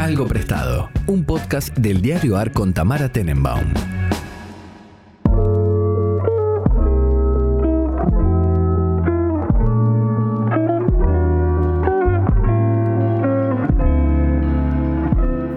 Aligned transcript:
Algo 0.00 0.26
Prestado, 0.26 0.88
un 1.06 1.24
podcast 1.26 1.76
del 1.76 2.00
diario 2.00 2.38
AR 2.38 2.52
con 2.52 2.72
Tamara 2.72 3.10
Tenenbaum. 3.10 3.74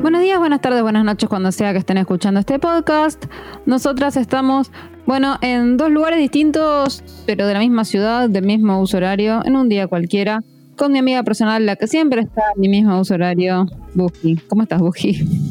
Buenos 0.02 0.22
días, 0.22 0.38
buenas 0.40 0.60
tardes, 0.60 0.82
buenas 0.82 1.06
noches, 1.06 1.30
cuando 1.30 1.54
sea 1.54 1.72
que 1.72 1.80
estén 1.80 1.98
escuchando 1.98 2.42
este 2.42 2.60
podcast. 2.60 3.24
Nosotras 3.66 4.18
estamos, 4.18 4.74
bueno, 5.06 5.38
en 5.40 5.78
dos 5.78 5.90
lugares 5.90 6.20
distintos, 6.20 7.02
pero 7.26 7.48
de 7.48 7.54
la 7.54 7.60
misma 7.60 7.86
ciudad, 7.86 8.28
del 8.30 8.46
mismo 8.46 8.82
uso 8.82 8.98
horario, 8.98 9.42
en 9.46 9.56
un 9.56 9.70
día 9.70 9.88
cualquiera, 9.88 10.44
con 10.76 10.92
mi 10.92 11.00
amiga 11.00 11.24
personal, 11.24 11.66
la 11.66 11.76
que 11.76 11.88
siempre 11.88 12.22
está 12.22 12.42
en 12.56 12.62
mi 12.62 12.70
mismo 12.70 13.00
uso 13.00 13.14
horario, 13.14 13.66
Buji. 13.94 14.38
¿Cómo 14.48 14.64
estás, 14.64 14.82
Buji? 14.82 15.43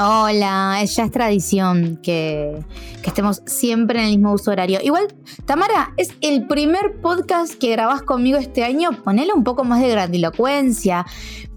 Hola, 0.00 0.84
ya 0.84 1.02
es 1.02 1.10
tradición 1.10 1.98
que, 2.00 2.64
que, 3.02 3.08
estemos 3.08 3.42
siempre 3.46 3.98
en 3.98 4.04
el 4.04 4.10
mismo 4.12 4.32
uso 4.32 4.52
horario. 4.52 4.78
Igual, 4.80 5.08
Tamara, 5.44 5.92
es 5.96 6.14
el 6.20 6.46
primer 6.46 7.00
podcast 7.00 7.54
que 7.54 7.72
grabás 7.72 8.02
conmigo 8.02 8.38
este 8.38 8.62
año. 8.62 8.92
Ponele 9.02 9.32
un 9.32 9.42
poco 9.42 9.64
más 9.64 9.80
de 9.80 9.88
grandilocuencia. 9.88 11.04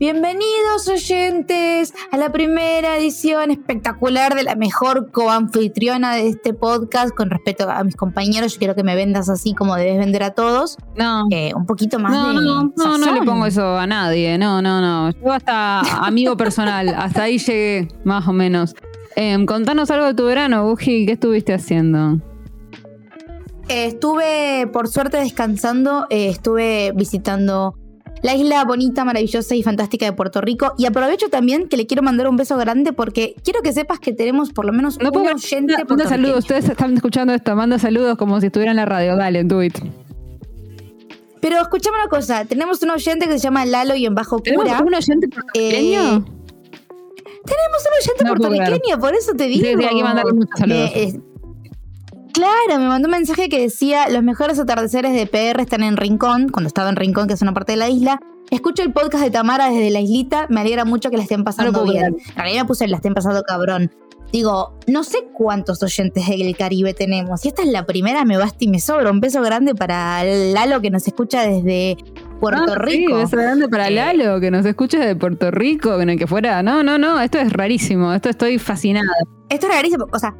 Bienvenidos 0.01 0.89
oyentes 0.91 1.93
a 2.11 2.17
la 2.17 2.31
primera 2.31 2.97
edición 2.97 3.51
espectacular 3.51 4.33
de 4.33 4.41
la 4.41 4.55
mejor 4.55 5.11
coanfitriona 5.11 6.15
de 6.15 6.29
este 6.29 6.55
podcast. 6.55 7.13
Con 7.13 7.29
respecto 7.29 7.69
a 7.69 7.83
mis 7.83 7.95
compañeros, 7.95 8.53
yo 8.53 8.57
quiero 8.57 8.73
que 8.73 8.81
me 8.81 8.95
vendas 8.95 9.29
así 9.29 9.53
como 9.53 9.75
debes 9.75 9.99
vender 9.99 10.23
a 10.23 10.31
todos. 10.31 10.79
No. 10.97 11.27
Eh, 11.29 11.53
un 11.55 11.67
poquito 11.67 11.99
más 11.99 12.13
no, 12.13 12.29
de. 12.29 12.33
No, 12.33 12.73
no, 12.75 12.97
no 12.97 13.13
le 13.13 13.21
pongo 13.21 13.45
eso 13.45 13.77
a 13.77 13.85
nadie. 13.85 14.39
No, 14.39 14.59
no, 14.63 14.81
no. 14.81 15.11
Yo 15.11 15.31
hasta 15.31 15.81
amigo 16.03 16.35
personal. 16.35 16.89
hasta 16.89 17.21
ahí 17.21 17.37
llegué, 17.37 17.87
más 18.03 18.27
o 18.31 18.33
menos. 18.33 18.75
Eh, 19.15 19.37
contanos 19.45 19.91
algo 19.91 20.07
de 20.07 20.13
tu 20.13 20.25
verano, 20.25 20.65
Buji. 20.65 21.05
¿Qué 21.05 21.13
estuviste 21.13 21.53
haciendo? 21.53 22.19
Eh, 23.67 23.85
estuve, 23.85 24.67
por 24.71 24.87
suerte, 24.87 25.17
descansando. 25.17 26.07
Eh, 26.09 26.29
estuve 26.29 26.91
visitando 26.95 27.75
la 28.21 28.35
isla 28.35 28.63
bonita, 28.65 29.03
maravillosa 29.03 29.55
y 29.55 29.63
fantástica 29.63 30.05
de 30.05 30.13
Puerto 30.13 30.41
Rico. 30.41 30.73
Y 30.77 30.85
aprovecho 30.85 31.29
también 31.29 31.67
que 31.67 31.77
le 31.77 31.87
quiero 31.87 32.03
mandar 32.03 32.27
un 32.27 32.37
beso 32.37 32.57
grande 32.57 32.93
porque 32.93 33.35
quiero 33.43 33.61
que 33.61 33.73
sepas 33.73 33.99
que 33.99 34.13
tenemos 34.13 34.51
por 34.51 34.65
lo 34.65 34.73
menos 34.73 34.99
no 34.99 35.09
un 35.09 35.27
oyente 35.27 35.73
manda, 35.73 35.85
manda 35.87 36.07
saludos, 36.07 36.39
ustedes 36.39 36.69
están 36.69 36.95
escuchando 36.95 37.33
esto, 37.33 37.55
manda 37.55 37.79
saludos 37.79 38.17
como 38.17 38.39
si 38.39 38.47
estuviera 38.47 38.71
en 38.71 38.77
la 38.77 38.85
radio. 38.85 39.15
Dale, 39.15 39.43
do 39.43 39.63
it. 39.63 39.77
Pero 41.41 41.59
escuchame 41.59 41.97
una 41.97 42.07
cosa, 42.07 42.45
tenemos 42.45 42.83
un 42.83 42.91
oyente 42.91 43.27
que 43.27 43.33
se 43.33 43.39
llama 43.39 43.65
Lalo 43.65 43.95
y 43.95 44.05
en 44.05 44.13
Bajo 44.13 44.37
Cura. 44.37 44.63
¿Tenemos 44.63 44.81
un 44.81 44.93
oyente 44.93 45.27
puertorriqueño? 45.27 46.17
Eh, 46.17 46.23
tenemos 47.45 47.85
un 47.85 47.93
oyente 47.99 48.23
no 48.23 48.35
puertorriqueño, 48.35 48.99
por 48.99 49.15
eso 49.15 49.33
te 49.33 49.45
digo. 49.45 49.65
Sí, 49.65 49.85
hay 49.85 49.95
que 49.95 50.03
mandarle 50.03 50.33
muchos 50.33 50.59
saludos. 50.59 50.91
Eh, 50.93 51.03
eh, 51.03 51.19
Claro, 52.33 52.79
me 52.79 52.87
mandó 52.87 53.07
un 53.07 53.11
mensaje 53.11 53.49
que 53.49 53.59
decía, 53.59 54.07
los 54.09 54.23
mejores 54.23 54.57
atardeceres 54.57 55.13
de 55.13 55.27
PR 55.27 55.61
están 55.61 55.83
en 55.83 55.97
Rincón, 55.97 56.49
cuando 56.49 56.67
estaba 56.67 56.89
en 56.89 56.95
Rincón, 56.95 57.27
que 57.27 57.33
es 57.33 57.41
una 57.41 57.53
parte 57.53 57.73
de 57.73 57.77
la 57.77 57.89
isla. 57.89 58.19
Escucho 58.49 58.83
el 58.83 58.93
podcast 58.93 59.23
de 59.23 59.31
Tamara 59.31 59.69
desde 59.69 59.89
la 59.89 59.99
islita, 59.99 60.47
me 60.49 60.61
alegra 60.61 60.85
mucho 60.85 61.09
que 61.09 61.17
la 61.17 61.23
estén 61.23 61.43
pasando 61.43 61.83
no 61.83 61.91
bien. 61.91 62.17
En 62.29 62.35
realidad 62.35 62.61
me 62.63 62.67
puse 62.67 62.87
la 62.87 62.97
estén 62.97 63.13
pasando 63.13 63.41
cabrón. 63.43 63.91
Digo, 64.31 64.77
no 64.87 65.03
sé 65.03 65.27
cuántos 65.33 65.83
oyentes 65.83 66.25
del 66.25 66.55
Caribe 66.55 66.93
tenemos. 66.93 67.41
Si 67.41 67.49
esta 67.49 67.63
es 67.63 67.67
la 67.67 67.85
primera, 67.85 68.23
me 68.23 68.37
basta 68.37 68.57
y 68.59 68.69
me 68.69 68.79
sobra. 68.79 69.11
Un 69.11 69.19
beso 69.19 69.41
grande 69.41 69.75
para 69.75 70.23
Lalo 70.23 70.79
que 70.79 70.89
nos 70.89 71.05
escucha 71.05 71.45
desde 71.45 71.97
Puerto 72.41 72.73
ah, 72.73 72.79
Rico. 72.79 73.15
Sí, 73.15 73.21
beso 73.23 73.37
grande 73.37 73.69
para 73.69 73.89
Lalo 73.89 74.39
que 74.41 74.51
nos 74.51 74.65
escucha 74.65 74.99
desde 74.99 75.15
Puerto 75.15 75.51
Rico, 75.51 76.01
en 76.01 76.09
el 76.09 76.17
que 76.17 76.27
fuera. 76.27 76.61
No, 76.63 76.83
no, 76.83 76.97
no, 76.97 77.21
esto 77.21 77.37
es 77.37 77.53
rarísimo. 77.53 78.11
Esto 78.13 78.29
estoy 78.29 78.57
fascinada. 78.57 79.07
Esto 79.47 79.67
es 79.67 79.73
rarísimo. 79.73 80.07
O 80.11 80.19
sea, 80.19 80.35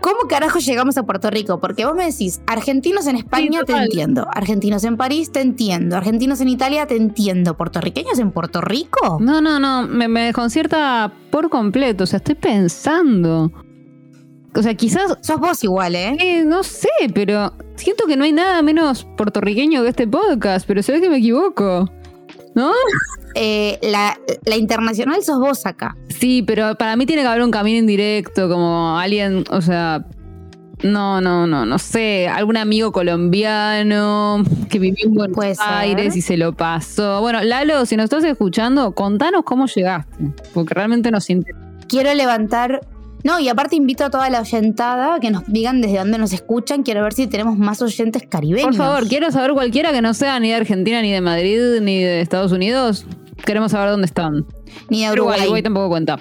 ¿Cómo 0.00 0.20
carajo 0.30 0.60
llegamos 0.60 0.96
a 0.96 1.02
Puerto 1.02 1.28
Rico? 1.28 1.60
Porque 1.60 1.84
vos 1.84 1.94
me 1.94 2.06
decís, 2.06 2.40
argentinos 2.46 3.06
en 3.06 3.16
España 3.16 3.60
Sí, 3.60 3.66
te 3.66 3.72
entiendo, 3.74 4.26
argentinos 4.32 4.84
en 4.84 4.96
París 4.96 5.30
te 5.30 5.42
entiendo, 5.42 5.94
argentinos 5.94 6.40
en 6.40 6.48
Italia 6.48 6.86
te 6.86 6.96
entiendo, 6.96 7.54
puertorriqueños 7.54 8.18
en 8.18 8.30
Puerto 8.30 8.62
Rico. 8.62 9.18
No, 9.20 9.42
no, 9.42 9.60
no, 9.60 9.86
me, 9.86 10.08
me 10.08 10.22
desconcierta 10.22 11.12
por 11.30 11.50
completo. 11.50 12.04
O 12.04 12.06
sea, 12.06 12.16
estoy 12.16 12.34
pensando. 12.34 13.52
O 14.54 14.62
sea, 14.62 14.74
quizás, 14.74 15.16
Sos 15.20 15.38
vos 15.38 15.62
igual, 15.62 15.94
¿eh? 15.94 16.16
eh, 16.18 16.44
no 16.44 16.62
sé, 16.62 16.88
pero 17.14 17.52
siento 17.76 18.06
que 18.06 18.16
no 18.16 18.24
hay 18.24 18.32
nada 18.32 18.62
menos 18.62 19.06
puertorriqueño 19.16 19.82
que 19.82 19.88
este 19.88 20.06
podcast, 20.08 20.66
pero 20.66 20.82
se 20.82 20.92
ve 20.92 21.00
que 21.00 21.10
me 21.10 21.18
equivoco. 21.18 21.88
¿No? 22.54 22.72
Eh, 23.36 23.78
la, 23.82 24.18
la 24.44 24.56
internacional 24.56 25.22
sos 25.22 25.38
vos 25.38 25.64
acá. 25.64 25.96
Sí, 26.08 26.42
pero 26.42 26.74
para 26.74 26.96
mí 26.96 27.06
tiene 27.06 27.22
que 27.22 27.28
haber 27.28 27.44
un 27.44 27.52
camino 27.52 27.78
indirecto, 27.78 28.48
como 28.48 28.98
alguien, 28.98 29.44
o 29.50 29.60
sea, 29.60 30.04
no, 30.82 31.20
no, 31.20 31.46
no, 31.46 31.66
no 31.66 31.78
sé, 31.78 32.28
algún 32.28 32.56
amigo 32.56 32.90
colombiano 32.92 34.42
que 34.68 34.78
vivió 34.78 35.06
en 35.06 35.14
Buenos 35.14 35.36
ser. 35.36 35.56
Aires 35.60 36.16
y 36.16 36.22
se 36.22 36.36
lo 36.36 36.54
pasó. 36.54 37.20
Bueno, 37.20 37.42
Lalo, 37.42 37.86
si 37.86 37.96
nos 37.96 38.04
estás 38.04 38.24
escuchando, 38.24 38.92
contanos 38.96 39.44
cómo 39.44 39.66
llegaste, 39.66 40.32
porque 40.54 40.74
realmente 40.74 41.10
nos 41.10 41.28
interesa. 41.30 41.60
Quiero 41.88 42.12
levantar. 42.14 42.80
No, 43.24 43.38
y 43.38 43.48
aparte 43.48 43.76
invito 43.76 44.04
a 44.04 44.10
toda 44.10 44.30
la 44.30 44.40
oyentada 44.40 45.20
que 45.20 45.30
nos 45.30 45.46
digan 45.46 45.80
desde 45.80 45.98
dónde 45.98 46.18
nos 46.18 46.32
escuchan. 46.32 46.82
Quiero 46.82 47.02
ver 47.02 47.12
si 47.12 47.26
tenemos 47.26 47.58
más 47.58 47.82
oyentes 47.82 48.22
caribeños. 48.28 48.76
Por 48.76 48.76
favor, 48.76 49.08
quiero 49.08 49.30
saber 49.30 49.52
cualquiera 49.52 49.92
que 49.92 50.02
no 50.02 50.14
sea 50.14 50.40
ni 50.40 50.48
de 50.48 50.54
Argentina, 50.54 51.02
ni 51.02 51.12
de 51.12 51.20
Madrid, 51.20 51.80
ni 51.80 52.02
de 52.02 52.20
Estados 52.20 52.52
Unidos. 52.52 53.06
Queremos 53.44 53.72
saber 53.72 53.90
dónde 53.90 54.06
están. 54.06 54.46
Ni 54.88 55.04
de 55.04 55.12
Uruguay, 55.12 55.12
Uruguay. 55.12 55.40
Uruguay 55.42 55.62
tampoco 55.62 55.88
cuenta. 55.88 56.18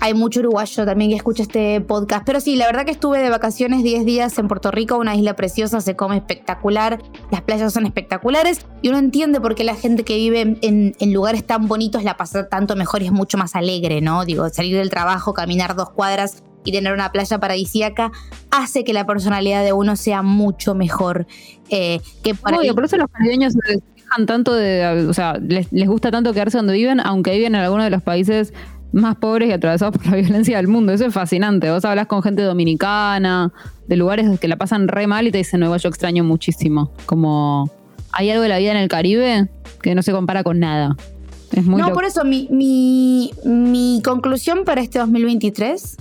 Hay 0.00 0.14
mucho 0.14 0.40
uruguayo 0.40 0.84
también 0.84 1.10
que 1.10 1.16
escucha 1.16 1.42
este 1.42 1.80
podcast. 1.80 2.24
Pero 2.24 2.40
sí, 2.40 2.54
la 2.54 2.66
verdad 2.66 2.84
que 2.84 2.92
estuve 2.92 3.18
de 3.18 3.30
vacaciones 3.30 3.82
10 3.82 4.04
días 4.04 4.38
en 4.38 4.46
Puerto 4.46 4.70
Rico, 4.70 4.96
una 4.96 5.16
isla 5.16 5.34
preciosa, 5.34 5.80
se 5.80 5.96
come 5.96 6.16
espectacular, 6.16 7.02
las 7.32 7.42
playas 7.42 7.72
son 7.72 7.84
espectaculares 7.84 8.64
y 8.80 8.90
uno 8.90 8.98
entiende 8.98 9.40
por 9.40 9.54
qué 9.56 9.64
la 9.64 9.74
gente 9.74 10.04
que 10.04 10.16
vive 10.16 10.56
en, 10.60 10.94
lugares 11.12 11.44
tan 11.44 11.66
bonitos 11.66 12.04
la 12.04 12.16
pasa 12.16 12.48
tanto 12.48 12.76
mejor 12.76 13.02
y 13.02 13.06
es 13.06 13.12
mucho 13.12 13.38
más 13.38 13.56
alegre, 13.56 14.00
¿no? 14.00 14.24
Digo, 14.24 14.48
salir 14.50 14.76
del 14.76 14.90
trabajo, 14.90 15.34
caminar 15.34 15.74
dos 15.74 15.90
cuadras 15.90 16.42
y 16.64 16.70
tener 16.72 16.92
una 16.92 17.10
playa 17.10 17.38
paradisíaca 17.38 18.12
hace 18.50 18.84
que 18.84 18.92
la 18.92 19.06
personalidad 19.06 19.64
de 19.64 19.72
uno 19.72 19.96
sea 19.96 20.22
mucho 20.22 20.74
mejor 20.74 21.26
eh, 21.70 22.00
que 22.22 22.34
por 22.34 22.52
ahí- 22.52 22.58
Obvio, 22.60 22.74
por 22.74 22.84
eso 22.84 22.96
los 22.96 23.08
caribeños 23.10 23.54
se 23.54 23.80
quejan 23.96 24.26
tanto 24.26 24.54
de, 24.54 25.06
o 25.08 25.14
sea, 25.14 25.34
les, 25.40 25.72
les 25.72 25.88
gusta 25.88 26.10
tanto 26.10 26.32
quedarse 26.32 26.58
donde 26.58 26.74
viven, 26.74 27.00
aunque 27.00 27.32
viven 27.32 27.54
en 27.54 27.62
alguno 27.62 27.84
de 27.84 27.90
los 27.90 28.02
países 28.02 28.52
más 28.92 29.16
pobres 29.16 29.48
y 29.48 29.52
atravesados 29.52 29.96
por 29.96 30.06
la 30.06 30.16
violencia 30.20 30.56
del 30.56 30.68
mundo. 30.68 30.92
Eso 30.92 31.06
es 31.06 31.14
fascinante. 31.14 31.70
Vos 31.70 31.84
hablas 31.84 32.06
con 32.06 32.22
gente 32.22 32.42
dominicana, 32.42 33.52
de 33.86 33.96
lugares 33.96 34.38
que 34.38 34.48
la 34.48 34.56
pasan 34.56 34.88
re 34.88 35.06
mal 35.06 35.26
y 35.26 35.30
te 35.30 35.38
dicen, 35.38 35.60
no, 35.60 35.76
yo 35.76 35.88
extraño 35.88 36.24
muchísimo. 36.24 36.92
Como 37.06 37.70
hay 38.12 38.30
algo 38.30 38.42
de 38.42 38.48
la 38.48 38.58
vida 38.58 38.72
en 38.72 38.78
el 38.78 38.88
Caribe 38.88 39.48
que 39.82 39.94
no 39.94 40.02
se 40.02 40.12
compara 40.12 40.42
con 40.42 40.58
nada. 40.58 40.96
Es 41.52 41.64
muy 41.64 41.80
no, 41.80 41.88
loco. 41.88 41.94
por 41.94 42.04
eso 42.04 42.24
mi, 42.24 42.46
mi, 42.50 43.32
mi 43.44 44.02
conclusión 44.04 44.64
para 44.64 44.82
este 44.82 44.98
2023 44.98 45.96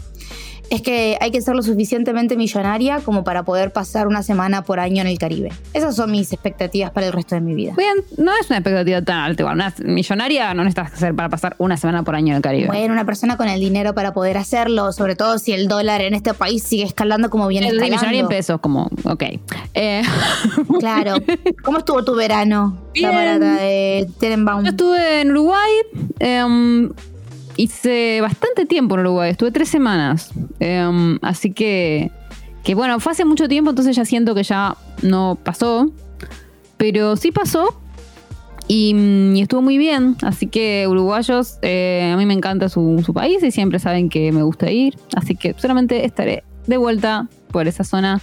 es 0.69 0.81
que 0.81 1.17
hay 1.21 1.31
que 1.31 1.41
ser 1.41 1.55
lo 1.55 1.63
suficientemente 1.63 2.35
millonaria 2.35 2.99
como 2.99 3.23
para 3.23 3.43
poder 3.43 3.71
pasar 3.71 4.07
una 4.07 4.23
semana 4.23 4.63
por 4.63 4.79
año 4.79 5.01
en 5.01 5.07
el 5.07 5.17
Caribe. 5.17 5.51
Esas 5.73 5.95
son 5.95 6.11
mis 6.11 6.33
expectativas 6.33 6.91
para 6.91 7.07
el 7.07 7.13
resto 7.13 7.35
de 7.35 7.41
mi 7.41 7.53
vida. 7.55 7.73
Bien, 7.77 7.95
no 8.17 8.31
es 8.39 8.47
una 8.49 8.57
expectativa 8.59 9.01
tan 9.01 9.17
alta. 9.19 9.43
igual. 9.43 9.55
Una 9.55 9.73
millonaria 9.85 10.53
no 10.53 10.63
necesitas 10.63 10.93
hacer 10.93 11.15
para 11.15 11.29
pasar 11.29 11.55
una 11.59 11.77
semana 11.77 12.03
por 12.03 12.15
año 12.15 12.31
en 12.33 12.37
el 12.37 12.41
Caribe. 12.41 12.67
Bueno, 12.67 12.93
una 12.93 13.05
persona 13.05 13.37
con 13.37 13.47
el 13.47 13.59
dinero 13.59 13.93
para 13.93 14.13
poder 14.13 14.37
hacerlo, 14.37 14.91
sobre 14.91 15.15
todo 15.15 15.39
si 15.39 15.53
el 15.53 15.67
dólar 15.67 16.01
en 16.01 16.13
este 16.13 16.33
país 16.33 16.63
sigue 16.63 16.83
escalando 16.83 17.29
como 17.29 17.47
viene 17.47 17.67
El 17.69 17.77
de 17.77 17.83
millonaria 17.83 18.19
en 18.19 18.25
escalando. 18.25 18.29
pesos, 18.29 18.59
como, 18.59 18.89
ok. 19.03 19.23
Eh, 19.73 20.01
Claro. 20.79 21.15
¿Cómo 21.63 21.79
estuvo 21.79 22.03
tu 22.03 22.15
verano, 22.15 22.77
Bien. 22.93 23.09
camarada 23.09 23.55
de 23.61 24.07
Tenenbaum? 24.19 24.63
Yo 24.63 24.69
estuve 24.71 25.21
en 25.21 25.31
Uruguay. 25.31 25.71
em, 26.19 26.91
hice 27.57 28.21
bastante 28.21 28.65
tiempo 28.65 28.95
en 28.95 29.01
Uruguay. 29.01 29.31
Estuve 29.31 29.51
tres 29.51 29.69
semanas. 29.69 30.31
Em, 30.59 31.19
así 31.21 31.51
que, 31.51 32.11
que 32.63 32.75
bueno, 32.75 32.99
fue 32.99 33.11
hace 33.11 33.25
mucho 33.25 33.47
tiempo, 33.47 33.71
entonces 33.71 33.95
ya 33.95 34.05
siento 34.05 34.33
que 34.33 34.43
ya 34.43 34.77
no 35.01 35.37
pasó. 35.43 35.91
Pero 36.77 37.15
sí 37.17 37.31
pasó. 37.31 37.79
Y, 38.67 38.93
mm, 38.93 39.35
estuvo 39.37 39.61
muy 39.61 39.77
bien. 39.77 40.15
Así 40.21 40.47
que 40.47 40.85
uruguayos, 40.87 41.57
eh, 41.61 42.11
a 42.13 42.17
mí 42.17 42.25
me 42.25 42.33
encanta 42.33 42.69
su, 42.69 43.01
su 43.05 43.13
país 43.13 43.43
y 43.43 43.51
siempre 43.51 43.79
saben 43.79 44.09
que 44.09 44.31
me 44.31 44.43
gusta 44.43 44.71
ir. 44.71 44.97
Así 45.15 45.35
que 45.35 45.53
solamente 45.57 46.05
estaré 46.05 46.43
de 46.67 46.77
vuelta 46.77 47.27
por 47.51 47.67
esa 47.67 47.83
zona 47.83 48.21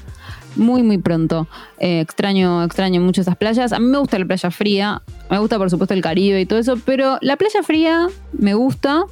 muy, 0.57 0.83
muy 0.83 0.99
pronto. 0.99 1.49
Eh, 1.79 2.01
extraño, 2.01 2.63
extraño 2.63 3.01
mucho 3.01 3.21
esas 3.21 3.37
playas. 3.37 3.73
A 3.73 3.79
mí 3.79 3.87
me 3.87 3.99
gusta 3.99 4.19
la 4.19 4.27
playa 4.27 4.51
fría. 4.51 5.03
Me 5.31 5.39
gusta, 5.39 5.59
por 5.59 5.71
supuesto, 5.71 5.95
el 5.95 6.03
Caribe 6.03 6.41
y 6.41 6.47
todo 6.47 6.59
eso. 6.59 6.77
Pero 6.85 7.19
la 7.21 7.37
playa 7.37 7.63
fría 7.63 8.09
me 8.33 8.55
gusta. 8.55 9.05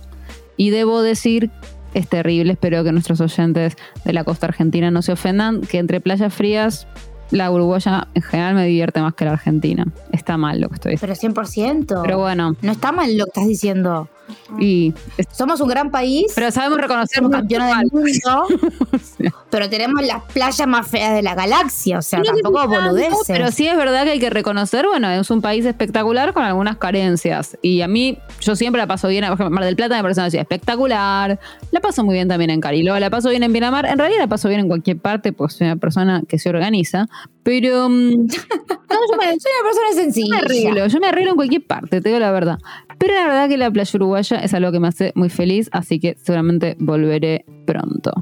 Y 0.56 0.70
debo 0.70 1.02
decir, 1.02 1.50
es 1.94 2.08
terrible. 2.08 2.52
Espero 2.52 2.84
que 2.84 2.92
nuestros 2.92 3.20
oyentes 3.20 3.76
de 4.04 4.12
la 4.12 4.24
costa 4.24 4.46
argentina 4.46 4.90
no 4.90 5.02
se 5.02 5.12
ofendan. 5.12 5.60
Que 5.60 5.78
entre 5.78 6.00
playas 6.00 6.32
frías, 6.32 6.86
la 7.32 7.50
uruguaya 7.50 8.06
en 8.14 8.22
general 8.22 8.54
me 8.54 8.66
divierte 8.66 9.00
más 9.00 9.14
que 9.14 9.24
la 9.24 9.32
argentina. 9.32 9.86
Está 10.12 10.36
mal 10.36 10.60
lo 10.60 10.68
que 10.68 10.74
estoy 10.74 10.92
diciendo. 10.92 11.16
Pero 11.16 11.34
100%. 11.34 12.02
Pero 12.02 12.18
bueno, 12.18 12.54
No 12.60 12.72
está 12.72 12.92
mal 12.92 13.16
lo 13.16 13.24
que 13.24 13.30
estás 13.30 13.48
diciendo. 13.48 14.08
Y, 14.58 14.94
Somos 15.32 15.60
un 15.60 15.68
gran 15.68 15.90
país. 15.90 16.32
pero 16.34 16.50
sabemos 16.50 16.78
reconocer 16.78 17.22
campeones 17.28 17.76
del 17.76 17.90
mundo. 17.92 19.32
pero 19.50 19.68
tenemos 19.68 20.04
las 20.04 20.22
playas 20.24 20.66
más 20.66 20.86
feas 20.86 21.14
de 21.14 21.22
la 21.22 21.34
galaxia. 21.34 21.98
O 21.98 22.02
sea, 22.02 22.18
No 22.18 22.24
tampoco 22.26 22.68
boludeces. 22.68 23.24
Pero 23.26 23.50
sí 23.50 23.66
es 23.66 23.76
verdad 23.76 24.04
que 24.04 24.10
hay 24.10 24.20
que 24.20 24.30
reconocer, 24.30 24.86
bueno, 24.86 25.10
es 25.10 25.30
un 25.30 25.40
país 25.40 25.64
espectacular 25.64 26.32
con 26.32 26.44
algunas 26.44 26.76
carencias. 26.76 27.58
Y 27.62 27.82
a 27.82 27.88
mí, 27.88 28.18
yo 28.40 28.56
siempre 28.56 28.80
la 28.80 28.86
paso 28.86 29.08
bien, 29.08 29.24
por 29.24 29.34
ejemplo, 29.34 29.50
Mar 29.50 29.64
del 29.64 29.76
Plata 29.76 29.96
me 29.96 30.02
parece 30.02 30.20
una 30.20 30.30
ciudad 30.30 30.42
espectacular. 30.42 31.38
La 31.70 31.80
paso 31.80 32.04
muy 32.04 32.14
bien 32.14 32.28
también 32.28 32.50
en 32.50 32.60
Cariló, 32.60 32.98
la 32.98 33.10
paso 33.10 33.30
bien 33.30 33.42
en 33.42 33.52
Pinamar. 33.52 33.86
En 33.86 33.98
realidad 33.98 34.20
la 34.20 34.28
paso 34.28 34.48
bien 34.48 34.60
en 34.60 34.68
cualquier 34.68 34.98
parte, 34.98 35.32
pues 35.32 35.54
soy 35.54 35.66
una 35.66 35.76
persona 35.76 36.22
que 36.28 36.38
se 36.38 36.48
organiza. 36.48 37.08
Pero 37.42 37.88
mm, 37.88 38.10
no, 38.10 38.26
yo 38.26 39.16
me, 39.18 39.24
Soy 39.38 39.52
una 39.58 39.64
persona 39.64 39.86
yo 39.90 39.96
sencilla. 39.96 40.28
me 40.36 40.36
arreglo, 40.38 40.86
yo 40.86 41.00
me 41.00 41.06
arreglo 41.08 41.30
en 41.30 41.36
cualquier 41.36 41.66
parte, 41.66 42.00
te 42.00 42.08
digo 42.08 42.18
la 42.20 42.30
verdad. 42.30 42.58
Pero 42.98 43.14
la 43.14 43.24
verdad 43.26 43.48
que 43.48 43.56
la 43.56 43.70
playa 43.70 43.90
uruguaya 43.94 44.38
es 44.38 44.54
algo 44.54 44.70
que 44.70 44.78
me 44.80 44.88
hace 44.88 45.12
muy 45.16 45.28
feliz, 45.28 45.68
así 45.72 45.98
que 45.98 46.16
seguramente 46.22 46.76
volveré 46.78 47.44
pronto. 47.66 48.12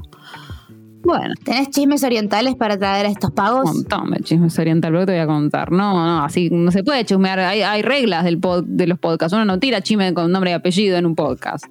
Bueno. 1.03 1.33
¿Tenés 1.43 1.69
chismes 1.71 2.03
orientales 2.03 2.55
para 2.55 2.77
traer 2.77 3.07
a 3.07 3.09
estos 3.09 3.31
pagos? 3.31 3.63
Contame, 3.63 4.17
chismes 4.19 4.57
oriental, 4.59 4.93
lo 4.93 4.99
que 4.99 5.05
te 5.07 5.11
voy 5.13 5.21
a 5.21 5.25
contar. 5.27 5.71
No, 5.71 5.93
no, 6.05 6.23
así 6.23 6.49
no 6.51 6.71
se 6.71 6.83
puede 6.83 7.03
chismear. 7.05 7.39
Hay, 7.39 7.61
hay 7.63 7.81
reglas 7.81 8.23
del 8.23 8.39
pod- 8.39 8.65
de 8.65 8.85
los 8.87 8.99
podcasts. 8.99 9.33
Uno 9.33 9.45
no 9.45 9.57
tira 9.59 9.81
chisme 9.81 10.13
con 10.13 10.31
nombre 10.31 10.51
y 10.51 10.53
apellido 10.53 10.97
en 10.97 11.07
un 11.07 11.15
podcast. 11.15 11.65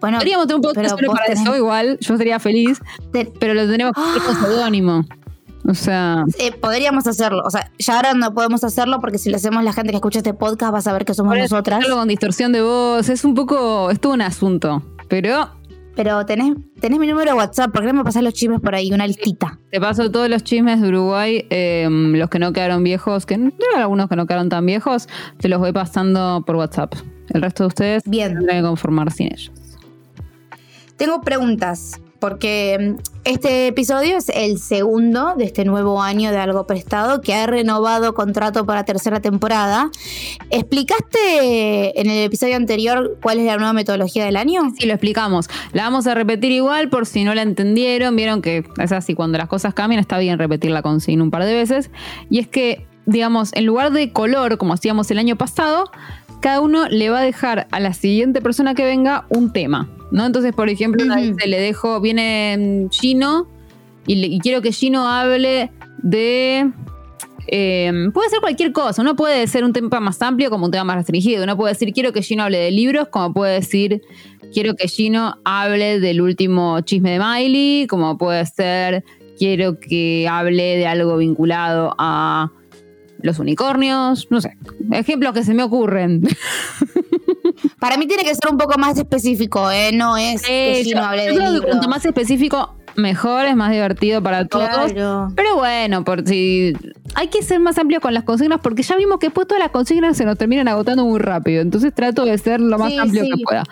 Bueno, 0.00 0.18
Podríamos 0.18 0.46
tener 0.46 0.56
un 0.56 0.62
podcast 0.62 0.76
pero 0.96 0.98
solo 0.98 1.12
para 1.12 1.26
tenés- 1.26 1.42
eso, 1.42 1.56
igual. 1.56 1.98
Yo 2.00 2.16
sería 2.18 2.38
feliz, 2.38 2.78
te- 3.10 3.32
pero 3.40 3.54
lo 3.54 3.66
tenemos 3.66 3.94
con 3.94 4.04
Ah. 4.04 4.40
seudónimo. 4.44 5.04
O 5.66 5.74
sea, 5.74 6.24
eh, 6.38 6.52
podríamos 6.52 7.06
hacerlo. 7.06 7.42
O 7.44 7.50
sea, 7.50 7.70
ya 7.78 7.96
ahora 7.96 8.14
no 8.14 8.34
podemos 8.34 8.64
hacerlo 8.64 9.00
porque 9.00 9.18
si 9.18 9.30
lo 9.30 9.36
hacemos 9.36 9.64
la 9.64 9.72
gente 9.72 9.90
que 9.92 9.96
escucha 9.96 10.18
este 10.18 10.34
podcast 10.34 10.74
va 10.74 10.78
a 10.78 10.82
saber 10.82 11.04
que 11.04 11.14
somos 11.14 11.36
nosotras. 11.38 11.78
hacerlo 11.78 11.96
con 11.96 12.08
distorsión 12.08 12.52
de 12.52 12.60
voz. 12.62 13.08
Es 13.08 13.24
un 13.24 13.34
poco. 13.34 13.90
Es 13.90 13.98
todo 14.00 14.12
un 14.12 14.20
asunto. 14.22 14.82
Pero 15.08 15.50
Pero 15.96 16.26
tenés, 16.26 16.54
tenés 16.80 16.98
mi 16.98 17.06
número 17.06 17.30
de 17.30 17.36
WhatsApp. 17.36 17.70
¿Por 17.72 17.82
qué 17.82 17.88
no 17.88 17.94
me 17.94 18.04
pasás 18.04 18.22
los 18.22 18.34
chismes 18.34 18.60
por 18.60 18.74
ahí? 18.74 18.92
Una 18.92 19.06
listita. 19.06 19.58
te 19.70 19.80
paso 19.80 20.10
todos 20.10 20.28
los 20.28 20.42
chismes 20.44 20.80
de 20.80 20.88
Uruguay, 20.88 21.46
eh, 21.50 21.88
los 21.90 22.28
que 22.28 22.38
no 22.38 22.52
quedaron 22.52 22.82
viejos, 22.84 23.24
que 23.26 23.34
hay 23.34 23.50
algunos 23.80 24.08
que 24.08 24.16
no 24.16 24.26
quedaron 24.26 24.48
tan 24.48 24.66
viejos, 24.66 25.08
te 25.38 25.48
los 25.48 25.60
voy 25.60 25.72
pasando 25.72 26.42
por 26.46 26.56
WhatsApp. 26.56 26.94
El 27.30 27.40
resto 27.42 27.62
de 27.62 27.68
ustedes 27.68 28.02
Bien. 28.04 28.34
tendrán 28.34 28.58
que 28.58 28.62
conformar 28.68 29.10
sin 29.12 29.28
ellos. 29.32 29.50
Tengo 30.96 31.20
preguntas. 31.22 32.00
Porque 32.24 32.78
mm, 32.80 33.02
este 33.24 33.66
episodio 33.66 34.16
es 34.16 34.30
el 34.30 34.58
segundo 34.58 35.34
de 35.36 35.44
este 35.44 35.66
nuevo 35.66 36.00
año 36.00 36.30
de 36.30 36.38
Algo 36.38 36.66
Prestado 36.66 37.20
que 37.20 37.34
ha 37.34 37.46
renovado 37.46 38.14
contrato 38.14 38.64
para 38.64 38.84
tercera 38.84 39.20
temporada. 39.20 39.90
¿Explicaste 40.48 42.00
en 42.00 42.08
el 42.08 42.24
episodio 42.24 42.56
anterior 42.56 43.18
cuál 43.22 43.40
es 43.40 43.44
la 43.44 43.58
nueva 43.58 43.74
metodología 43.74 44.24
del 44.24 44.36
año? 44.38 44.62
Sí, 44.78 44.86
lo 44.86 44.94
explicamos. 44.94 45.50
La 45.74 45.82
vamos 45.82 46.06
a 46.06 46.14
repetir 46.14 46.50
igual 46.50 46.88
por 46.88 47.04
si 47.04 47.24
no 47.24 47.34
la 47.34 47.42
entendieron. 47.42 48.16
Vieron 48.16 48.40
que 48.40 48.64
es 48.78 48.92
así, 48.92 49.12
cuando 49.14 49.36
las 49.36 49.48
cosas 49.48 49.74
cambian 49.74 50.00
está 50.00 50.16
bien 50.16 50.38
repetir 50.38 50.70
la 50.70 50.80
consigna 50.80 51.24
un 51.24 51.30
par 51.30 51.44
de 51.44 51.52
veces. 51.52 51.90
Y 52.30 52.38
es 52.38 52.48
que, 52.48 52.86
digamos, 53.04 53.50
en 53.52 53.66
lugar 53.66 53.92
de 53.92 54.14
color, 54.14 54.56
como 54.56 54.72
hacíamos 54.72 55.10
el 55.10 55.18
año 55.18 55.36
pasado, 55.36 55.90
cada 56.44 56.60
uno 56.60 56.86
le 56.90 57.08
va 57.08 57.20
a 57.20 57.22
dejar 57.22 57.66
a 57.70 57.80
la 57.80 57.94
siguiente 57.94 58.42
persona 58.42 58.74
que 58.74 58.84
venga 58.84 59.24
un 59.30 59.50
tema. 59.52 59.88
¿no? 60.10 60.26
Entonces, 60.26 60.52
por 60.52 60.68
ejemplo, 60.68 61.02
una 61.02 61.16
dice, 61.16 61.48
le 61.48 61.58
dejo, 61.58 62.00
viene 62.00 62.84
mm, 62.86 62.90
Gino 62.90 63.48
y, 64.06 64.14
le- 64.16 64.26
y 64.28 64.38
quiero 64.40 64.60
que 64.60 64.70
Gino 64.70 65.08
hable 65.08 65.70
de... 66.02 66.70
eh, 67.46 67.92
puede 68.12 68.28
ser 68.28 68.40
cualquier 68.40 68.72
cosa, 68.72 69.00
uno 69.02 69.16
puede 69.16 69.46
ser 69.46 69.64
un 69.64 69.72
tema 69.72 70.00
más 70.00 70.20
amplio 70.22 70.50
como 70.50 70.66
un 70.66 70.70
tema 70.70 70.84
más 70.84 70.96
restringido, 70.96 71.42
uno 71.44 71.56
puede 71.56 71.72
decir 71.72 71.92
quiero 71.92 72.12
que 72.12 72.22
Gino 72.22 72.42
hable 72.44 72.58
de 72.58 72.70
libros, 72.70 73.08
como 73.08 73.32
puede 73.32 73.54
decir 73.54 74.02
quiero 74.52 74.74
que 74.76 74.86
Gino 74.88 75.36
hable 75.44 75.98
del 76.00 76.20
último 76.20 76.80
chisme 76.82 77.12
de 77.12 77.18
Miley, 77.18 77.86
como 77.88 78.16
puede 78.18 78.44
ser 78.46 79.02
quiero 79.38 79.80
que 79.80 80.28
hable 80.30 80.76
de 80.76 80.86
algo 80.86 81.16
vinculado 81.16 81.94
a 81.98 82.50
los 83.24 83.38
unicornios, 83.38 84.28
no 84.30 84.40
sé, 84.40 84.56
ejemplos 84.92 85.32
que 85.32 85.42
se 85.44 85.54
me 85.54 85.62
ocurren. 85.62 86.22
Para 87.80 87.96
mí 87.96 88.06
tiene 88.06 88.22
que 88.24 88.34
ser 88.34 88.50
un 88.50 88.58
poco 88.58 88.78
más 88.78 88.98
específico, 88.98 89.70
¿eh? 89.70 89.90
No 89.92 90.16
es 90.16 90.42
que 90.42 90.80
Eh, 90.80 90.84
yo- 90.84 91.00
de 91.10 91.60
que 91.60 91.66
cuanto 91.66 91.88
más 91.88 92.04
específico, 92.04 92.74
mejor, 92.96 93.46
es 93.46 93.56
más 93.56 93.70
divertido 93.72 94.22
para 94.22 94.46
todos. 94.46 94.92
Claro. 94.92 95.32
Pero 95.34 95.56
bueno, 95.56 96.04
por 96.04 96.26
si 96.26 96.72
hay 97.14 97.28
que 97.28 97.42
ser 97.42 97.60
más 97.60 97.78
amplio 97.78 98.00
con 98.00 98.12
las 98.14 98.24
consignas 98.24 98.60
porque 98.62 98.82
ya 98.82 98.96
vimos 98.96 99.18
que 99.18 99.26
después 99.26 99.46
todas 99.46 99.62
las 99.62 99.70
consignas 99.70 100.16
se 100.16 100.24
nos 100.24 100.36
terminan 100.38 100.68
agotando 100.68 101.04
muy 101.04 101.18
rápido. 101.18 101.62
Entonces 101.62 101.94
trato 101.94 102.24
de 102.24 102.36
ser 102.38 102.60
lo 102.60 102.78
más 102.78 102.90
Sí, 102.92 102.98
amplio 102.98 103.24
sí. 103.24 103.30
que 103.30 103.42
pueda. 103.44 103.64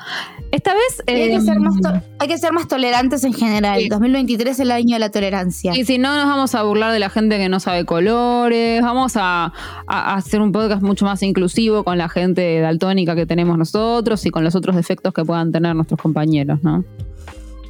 Esta 0.51 0.75
vez. 0.75 1.03
Hay, 1.07 1.23
eh, 1.23 1.31
que 1.31 1.41
ser 1.41 1.59
más 1.61 1.81
to- 1.81 2.03
hay 2.19 2.29
que 2.29 2.39
ser 2.39 2.53
más 2.53 2.69
tolerantes 2.69 3.25
en 3.25 3.33
general. 3.33 3.81
Sí. 3.81 3.89
2023 3.89 4.53
es 4.55 4.61
el 4.61 4.71
año 4.71 4.95
de 4.97 5.01
la 5.01 5.11
tolerancia. 5.11 5.73
y 5.77 5.85
si 5.85 5.99
no, 5.99 6.15
nos 6.17 6.27
vamos 6.27 6.55
a 6.55 6.63
burlar 6.63 6.93
de 6.93 6.99
la 6.99 7.11
gente 7.11 7.39
que 7.39 7.49
no 7.49 7.59
sabe 7.61 7.85
colores. 7.85 8.83
Vamos 8.83 9.15
a 9.17 9.53
hacer 9.87 10.41
un 10.41 10.53
podcast 10.53 10.83
mucho 10.83 11.05
más 11.05 11.23
inclusivo 11.23 11.85
con 11.85 11.99
la 11.99 12.09
gente 12.09 12.61
daltónica 12.61 13.15
que 13.17 13.27
tenemos 13.27 13.57
nosotros 13.59 14.25
y 14.27 14.31
con 14.31 14.45
los 14.45 14.55
otros 14.55 14.77
defectos 14.77 15.13
que 15.15 15.25
puedan 15.25 15.53
tener 15.53 15.75
nuestros 15.75 16.01
compañeros, 16.01 16.59
¿no? 16.63 16.85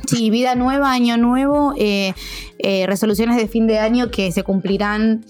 Sí, 0.07 0.31
vida 0.31 0.57
nueva, 0.57 0.91
año 0.93 1.17
nuevo, 1.17 1.75
eh, 1.79 2.13
eh, 2.59 2.85
resoluciones 2.89 3.37
de 3.37 3.47
fin 3.47 3.69
de 3.69 3.79
año 3.79 4.11
que 4.11 4.33
se 4.33 4.43
cumplirán 4.43 5.25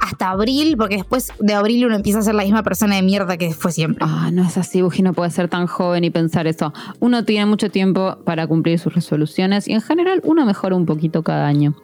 hasta 0.00 0.30
abril, 0.30 0.76
porque 0.76 0.96
después 0.96 1.32
de 1.38 1.54
abril 1.54 1.86
uno 1.86 1.96
empieza 1.96 2.20
a 2.20 2.22
ser 2.22 2.34
la 2.34 2.42
misma 2.44 2.62
persona 2.62 2.96
de 2.96 3.02
mierda 3.02 3.36
que 3.36 3.52
fue 3.52 3.72
siempre. 3.72 4.04
Ah, 4.06 4.30
no 4.32 4.44
es 4.44 4.56
así, 4.56 4.82
Buji 4.82 5.02
no 5.02 5.12
puede 5.12 5.30
ser 5.30 5.48
tan 5.48 5.66
joven 5.66 6.04
y 6.04 6.10
pensar 6.10 6.46
eso. 6.46 6.72
Uno 7.00 7.24
tiene 7.24 7.46
mucho 7.46 7.70
tiempo 7.70 8.18
para 8.24 8.46
cumplir 8.46 8.78
sus 8.78 8.94
resoluciones 8.94 9.68
y 9.68 9.72
en 9.72 9.80
general 9.80 10.20
uno 10.24 10.44
mejora 10.46 10.76
un 10.76 10.86
poquito 10.86 11.22
cada 11.22 11.46
año. 11.46 11.74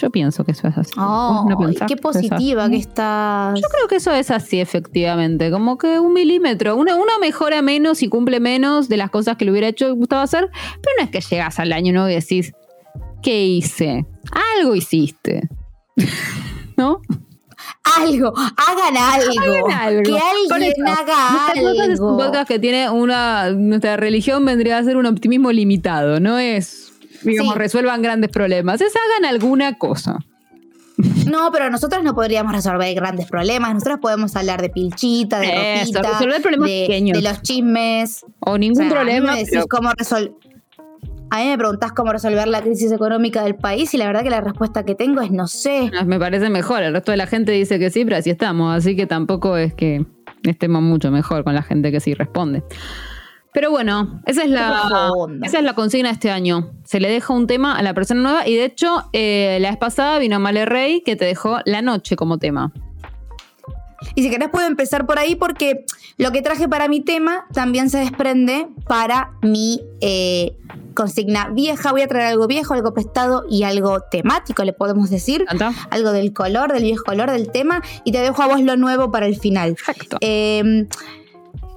Yo 0.00 0.10
pienso 0.10 0.44
que 0.44 0.52
eso 0.52 0.68
es 0.68 0.78
así. 0.78 0.92
Oh, 0.96 1.42
¿Vos 1.42 1.50
no 1.50 1.58
pensás 1.58 1.88
qué 1.88 1.94
es 1.94 2.00
positiva 2.00 2.70
que 2.70 2.76
estás. 2.76 3.60
Yo 3.60 3.66
creo 3.68 3.88
que 3.88 3.96
eso 3.96 4.12
es 4.12 4.30
así, 4.30 4.60
efectivamente. 4.60 5.50
Como 5.50 5.76
que 5.76 5.98
un 5.98 6.12
milímetro. 6.12 6.76
Uno, 6.76 6.96
uno 6.96 7.18
mejora 7.20 7.62
menos 7.62 8.02
y 8.04 8.08
cumple 8.08 8.38
menos 8.38 8.88
de 8.88 8.96
las 8.96 9.10
cosas 9.10 9.36
que 9.36 9.44
le 9.44 9.50
hubiera 9.50 9.66
hecho 9.66 9.92
gustado 9.96 10.22
hacer, 10.22 10.50
pero 10.52 10.94
no 10.98 11.04
es 11.04 11.10
que 11.10 11.20
llegas 11.20 11.58
al 11.58 11.72
año 11.72 11.92
nuevo 11.92 12.08
y 12.08 12.14
decís, 12.14 12.52
¿qué 13.22 13.44
hice? 13.44 14.06
Algo 14.56 14.76
hiciste. 14.76 15.48
¿No? 16.76 17.00
Algo, 17.96 18.32
hagan 18.36 18.96
algo. 18.96 19.40
Hagan 19.66 19.80
algo. 19.80 20.02
Que 20.02 20.18
alguien 20.18 20.72
eso, 20.72 21.00
haga 21.00 21.52
es 21.54 21.60
un 21.60 21.80
algo. 21.80 22.16
podcast 22.18 22.48
que 22.48 22.58
tiene 22.58 22.90
una. 22.90 23.50
Nuestra 23.50 23.96
religión 23.96 24.44
vendría 24.44 24.78
a 24.78 24.84
ser 24.84 24.96
un 24.96 25.06
optimismo 25.06 25.50
limitado, 25.52 26.20
no 26.20 26.38
es. 26.38 26.92
Digamos, 27.22 27.54
Sí. 27.54 27.58
resuelvan 27.58 28.00
grandes 28.02 28.30
problemas. 28.30 28.80
Es 28.80 28.92
hagan 28.94 29.24
alguna 29.24 29.76
cosa. 29.78 30.18
No, 31.26 31.50
pero 31.52 31.70
nosotros 31.70 32.02
no 32.02 32.14
podríamos 32.14 32.52
resolver 32.52 32.92
grandes 32.94 33.26
problemas. 33.26 33.72
Nosotros 33.74 33.98
podemos 34.00 34.34
hablar 34.34 34.60
de 34.62 34.68
pilchita, 34.68 35.38
de 35.38 35.82
Eso, 35.82 35.92
ropita, 35.94 36.12
resolver 36.18 36.42
problemas 36.42 36.68
de, 36.68 36.80
pequeños. 36.88 37.16
de 37.22 37.28
los 37.28 37.42
chismes. 37.42 38.24
O 38.40 38.52
O 38.52 38.58
ningún 38.58 38.82
sea, 38.84 38.90
problema. 38.90 39.32
A 39.32 39.34
mí 39.36 39.40
me 39.40 39.44
decís 39.44 39.50
pero- 39.52 39.66
cómo 39.68 39.90
resol- 39.90 40.32
A 41.30 41.38
mí 41.38 41.48
me 41.48 41.58
preguntás 41.58 41.92
cómo 41.92 42.12
resolver 42.12 42.48
la 42.48 42.62
crisis 42.62 42.90
económica 42.90 43.42
del 43.42 43.54
país 43.54 43.92
y 43.92 43.98
la 43.98 44.06
verdad 44.06 44.22
que 44.22 44.30
la 44.30 44.40
respuesta 44.40 44.84
que 44.84 44.94
tengo 44.94 45.20
es 45.20 45.30
no 45.30 45.46
sé. 45.46 45.90
Me 46.06 46.18
parece 46.18 46.48
mejor. 46.48 46.82
El 46.82 46.92
resto 46.92 47.10
de 47.10 47.18
la 47.18 47.26
gente 47.26 47.52
dice 47.52 47.78
que 47.78 47.90
sí, 47.90 48.04
pero 48.04 48.16
así 48.16 48.30
estamos. 48.30 48.74
Así 48.74 48.96
que 48.96 49.06
tampoco 49.06 49.56
es 49.56 49.74
que 49.74 50.06
estemos 50.42 50.82
mucho 50.82 51.10
mejor 51.10 51.44
con 51.44 51.54
la 51.54 51.62
gente 51.62 51.92
que 51.92 52.00
sí 52.00 52.14
responde. 52.14 52.62
Pero 53.52 53.70
bueno, 53.70 54.22
esa 54.26 54.44
es 54.44 54.50
la, 54.50 55.10
esa 55.42 55.58
es 55.58 55.64
la 55.64 55.74
consigna 55.74 56.10
de 56.10 56.14
este 56.14 56.30
año. 56.30 56.70
Se 56.84 57.00
le 57.00 57.08
deja 57.08 57.32
un 57.32 57.46
tema 57.46 57.76
a 57.76 57.82
la 57.82 57.92
persona 57.92 58.20
nueva 58.20 58.46
y 58.46 58.54
de 58.54 58.64
hecho 58.64 59.08
eh, 59.12 59.58
la 59.60 59.70
vez 59.70 59.78
pasada 59.78 60.18
vino 60.18 60.38
Male 60.38 60.64
Rey 60.64 61.02
que 61.02 61.16
te 61.16 61.24
dejó 61.24 61.58
la 61.64 61.82
noche 61.82 62.14
como 62.14 62.38
tema. 62.38 62.72
Y 64.14 64.22
si 64.22 64.30
querés 64.30 64.48
puedo 64.48 64.66
empezar 64.66 65.06
por 65.06 65.18
ahí 65.18 65.34
porque 65.34 65.84
lo 66.16 66.32
que 66.32 66.42
traje 66.42 66.68
para 66.68 66.88
mi 66.88 67.00
tema 67.00 67.46
también 67.52 67.90
se 67.90 67.98
desprende 67.98 68.68
para 68.86 69.32
mi 69.42 69.80
eh, 70.00 70.56
consigna 70.94 71.48
vieja. 71.48 71.92
Voy 71.92 72.02
a 72.02 72.08
traer 72.08 72.26
algo 72.26 72.46
viejo, 72.46 72.74
algo 72.74 72.92
prestado 72.92 73.44
y 73.48 73.62
algo 73.62 74.00
temático, 74.10 74.64
le 74.64 74.72
podemos 74.72 75.10
decir. 75.10 75.44
Algo 75.90 76.12
del 76.12 76.32
color, 76.32 76.72
del 76.72 76.82
viejo 76.82 77.04
color 77.04 77.30
del 77.30 77.50
tema. 77.50 77.82
Y 78.04 78.12
te 78.12 78.18
dejo 78.18 78.42
a 78.42 78.48
vos 78.48 78.60
lo 78.60 78.76
nuevo 78.76 79.10
para 79.10 79.26
el 79.26 79.38
final. 79.38 79.74
Perfecto. 79.74 80.18
Eh, 80.20 80.86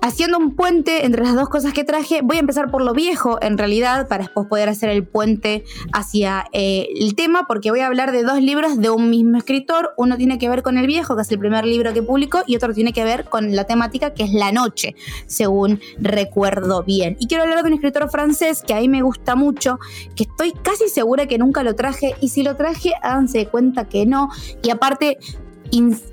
haciendo 0.01 0.37
un 0.39 0.55
puente 0.55 1.05
entre 1.05 1.23
las 1.23 1.35
dos 1.35 1.47
cosas 1.47 1.73
que 1.73 1.83
traje, 1.83 2.21
voy 2.23 2.37
a 2.37 2.39
empezar 2.39 2.71
por 2.71 2.81
lo 2.81 2.93
viejo 2.93 3.37
en 3.41 3.57
realidad, 3.57 4.07
para 4.07 4.23
después 4.23 4.47
poder 4.47 4.67
hacer 4.67 4.89
el 4.89 5.05
puente 5.05 5.63
hacia 5.93 6.45
eh, 6.51 6.87
el 6.99 7.15
tema, 7.15 7.45
porque 7.47 7.69
voy 7.69 7.81
a 7.81 7.87
hablar 7.87 8.11
de 8.11 8.23
dos 8.23 8.41
libros 8.41 8.79
de 8.79 8.89
un 8.89 9.09
mismo 9.09 9.37
escritor. 9.37 9.93
Uno 9.97 10.17
tiene 10.17 10.39
que 10.39 10.49
ver 10.49 10.63
con 10.63 10.77
el 10.77 10.87
viejo, 10.87 11.15
que 11.15 11.21
es 11.21 11.31
el 11.31 11.39
primer 11.39 11.65
libro 11.65 11.93
que 11.93 12.01
publicó, 12.01 12.41
y 12.47 12.55
otro 12.55 12.73
tiene 12.73 12.93
que 12.93 13.03
ver 13.03 13.25
con 13.25 13.55
la 13.55 13.65
temática, 13.65 14.13
que 14.13 14.23
es 14.23 14.33
la 14.33 14.51
noche, 14.51 14.95
según 15.27 15.79
recuerdo 15.99 16.83
bien. 16.83 17.15
Y 17.19 17.27
quiero 17.27 17.43
hablar 17.43 17.61
de 17.61 17.67
un 17.67 17.73
escritor 17.73 18.09
francés 18.09 18.63
que 18.65 18.73
a 18.73 18.79
mí 18.79 18.89
me 18.89 19.03
gusta 19.03 19.35
mucho, 19.35 19.79
que 20.15 20.23
estoy 20.23 20.51
casi 20.63 20.89
segura 20.89 21.27
que 21.27 21.37
nunca 21.37 21.63
lo 21.63 21.75
traje, 21.75 22.15
y 22.21 22.29
si 22.29 22.41
lo 22.41 22.55
traje, 22.55 22.93
háganse 23.03 23.45
cuenta 23.45 23.87
que 23.87 24.07
no. 24.07 24.29
Y 24.63 24.71
aparte, 24.71 25.19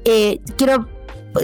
eh, 0.04 0.40
quiero 0.56 0.97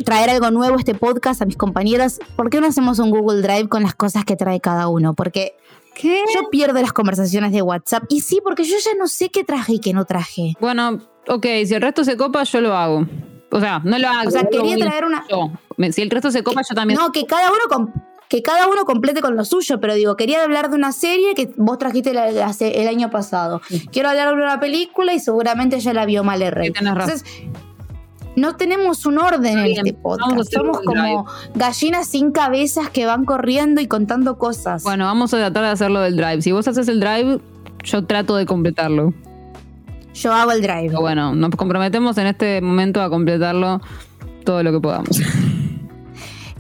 traer 0.05 0.31
algo 0.31 0.51
nuevo 0.51 0.77
a 0.77 0.79
este 0.79 0.95
podcast 0.95 1.43
a 1.43 1.47
mis 1.47 1.57
compañeros, 1.57 2.19
¿por 2.37 2.51
qué 2.51 2.61
no 2.61 2.67
hacemos 2.67 2.99
un 2.99 3.11
Google 3.11 3.43
Drive 3.43 3.69
con 3.69 3.83
las 3.83 3.95
cosas 3.95 4.25
que 4.25 4.37
trae 4.37 4.61
cada 4.61 4.89
uno? 4.89 5.15
Porque 5.15 5.57
¿Qué? 5.95 6.23
yo 6.35 6.49
pierdo 6.51 6.81
las 6.81 6.93
conversaciones 6.93 7.53
de 7.53 7.63
WhatsApp. 7.63 8.05
Y 8.09 8.21
sí, 8.21 8.41
porque 8.43 8.65
yo 8.65 8.77
ya 8.83 8.91
no 8.99 9.07
sé 9.07 9.29
qué 9.29 9.45
traje 9.45 9.75
y 9.75 9.79
qué 9.81 9.93
no 9.93 10.05
traje. 10.05 10.55
Bueno, 10.61 10.99
ok, 11.29 11.47
si 11.67 11.75
el 11.75 11.83
resto 11.83 12.05
se 12.05 12.17
copa, 12.17 12.43
yo 12.45 12.61
lo 12.61 12.75
hago. 12.77 13.07
O 13.51 13.61
sea, 13.61 13.81
no 13.85 13.99
lo 13.99 14.09
hago. 14.09 14.29
O 14.29 14.31
sea, 14.31 14.43
no 14.43 14.51
quería 14.51 14.77
traer 14.77 15.05
una- 15.05 15.25
yo. 15.29 15.51
Si 15.93 16.03
el 16.03 16.11
resto 16.11 16.31
se 16.31 16.43
copa, 16.43 16.63
yo 16.69 16.75
también. 16.75 16.99
No, 16.99 17.13
que 17.13 17.27
cada 17.27 17.51
uno 17.51 17.93
que 18.29 18.43
cada 18.43 18.67
uno 18.69 18.85
complete 18.85 19.21
con 19.21 19.37
lo 19.37 19.45
suyo, 19.45 19.79
pero 19.81 19.95
digo, 19.95 20.17
quería 20.17 20.43
hablar 20.43 20.71
de 20.71 20.77
una 20.77 20.91
serie 20.93 21.35
que 21.35 21.53
vos 21.57 21.79
trajiste 21.79 22.11
el 22.11 22.89
año 22.89 23.11
pasado. 23.11 23.61
Quiero 23.93 24.09
hablar 24.09 24.29
de 24.29 24.35
una 24.43 24.59
película 24.59 25.13
y 25.15 25.21
seguramente 25.21 25.79
ya 25.79 25.93
la 25.93 26.05
vio 26.07 26.25
Rey. 26.25 26.73
Tenés 26.73 26.95
razón. 26.95 27.13
Entonces, 27.13 27.25
no 28.37 28.57
tenemos 28.57 29.07
un 29.07 29.19
orden 29.19 29.59
en 29.59 29.65
Bien, 29.65 29.87
este 29.87 29.99
vamos 30.03 30.21
a 30.21 30.29
podcast. 30.29 30.53
Somos 30.53 30.81
como 30.81 31.27
gallinas 31.55 32.09
sin 32.09 32.33
cabezas 32.33 32.91
que 32.91 33.07
van 33.07 33.25
corriendo 33.25 33.81
y 33.81 33.87
contando 33.87 34.39
cosas. 34.39 34.83
Bueno, 34.83 35.05
vamos 35.05 35.33
a 35.35 35.39
tratar 35.39 35.65
de 35.65 35.71
hacerlo 35.71 36.01
del 36.01 36.17
drive. 36.17 36.43
Si 36.43 36.53
vos 36.53 36.67
haces 36.67 36.89
el 36.89 37.01
drive, 37.01 37.41
yo 37.85 38.05
trato 38.05 38.37
de 38.37 38.47
completarlo. 38.47 39.15
Yo 40.15 40.33
hago 40.33 40.53
el 40.53 40.63
drive. 40.63 40.89
Pero 40.89 41.01
bueno, 41.01 41.35
nos 41.35 41.51
comprometemos 41.51 42.17
en 42.19 42.29
este 42.29 42.61
momento 42.61 43.03
a 43.03 43.11
completarlo 43.11 43.81
todo 44.45 44.63
lo 44.63 44.73
que 44.73 44.81
podamos. 44.81 45.21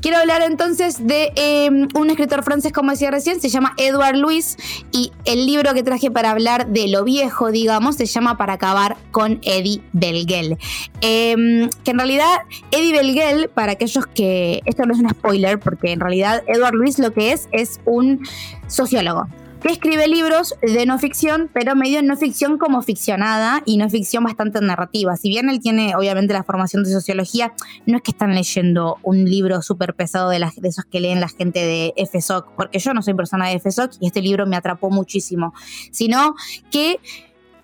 Quiero 0.05 0.19
hablar 0.19 0.43
entonces 0.43 1.07
de 1.07 1.33
eh, 1.35 1.71
un 1.71 2.11
escritor 2.11 2.43
francés, 2.43 2.73
como 2.75 2.91
decía 2.91 3.11
recién, 3.11 3.41
se 3.41 3.49
llama 3.49 3.73
Edouard 3.79 4.17
Louis 4.17 4.59
y 4.93 5.13
el 5.25 5.47
libro 5.47 5.73
que 5.73 5.83
traje 5.83 6.11
para 6.11 6.31
hablar 6.31 6.67
de 6.67 6.89
lo 6.89 7.05
viejo, 7.05 7.51
digamos, 7.51 7.97
se 7.97 8.05
llama 8.05 8.37
Para 8.37 8.53
acabar 8.53 8.99
con 9.13 9.41
Eddie 9.41 9.81
Belguel. 9.95 10.59
Eh, 11.01 11.71
que 11.85 11.91
en 11.93 11.99
realidad 11.99 12.41
Eddie 12.71 12.93
Belguel, 12.93 13.49
para 13.49 13.73
aquellos 13.73 14.07
que... 14.07 14.61
Esto 14.67 14.85
no 14.85 14.93
es 14.93 15.01
un 15.01 15.09
spoiler, 15.09 15.59
porque 15.59 15.93
en 15.93 16.01
realidad 16.01 16.43
Edouard 16.49 16.75
Louis 16.75 16.99
lo 16.99 17.15
que 17.15 17.33
es 17.33 17.49
es 17.51 17.81
un 17.87 18.21
sociólogo 18.67 19.27
que 19.65 19.73
escribe 19.73 20.07
libros 20.09 20.55
de 20.61 20.85
no 20.85 20.99
ficción, 20.99 21.51
pero 21.55 21.75
medio 21.75 22.03
no 22.03 22.19
ficción 22.19 22.59
como 22.59 22.83
ficcionada 22.83 23.63
y 23.65 23.79
no 23.79 23.89
ficción 23.89 24.23
bastante 24.23 24.61
narrativa. 24.61 25.17
Si 25.17 25.31
bien 25.31 25.49
él 25.49 25.59
tiene 25.59 25.97
obviamente 25.97 26.35
la 26.35 26.45
formación 26.45 26.85
de 26.85 26.93
sociología, 26.93 27.55
no 27.87 27.97
es 27.97 28.03
que 28.03 28.11
están 28.11 28.35
leyendo 28.35 28.99
un 29.03 29.25
libro 29.25 29.63
súper 29.63 29.95
pesado 29.95 30.29
de, 30.29 30.39
las, 30.39 30.57
de 30.57 30.69
esos 30.69 30.85
que 30.85 31.01
leen 31.01 31.19
la 31.19 31.29
gente 31.29 31.61
de 31.61 31.95
FSOC, 31.97 32.55
porque 32.57 32.79
yo 32.79 32.93
no 32.93 33.01
soy 33.01 33.15
persona 33.15 33.49
de 33.49 33.59
FSOC 33.59 33.93
y 34.01 34.07
este 34.09 34.21
libro 34.21 34.47
me 34.47 34.57
atrapó 34.57 34.91
muchísimo, 34.91 35.55
sino 35.91 36.35
que 36.71 37.01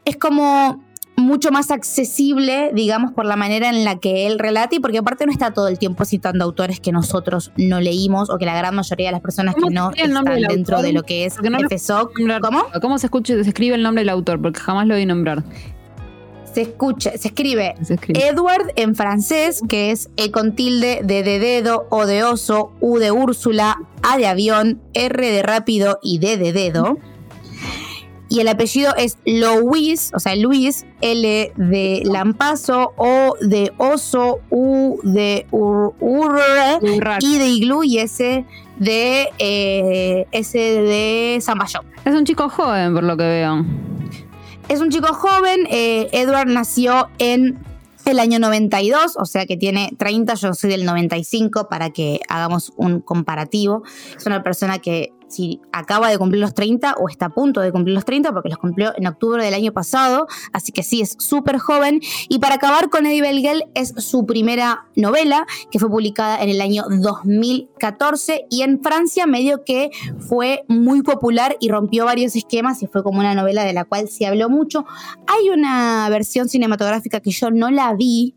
es 0.07 0.17
como 0.17 0.83
mucho 1.21 1.51
más 1.51 1.71
accesible, 1.71 2.71
digamos, 2.75 3.13
por 3.13 3.25
la 3.25 3.37
manera 3.37 3.69
en 3.69 3.85
la 3.85 3.99
que 3.99 4.27
él 4.27 4.39
relata 4.39 4.75
y 4.77 4.81
porque 4.81 4.99
aparte 4.99 5.27
no 5.27 5.33
está 5.33 5.53
todo 5.53 5.69
el 5.69 5.79
tiempo 5.79 6.05
citando 6.05 6.45
autores 6.45 6.81
que 6.81 6.93
nosotros 6.93 7.53
no 7.57 7.81
leímos 7.81 8.31
o 8.31 8.39
que 8.39 8.47
la 8.47 8.57
gran 8.57 8.75
mayoría 8.75 9.07
de 9.07 9.13
las 9.13 9.21
personas 9.21 9.55
que 9.55 9.61
¿Cómo 9.61 9.73
no 9.73 9.91
están 9.91 10.25
del 10.25 10.43
dentro 10.47 10.77
autor? 10.77 10.87
de 10.87 10.93
lo 10.93 11.03
que 11.03 11.27
es 11.27 11.37
no 11.43 11.59
FSOC. 11.69 12.13
¿Cómo? 12.43 12.65
¿Cómo 12.81 12.99
se 12.99 13.07
escucha, 13.07 13.35
se 13.35 13.49
escribe 13.49 13.75
el 13.77 13.83
nombre 13.83 14.03
del 14.03 14.09
autor? 14.09 14.41
Porque 14.41 14.61
jamás 14.61 14.87
lo 14.87 14.95
oí 14.95 15.07
nombrar. 15.07 15.45
Se 16.53 16.63
escucha, 16.63 17.13
se 17.17 17.29
escribe 17.29 17.75
Se 17.83 17.95
escribe. 17.95 18.27
Edward 18.27 18.73
en 18.75 18.97
francés, 18.97 19.61
que 19.69 19.93
es 19.93 20.11
E 20.17 20.33
con 20.33 20.57
tilde, 20.57 21.01
D 21.05 21.23
de 21.23 21.39
dedo, 21.39 21.87
O 21.91 22.07
de 22.07 22.25
oso, 22.25 22.73
U 22.81 22.99
de 22.99 23.13
Úrsula, 23.13 23.79
A 24.03 24.19
de 24.19 24.27
avión, 24.27 24.81
R 24.93 25.31
de 25.31 25.43
rápido 25.45 26.01
y 26.03 26.19
D 26.19 26.37
de 26.39 26.53
dedo. 26.53 26.99
Y 28.31 28.39
el 28.41 28.49
apellido 28.49 28.95
es 28.97 29.19
Louis, 29.27 30.13
o 30.15 30.21
sea, 30.21 30.35
Luis, 30.37 30.87
L 31.01 31.53
de 31.57 32.03
lampazo, 32.05 32.93
O 32.97 33.35
de 33.41 33.73
oso, 33.77 34.39
U 34.51 34.99
de 35.03 35.47
ur, 35.51 35.95
ur- 36.01 36.81
Urraca. 36.81 37.19
I 37.27 37.39
de 37.39 37.49
iglú 37.49 37.83
y 37.83 37.99
S 37.99 38.45
de, 38.79 39.29
eh, 39.39 40.27
S 40.31 40.57
de 40.59 41.39
zamballón. 41.43 41.85
Es 42.05 42.15
un 42.15 42.25
chico 42.25 42.49
joven, 42.49 42.95
por 42.95 43.03
lo 43.03 43.17
que 43.17 43.25
veo. 43.25 43.65
Es 44.69 44.81
un 44.81 44.91
chico 44.91 45.13
joven. 45.13 45.67
eh, 45.69 46.09
Edward 46.13 46.47
nació 46.49 47.09
en 47.19 47.59
el 48.05 48.19
año 48.21 48.39
92, 48.39 49.17
o 49.19 49.25
sea 49.27 49.45
que 49.47 49.57
tiene 49.57 49.91
30, 49.99 50.35
yo 50.35 50.55
soy 50.55 50.71
del 50.71 50.85
95 50.85 51.69
para 51.69 51.91
que 51.91 52.21
hagamos 52.29 52.73
un 52.77 53.01
comparativo. 53.01 53.83
Es 54.17 54.25
una 54.27 54.43
persona 54.43 54.79
que 54.79 55.13
si 55.31 55.61
acaba 55.73 56.11
de 56.11 56.19
cumplir 56.19 56.41
los 56.41 56.55
30 56.55 56.95
o 56.99 57.09
está 57.09 57.27
a 57.27 57.31
punto 57.31 57.61
de 57.61 57.73
cumplir 57.73 57.95
los 57.95 58.05
30 58.05 58.33
porque 58.33 58.49
los 58.49 58.59
cumplió 58.59 58.93
en 58.97 59.07
octubre 59.07 59.43
del 59.45 59.55
año 59.55 59.73
pasado, 59.73 60.27
así 60.53 60.73
que 60.73 60.83
sí, 60.83 61.01
es 61.01 61.17
súper 61.19 61.59
joven. 61.59 62.01
Y 62.29 62.39
para 62.39 62.57
acabar 62.57 62.91
con 62.91 63.07
Eddie 63.07 63.23
Belgel 63.23 63.65
es 63.75 63.95
su 63.97 64.27
primera 64.27 64.87
novela 64.97 65.47
que 65.71 65.79
fue 65.79 65.89
publicada 65.89 66.43
en 66.43 66.51
el 66.51 66.61
año 66.61 66.85
2014 66.89 68.47
y 68.51 68.63
en 68.63 68.83
Francia 68.83 69.27
medio 69.27 69.65
que 69.65 69.91
fue 70.19 70.65
muy 70.69 71.03
popular 71.03 71.57
y 71.61 71.69
rompió 71.69 72.05
varios 72.05 72.37
esquemas 72.37 72.83
y 72.83 72.87
fue 72.87 73.03
como 73.03 73.21
una 73.21 73.35
novela 73.35 73.65
de 73.65 73.73
la 73.73 73.85
cual 73.85 74.09
se 74.09 74.27
habló 74.27 74.49
mucho. 74.49 74.85
Hay 75.27 75.51
una 75.51 76.09
versión 76.11 76.49
cinematográfica 76.49 77.21
que 77.21 77.31
yo 77.31 77.51
no 77.51 77.71
la 77.71 77.95
vi 77.95 78.35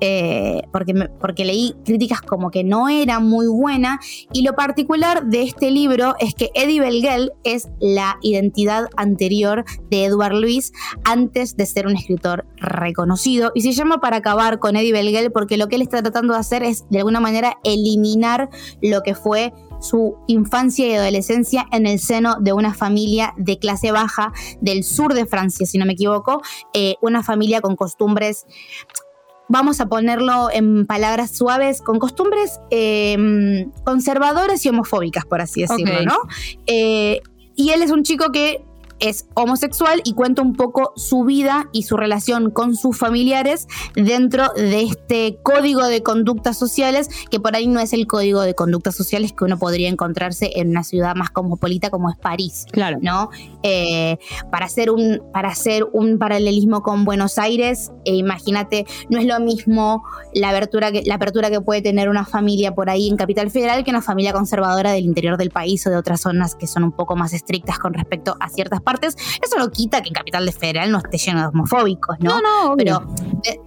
eh, 0.00 0.62
porque, 0.72 0.94
porque 1.20 1.44
leí 1.44 1.74
críticas 1.84 2.20
como 2.20 2.50
que 2.50 2.64
no 2.64 2.88
era 2.88 3.18
muy 3.20 3.46
buena 3.46 3.98
y 4.32 4.42
lo 4.42 4.54
particular 4.54 5.26
de 5.26 5.42
este 5.42 5.70
libro 5.70 6.14
es 6.18 6.34
que 6.34 6.50
Eddie 6.54 6.80
Belgel 6.80 7.32
es 7.44 7.68
la 7.80 8.18
identidad 8.22 8.88
anterior 8.96 9.64
de 9.90 10.04
Edward 10.04 10.34
Louis 10.34 10.72
antes 11.04 11.56
de 11.56 11.66
ser 11.66 11.86
un 11.86 11.96
escritor 11.96 12.46
reconocido 12.56 13.52
y 13.54 13.62
se 13.62 13.72
llama 13.72 14.00
para 14.00 14.18
acabar 14.18 14.58
con 14.58 14.76
Eddie 14.76 14.92
Belgel 14.92 15.32
porque 15.32 15.56
lo 15.56 15.68
que 15.68 15.76
él 15.76 15.82
está 15.82 16.02
tratando 16.02 16.34
de 16.34 16.40
hacer 16.40 16.62
es 16.62 16.84
de 16.90 16.98
alguna 16.98 17.20
manera 17.20 17.54
eliminar 17.64 18.50
lo 18.82 19.02
que 19.02 19.14
fue 19.14 19.52
su 19.80 20.16
infancia 20.26 20.86
y 20.86 20.94
adolescencia 20.94 21.66
en 21.72 21.86
el 21.86 21.98
seno 21.98 22.36
de 22.40 22.52
una 22.52 22.74
familia 22.74 23.34
de 23.36 23.58
clase 23.58 23.92
baja 23.92 24.32
del 24.60 24.84
sur 24.84 25.14
de 25.14 25.26
Francia, 25.26 25.66
si 25.66 25.78
no 25.78 25.86
me 25.86 25.92
equivoco, 25.92 26.42
eh, 26.72 26.94
una 27.02 27.22
familia 27.22 27.60
con 27.60 27.76
costumbres 27.76 28.46
vamos 29.48 29.80
a 29.80 29.86
ponerlo 29.86 30.48
en 30.52 30.86
palabras 30.86 31.30
suaves, 31.36 31.80
con 31.82 31.98
costumbres 31.98 32.60
eh, 32.70 33.66
conservadoras 33.84 34.64
y 34.64 34.68
homofóbicas, 34.68 35.24
por 35.24 35.40
así 35.40 35.62
decirlo. 35.62 36.02
¿no? 36.02 36.16
Eh, 36.66 37.20
y 37.54 37.70
él 37.70 37.82
es 37.82 37.90
un 37.90 38.02
chico 38.02 38.32
que 38.32 38.64
es 39.00 39.26
homosexual 39.34 40.00
y 40.04 40.14
cuenta 40.14 40.42
un 40.42 40.54
poco 40.54 40.92
su 40.96 41.24
vida 41.24 41.68
y 41.72 41.82
su 41.82 41.96
relación 41.96 42.50
con 42.50 42.76
sus 42.76 42.98
familiares 42.98 43.66
dentro 43.94 44.48
de 44.54 44.82
este 44.82 45.38
código 45.42 45.86
de 45.86 46.02
conductas 46.02 46.58
sociales, 46.58 47.08
que 47.30 47.40
por 47.40 47.54
ahí 47.56 47.66
no 47.66 47.80
es 47.80 47.92
el 47.92 48.06
código 48.06 48.42
de 48.42 48.54
conductas 48.54 48.94
sociales 48.94 49.32
que 49.32 49.44
uno 49.44 49.58
podría 49.58 49.88
encontrarse 49.88 50.50
en 50.56 50.70
una 50.70 50.84
ciudad 50.84 51.14
más 51.14 51.30
cosmopolita 51.30 51.90
como 51.90 52.10
es 52.10 52.16
París. 52.16 52.66
Claro. 52.72 52.98
¿no? 53.02 53.30
Eh, 53.62 54.18
para, 54.50 54.66
hacer 54.66 54.90
un, 54.90 55.22
para 55.32 55.48
hacer 55.48 55.84
un 55.92 56.18
paralelismo 56.18 56.82
con 56.82 57.04
Buenos 57.04 57.38
Aires, 57.38 57.92
eh, 58.04 58.14
imagínate, 58.14 58.86
no 59.10 59.18
es 59.18 59.26
lo 59.26 59.38
mismo 59.40 60.04
la 60.34 60.50
apertura, 60.50 60.92
que, 60.92 61.02
la 61.04 61.16
apertura 61.16 61.50
que 61.50 61.60
puede 61.60 61.82
tener 61.82 62.08
una 62.08 62.24
familia 62.24 62.74
por 62.74 62.90
ahí 62.90 63.08
en 63.08 63.16
Capital 63.16 63.50
Federal 63.50 63.84
que 63.84 63.90
una 63.90 64.02
familia 64.02 64.32
conservadora 64.32 64.92
del 64.92 65.04
interior 65.04 65.36
del 65.36 65.50
país 65.50 65.86
o 65.86 65.90
de 65.90 65.96
otras 65.96 66.20
zonas 66.20 66.54
que 66.54 66.66
son 66.66 66.84
un 66.84 66.92
poco 66.92 67.16
más 67.16 67.32
estrictas 67.32 67.78
con 67.78 67.94
respecto 67.94 68.36
a 68.40 68.48
ciertas 68.48 68.80
partes. 68.86 69.16
Eso 69.42 69.58
no 69.58 69.68
quita 69.70 70.00
que 70.00 70.08
en 70.08 70.14
Capital 70.14 70.50
Federal 70.52 70.90
no 70.92 70.98
esté 70.98 71.18
lleno 71.18 71.40
de 71.40 71.46
homofóbicos, 71.48 72.16
¿no? 72.20 72.40
no, 72.40 72.72
obvio. 72.72 72.76
Pero 72.76 73.00
de- 73.42 73.60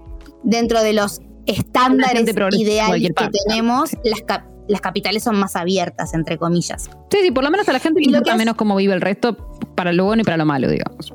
dentro 0.43 0.81
de 0.81 0.93
los 0.93 1.19
estándares 1.45 2.25
ideales 2.57 3.11
que 3.15 3.29
tenemos, 3.45 3.91
las, 4.03 4.21
cap- 4.21 4.45
las 4.67 4.81
capitales 4.81 5.23
son 5.23 5.35
más 5.37 5.55
abiertas, 5.55 6.13
entre 6.13 6.37
comillas. 6.37 6.89
Sí, 7.11 7.17
sí, 7.21 7.31
por 7.31 7.43
lo 7.43 7.51
menos 7.51 7.67
a 7.67 7.73
la 7.73 7.79
gente 7.79 7.99
le 7.99 8.05
importa 8.07 8.35
menos 8.35 8.55
cómo 8.55 8.75
vive 8.77 8.93
el 8.93 9.01
resto, 9.01 9.35
para 9.75 9.91
lo 9.93 10.05
bueno 10.05 10.21
y 10.21 10.25
para 10.25 10.37
lo 10.37 10.45
malo, 10.45 10.69
digamos. 10.69 11.13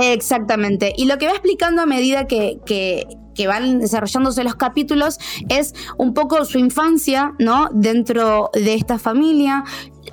Exactamente. 0.00 0.92
Y 0.96 1.06
lo 1.06 1.18
que 1.18 1.26
va 1.26 1.32
explicando 1.32 1.82
a 1.82 1.86
medida 1.86 2.26
que, 2.26 2.58
que- 2.66 3.06
que 3.34 3.46
van 3.46 3.78
desarrollándose 3.78 4.42
los 4.42 4.56
capítulos 4.56 5.18
es 5.48 5.72
un 5.96 6.12
poco 6.12 6.44
su 6.44 6.58
infancia, 6.58 7.34
¿no? 7.38 7.68
Dentro 7.72 8.50
de 8.52 8.74
esta 8.74 8.98
familia, 8.98 9.62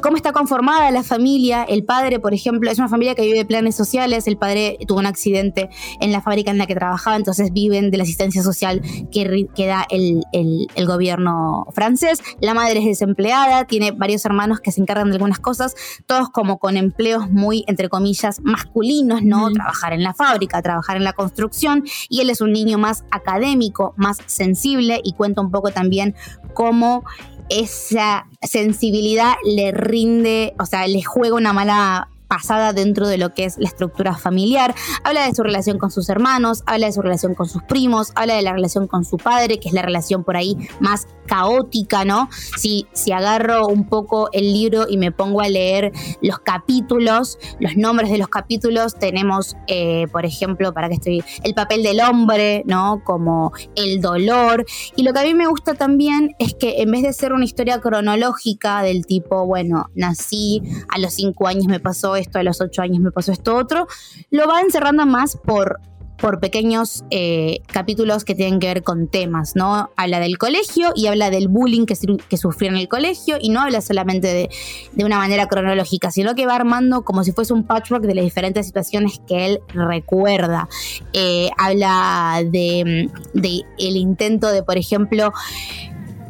cómo 0.05 0.17
está 0.17 0.33
conformada 0.33 0.91
la 0.91 1.01
familia. 1.01 1.63
El 1.63 1.83
padre, 1.83 2.19
por 2.19 2.35
ejemplo, 2.35 2.69
es 2.69 2.77
una 2.77 2.87
familia 2.87 3.15
que 3.15 3.23
vive 3.23 3.39
de 3.39 3.45
planes 3.45 3.75
sociales. 3.75 4.27
El 4.27 4.37
padre 4.37 4.77
tuvo 4.87 4.99
un 4.99 5.07
accidente 5.07 5.67
en 5.99 6.11
la 6.11 6.21
fábrica 6.21 6.51
en 6.51 6.59
la 6.59 6.67
que 6.67 6.75
trabajaba, 6.75 7.15
entonces 7.15 7.51
viven 7.51 7.89
de 7.89 7.97
la 7.97 8.03
asistencia 8.03 8.43
social 8.43 8.83
que, 9.11 9.49
da 9.65 9.87
el, 9.89 10.23
el- 10.31 10.67
el 10.75 10.85
gobierno 10.85 11.65
francés. 11.73 12.21
La 12.39 12.53
madre 12.53 12.81
es 12.81 12.85
desempleada, 12.85 13.65
tiene 13.65 13.93
varios 13.93 14.23
hermanos 14.25 14.59
que 14.59 14.71
se 14.71 14.79
encargan 14.79 15.07
de 15.09 15.15
algunas 15.15 15.39
cosas, 15.39 15.73
todos 16.05 16.29
como 16.29 16.59
con 16.59 16.77
empleos 16.77 17.31
muy, 17.31 17.63
entre 17.65 17.89
comillas, 17.89 18.41
masculinos, 18.43 19.23
¿no? 19.23 19.49
Trabajar 19.49 19.93
en 19.93 20.03
la 20.03 20.13
fábrica, 20.13 20.61
trabajar 20.61 20.97
en 20.97 21.03
la 21.03 21.13
construcción. 21.13 21.83
Y 22.09 22.21
él 22.21 22.29
es 22.29 22.41
un 22.41 22.51
niño 22.51 22.77
más 22.77 23.05
académico, 23.09 23.95
más 23.97 24.19
sensible 24.27 25.01
y 25.03 25.13
cuenta 25.13 25.41
un 25.41 25.49
poco 25.49 25.71
también 25.71 26.13
cómo 26.53 27.03
esa 27.49 28.27
sensibilidad 28.41 29.35
le 29.43 29.71
rinde, 29.71 30.53
o 30.59 30.65
sea, 30.65 30.87
le 30.87 31.01
juega 31.03 31.35
una 31.35 31.53
mala 31.53 32.09
basada 32.35 32.73
dentro 32.73 33.07
de 33.07 33.17
lo 33.17 33.33
que 33.33 33.45
es 33.45 33.57
la 33.57 33.67
estructura 33.67 34.15
familiar. 34.17 34.75
Habla 35.03 35.25
de 35.25 35.33
su 35.33 35.43
relación 35.43 35.77
con 35.77 35.91
sus 35.91 36.09
hermanos, 36.09 36.63
habla 36.65 36.87
de 36.87 36.93
su 36.93 37.01
relación 37.01 37.33
con 37.33 37.47
sus 37.47 37.63
primos, 37.63 38.11
habla 38.15 38.35
de 38.35 38.41
la 38.41 38.53
relación 38.53 38.87
con 38.87 39.05
su 39.05 39.17
padre, 39.17 39.59
que 39.59 39.69
es 39.69 39.73
la 39.73 39.81
relación 39.81 40.23
por 40.23 40.37
ahí 40.37 40.57
más 40.79 41.07
caótica, 41.25 42.05
¿no? 42.05 42.29
Si, 42.57 42.87
si 42.93 43.11
agarro 43.11 43.67
un 43.67 43.87
poco 43.87 44.29
el 44.31 44.53
libro 44.53 44.85
y 44.87 44.97
me 44.97 45.11
pongo 45.11 45.41
a 45.41 45.49
leer 45.49 45.91
los 46.21 46.39
capítulos, 46.39 47.37
los 47.59 47.75
nombres 47.75 48.11
de 48.11 48.17
los 48.17 48.27
capítulos, 48.27 48.95
tenemos, 48.95 49.55
eh, 49.67 50.07
por 50.11 50.25
ejemplo, 50.25 50.73
para 50.73 50.87
que 50.87 50.95
estoy, 50.95 51.23
el 51.43 51.53
papel 51.53 51.83
del 51.83 52.01
hombre, 52.01 52.63
¿no? 52.65 53.01
Como 53.03 53.53
el 53.75 54.01
dolor. 54.01 54.65
Y 54.95 55.03
lo 55.03 55.13
que 55.13 55.19
a 55.19 55.23
mí 55.23 55.33
me 55.33 55.47
gusta 55.47 55.73
también 55.73 56.35
es 56.39 56.53
que 56.53 56.81
en 56.81 56.91
vez 56.91 57.03
de 57.03 57.13
ser 57.13 57.33
una 57.33 57.45
historia 57.45 57.79
cronológica 57.81 58.81
del 58.81 59.05
tipo, 59.05 59.45
bueno, 59.45 59.89
nací, 59.95 60.61
a 60.89 60.99
los 60.99 61.13
cinco 61.13 61.47
años 61.47 61.65
me 61.65 61.79
pasó 61.79 62.15
esto, 62.15 62.24
a 62.33 62.43
los 62.43 62.61
ocho 62.61 62.81
años 62.81 62.99
me 62.99 63.11
pasó 63.11 63.31
esto 63.31 63.55
otro, 63.55 63.87
lo 64.31 64.47
va 64.47 64.61
encerrando 64.61 65.05
más 65.05 65.37
por 65.37 65.79
por 66.17 66.39
pequeños 66.39 67.03
eh, 67.09 67.59
capítulos 67.67 68.23
que 68.23 68.35
tienen 68.35 68.59
que 68.59 68.67
ver 68.67 68.83
con 68.83 69.07
temas, 69.07 69.55
¿no? 69.55 69.89
Habla 69.95 70.19
del 70.19 70.37
colegio 70.37 70.91
y 70.95 71.07
habla 71.07 71.29
del 71.29 71.47
bullying 71.47 71.85
que, 71.85 71.95
que 72.29 72.37
sufrió 72.37 72.71
en 72.71 72.77
el 72.77 72.87
colegio 72.87 73.37
y 73.39 73.49
no 73.49 73.61
habla 73.61 73.81
solamente 73.81 74.27
de, 74.27 74.49
de, 74.93 75.05
una 75.05 75.17
manera 75.17 75.47
cronológica, 75.47 76.11
sino 76.11 76.35
que 76.35 76.45
va 76.45 76.55
armando 76.55 77.03
como 77.03 77.23
si 77.23 77.31
fuese 77.31 77.53
un 77.53 77.63
patchwork 77.63 78.05
de 78.05 78.15
las 78.15 78.23
diferentes 78.23 78.65
situaciones 78.65 79.21
que 79.27 79.45
él 79.45 79.59
recuerda. 79.69 80.69
Eh, 81.13 81.49
habla 81.57 82.41
de, 82.45 83.09
de 83.33 83.61
el 83.77 83.97
intento 83.97 84.47
de, 84.47 84.63
por 84.63 84.77
ejemplo, 84.77 85.33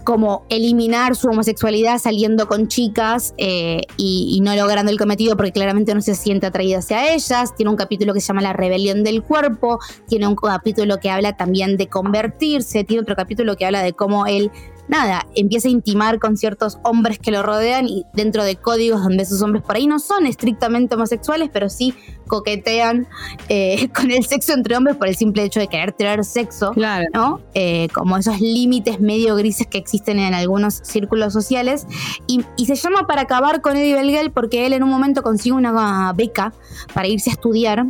como 0.05 0.45
eliminar 0.50 1.15
su 1.15 1.27
homosexualidad 1.27 1.97
saliendo 1.97 2.47
con 2.47 2.69
chicas 2.69 3.33
eh, 3.38 3.81
y, 3.97 4.39
no 4.41 4.55
logrando 4.55 4.91
el 4.91 5.00
cometido 5.00 5.35
porque 5.35 5.51
claramente 5.51 5.93
no 5.95 6.01
se 6.01 6.13
siente 6.13 6.45
atraída 6.45 6.77
hacia 6.77 7.13
ellas. 7.13 7.55
Tiene 7.55 7.71
un 7.71 7.75
capítulo 7.75 8.13
que 8.13 8.21
se 8.21 8.27
llama 8.27 8.41
La 8.41 8.53
rebelión 8.53 9.03
del 9.03 9.24
cuerpo, 9.24 9.79
tiene 10.07 10.27
un 10.27 10.35
capítulo 10.35 11.00
que 11.00 11.09
habla 11.09 11.35
también 11.35 11.75
de 11.75 11.88
convertirse, 11.88 12.83
tiene 12.83 13.01
otro 13.01 13.15
capítulo 13.15 13.55
que 13.57 13.65
habla 13.65 13.81
de 13.81 13.93
cómo 13.93 14.27
él 14.27 14.51
nada, 14.88 15.25
empieza 15.36 15.68
a 15.68 15.72
intimar 15.72 16.20
con 16.20 16.38
ciertos 16.38 16.77
hombres 16.84 17.20
que 17.20 17.32
lo 17.32 17.44
rodean 17.44 17.88
y 17.88 18.06
dentro 18.13 18.44
de 18.44 18.56
códigos 18.56 19.01
donde 19.01 19.24
esos 19.24 19.42
hombres 19.42 19.63
por 19.63 19.75
ahí 19.75 19.88
no 19.88 20.00
son 20.00 20.25
estrictamente 20.25 20.96
homosexuales, 20.96 21.50
pero 21.51 21.70
sí 21.70 21.94
coquetean 22.27 23.08
eh, 23.50 23.89
con 23.96 24.12
el 24.12 24.25
sexo 24.25 24.54
entre 24.54 24.75
hombres 24.75 24.96
por 24.96 25.08
el 25.08 25.15
simple 25.15 25.44
hecho 25.44 25.60
de 25.60 25.68
querer 25.68 25.92
tener 25.94 26.24
sexo, 26.24 26.72
claro. 26.72 27.06
¿no? 27.13 27.42
Eh, 27.54 27.88
como 27.94 28.18
esos 28.18 28.39
límites 28.39 29.00
medio 29.00 29.36
grises 29.36 29.68
que 29.68 29.77
existen 29.77 30.20
en 30.20 30.34
algunos 30.34 30.75
círculos 30.84 31.34
sociales. 31.34 31.88
Y, 32.27 32.44
se 32.65 32.75
llama 32.75 33.08
Para 33.08 33.22
acabar 33.22 33.62
con 33.62 33.77
Eddie 33.77 33.94
Belgel 33.94 34.32
porque 34.32 34.65
él 34.65 34.74
en 34.74 34.84
un 34.84 34.89
momento 34.89 35.22
consigue 35.22 35.54
una 35.54 36.12
beca 36.13 36.54
para 36.94 37.08
irse 37.08 37.30
a 37.30 37.34
estudiar 37.34 37.86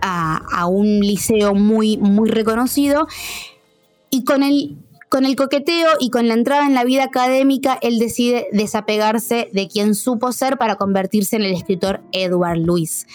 a, 0.00 0.40
a 0.52 0.66
un 0.66 1.00
liceo 1.00 1.54
muy, 1.54 1.98
muy 1.98 2.30
reconocido. 2.30 3.06
Y 4.10 4.24
con 4.24 4.42
el 4.42 4.76
con 5.12 5.26
el 5.26 5.36
coqueteo 5.36 5.90
y 6.00 6.08
con 6.08 6.26
la 6.26 6.32
entrada 6.32 6.64
en 6.64 6.72
la 6.72 6.84
vida 6.84 7.04
académica, 7.04 7.78
él 7.82 7.98
decide 7.98 8.46
desapegarse 8.50 9.50
de 9.52 9.68
quien 9.68 9.94
supo 9.94 10.32
ser 10.32 10.56
para 10.56 10.76
convertirse 10.76 11.36
en 11.36 11.42
el 11.42 11.52
escritor 11.52 12.00
Edward 12.12 12.56
Louis. 12.56 13.06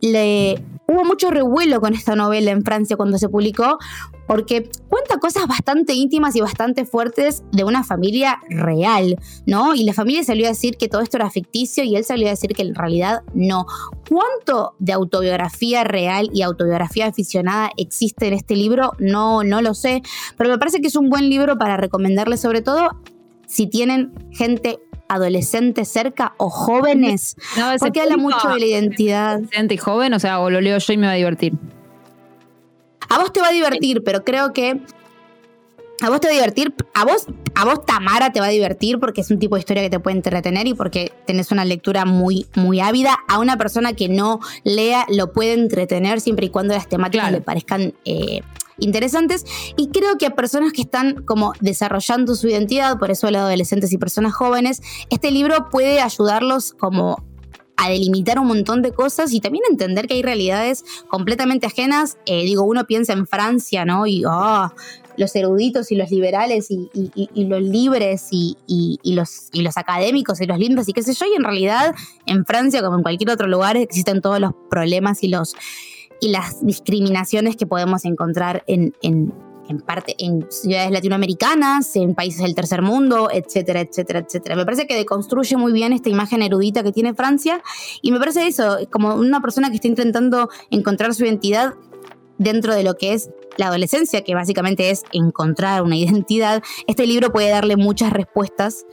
Le, 0.00 0.60
hubo 0.88 1.04
mucho 1.04 1.30
revuelo 1.30 1.80
con 1.80 1.94
esta 1.94 2.16
novela 2.16 2.50
en 2.50 2.64
Francia 2.64 2.96
cuando 2.96 3.18
se 3.18 3.28
publicó, 3.28 3.78
porque 4.26 4.70
cuenta 4.88 5.18
cosas 5.18 5.46
bastante 5.46 5.94
íntimas 5.94 6.36
y 6.36 6.40
bastante 6.40 6.84
fuertes 6.84 7.42
de 7.52 7.64
una 7.64 7.84
familia 7.84 8.40
real, 8.48 9.18
¿no? 9.46 9.74
Y 9.74 9.84
la 9.84 9.92
familia 9.92 10.24
salió 10.24 10.46
a 10.46 10.50
decir 10.50 10.76
que 10.76 10.88
todo 10.88 11.02
esto 11.02 11.16
era 11.16 11.30
ficticio 11.30 11.84
y 11.84 11.96
él 11.96 12.04
salió 12.04 12.26
a 12.26 12.30
decir 12.30 12.52
que 12.54 12.62
en 12.62 12.74
realidad 12.74 13.22
no. 13.34 13.66
¿Cuánto 14.08 14.74
de 14.78 14.92
autobiografía 14.92 15.84
real 15.84 16.30
y 16.32 16.42
autobiografía 16.42 17.06
aficionada 17.06 17.70
existe 17.76 18.28
en 18.28 18.34
este 18.34 18.56
libro? 18.56 18.92
No, 18.98 19.44
no 19.44 19.60
lo 19.62 19.74
sé, 19.74 20.02
pero 20.36 20.50
me 20.50 20.58
parece 20.58 20.80
que 20.80 20.88
es 20.88 20.96
un 20.96 21.10
buen 21.10 21.28
libro 21.28 21.58
para 21.58 21.76
recomendarle 21.76 22.36
sobre 22.36 22.62
todo 22.62 22.90
si 23.46 23.66
tienen 23.66 24.12
gente 24.32 24.80
adolescente 25.08 25.84
cerca 25.84 26.34
o 26.38 26.48
jóvenes, 26.50 27.36
porque 27.78 28.00
habla 28.00 28.16
mucho 28.16 28.48
de 28.48 28.58
la 28.58 28.66
identidad. 28.66 29.32
Adolescente 29.34 29.74
y 29.74 29.76
joven, 29.76 30.14
o 30.14 30.18
sea, 30.18 30.40
o 30.40 30.50
lo 30.50 30.60
leo 30.60 30.78
yo 30.78 30.92
y 30.92 30.96
me 30.96 31.06
va 31.06 31.12
a 31.12 31.16
divertir. 31.16 31.52
A 33.08 33.18
vos 33.18 33.32
te 33.32 33.40
va 33.40 33.48
a 33.48 33.52
divertir, 33.52 34.02
pero 34.04 34.24
creo 34.24 34.52
que 34.52 34.80
a 36.00 36.10
vos 36.10 36.20
te 36.20 36.26
va 36.26 36.32
a 36.32 36.34
divertir, 36.34 36.74
a 36.92 37.04
vos, 37.04 37.26
a 37.54 37.64
vos 37.64 37.86
Tamara 37.86 38.32
te 38.32 38.40
va 38.40 38.46
a 38.46 38.50
divertir 38.50 38.98
porque 38.98 39.20
es 39.20 39.30
un 39.30 39.38
tipo 39.38 39.54
de 39.54 39.60
historia 39.60 39.82
que 39.82 39.90
te 39.90 40.00
puede 40.00 40.16
entretener 40.16 40.66
y 40.66 40.74
porque 40.74 41.12
tenés 41.26 41.52
una 41.52 41.64
lectura 41.64 42.04
muy, 42.04 42.46
muy 42.56 42.80
ávida. 42.80 43.16
A 43.28 43.38
una 43.38 43.56
persona 43.56 43.92
que 43.94 44.08
no 44.08 44.40
lea 44.64 45.06
lo 45.08 45.32
puede 45.32 45.54
entretener 45.54 46.20
siempre 46.20 46.46
y 46.46 46.50
cuando 46.50 46.74
las 46.74 46.88
temáticas 46.88 47.30
le 47.30 47.40
parezcan 47.40 47.94
eh, 48.04 48.40
interesantes. 48.78 49.44
Y 49.76 49.88
creo 49.88 50.18
que 50.18 50.26
a 50.26 50.34
personas 50.34 50.72
que 50.72 50.82
están 50.82 51.22
como 51.24 51.52
desarrollando 51.60 52.34
su 52.34 52.48
identidad, 52.48 52.98
por 52.98 53.10
eso 53.10 53.28
hablo 53.28 53.38
de 53.38 53.44
adolescentes 53.44 53.92
y 53.92 53.98
personas 53.98 54.34
jóvenes, 54.34 54.82
este 55.10 55.30
libro 55.30 55.68
puede 55.70 56.00
ayudarlos 56.00 56.72
como 56.72 57.22
a 57.76 57.90
delimitar 57.90 58.38
un 58.38 58.46
montón 58.46 58.82
de 58.82 58.92
cosas 58.92 59.32
y 59.32 59.40
también 59.40 59.64
entender 59.68 60.06
que 60.06 60.14
hay 60.14 60.22
realidades 60.22 60.84
completamente 61.08 61.66
ajenas. 61.66 62.18
Eh, 62.26 62.44
digo, 62.44 62.62
uno 62.62 62.86
piensa 62.86 63.12
en 63.12 63.26
Francia, 63.26 63.84
¿no? 63.84 64.06
Y 64.06 64.24
oh, 64.24 64.72
los 65.16 65.34
eruditos 65.36 65.90
y 65.92 65.96
los 65.96 66.10
liberales 66.10 66.70
y, 66.70 66.88
los 67.44 67.62
libres 67.62 68.28
y, 68.30 68.56
los, 69.04 69.48
y 69.52 69.62
los 69.62 69.76
académicos 69.76 70.40
y 70.40 70.46
los 70.46 70.58
lindos 70.58 70.88
y 70.88 70.92
qué 70.92 71.02
sé 71.02 71.14
yo. 71.14 71.26
Y 71.26 71.36
en 71.36 71.44
realidad 71.44 71.94
en 72.26 72.44
Francia, 72.44 72.82
como 72.82 72.96
en 72.96 73.02
cualquier 73.02 73.30
otro 73.30 73.46
lugar, 73.46 73.76
existen 73.76 74.20
todos 74.20 74.40
los 74.40 74.52
problemas 74.70 75.22
y, 75.22 75.28
los, 75.28 75.54
y 76.20 76.28
las 76.28 76.64
discriminaciones 76.64 77.56
que 77.56 77.66
podemos 77.66 78.04
encontrar 78.04 78.64
en, 78.66 78.94
en 79.02 79.32
parte 79.84 80.14
en 80.18 80.46
ciudades 80.50 80.90
latinoamericanas, 80.90 81.96
en 81.96 82.14
países 82.14 82.42
del 82.42 82.54
tercer 82.54 82.82
mundo, 82.82 83.28
etcétera, 83.32 83.80
etcétera, 83.80 84.20
etcétera. 84.20 84.56
Me 84.56 84.64
parece 84.64 84.86
que 84.86 84.94
deconstruye 84.94 85.56
muy 85.56 85.72
bien 85.72 85.92
esta 85.92 86.08
imagen 86.08 86.42
erudita 86.42 86.82
que 86.82 86.92
tiene 86.92 87.14
Francia 87.14 87.62
y 88.02 88.12
me 88.12 88.18
parece 88.18 88.46
eso, 88.46 88.78
como 88.90 89.14
una 89.14 89.40
persona 89.40 89.70
que 89.70 89.76
está 89.76 89.88
intentando 89.88 90.48
encontrar 90.70 91.14
su 91.14 91.24
identidad 91.24 91.74
dentro 92.38 92.74
de 92.74 92.82
lo 92.82 92.94
que 92.94 93.14
es 93.14 93.30
la 93.56 93.68
adolescencia, 93.68 94.22
que 94.22 94.34
básicamente 94.34 94.90
es 94.90 95.04
encontrar 95.12 95.82
una 95.82 95.96
identidad, 95.96 96.62
este 96.86 97.06
libro 97.06 97.32
puede 97.32 97.50
darle 97.50 97.76
muchas 97.76 98.12
respuestas 98.12 98.84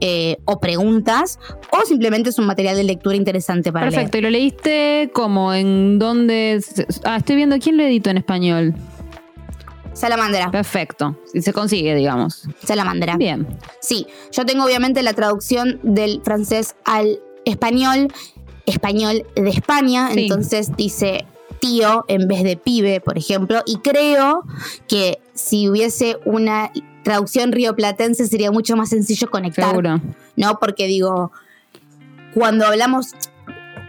eh, 0.00 0.38
o 0.44 0.60
preguntas, 0.60 1.38
o 1.70 1.86
simplemente 1.86 2.30
es 2.30 2.38
un 2.38 2.46
material 2.46 2.76
de 2.76 2.84
lectura 2.84 3.16
interesante 3.16 3.72
para 3.72 3.86
Perfecto, 3.86 4.18
¿y 4.18 4.20
lo 4.20 4.30
leíste 4.30 5.10
como 5.12 5.54
en 5.54 5.98
dónde? 5.98 6.60
Ah, 7.04 7.16
estoy 7.16 7.36
viendo 7.36 7.58
quién 7.58 7.76
lo 7.76 7.84
editó 7.84 8.10
en 8.10 8.18
español. 8.18 8.74
Salamandra. 9.92 10.50
Perfecto. 10.50 11.16
Si 11.32 11.42
se 11.42 11.52
consigue, 11.52 11.94
digamos. 11.94 12.48
Salamandra. 12.64 13.16
Bien. 13.16 13.46
Sí, 13.80 14.06
yo 14.32 14.44
tengo 14.44 14.64
obviamente 14.64 15.02
la 15.02 15.12
traducción 15.12 15.80
del 15.82 16.20
francés 16.24 16.74
al 16.84 17.20
español, 17.44 18.12
español 18.66 19.24
de 19.34 19.50
España, 19.50 20.10
entonces 20.12 20.76
dice 20.76 21.26
tío 21.60 22.04
en 22.08 22.26
vez 22.26 22.42
de 22.42 22.56
pibe, 22.56 23.00
por 23.00 23.16
ejemplo, 23.16 23.62
y 23.66 23.76
creo 23.78 24.42
que 24.88 25.20
si 25.34 25.68
hubiese 25.68 26.18
una 26.24 26.72
traducción 27.04 27.52
rioplatense 27.52 28.26
sería 28.26 28.50
mucho 28.50 28.76
más 28.76 28.88
sencillo 28.88 29.30
conectar. 29.30 29.70
Seguro. 29.70 30.00
¿No? 30.36 30.58
Porque 30.58 30.86
digo, 30.86 31.32
cuando 32.34 32.66
hablamos, 32.66 33.12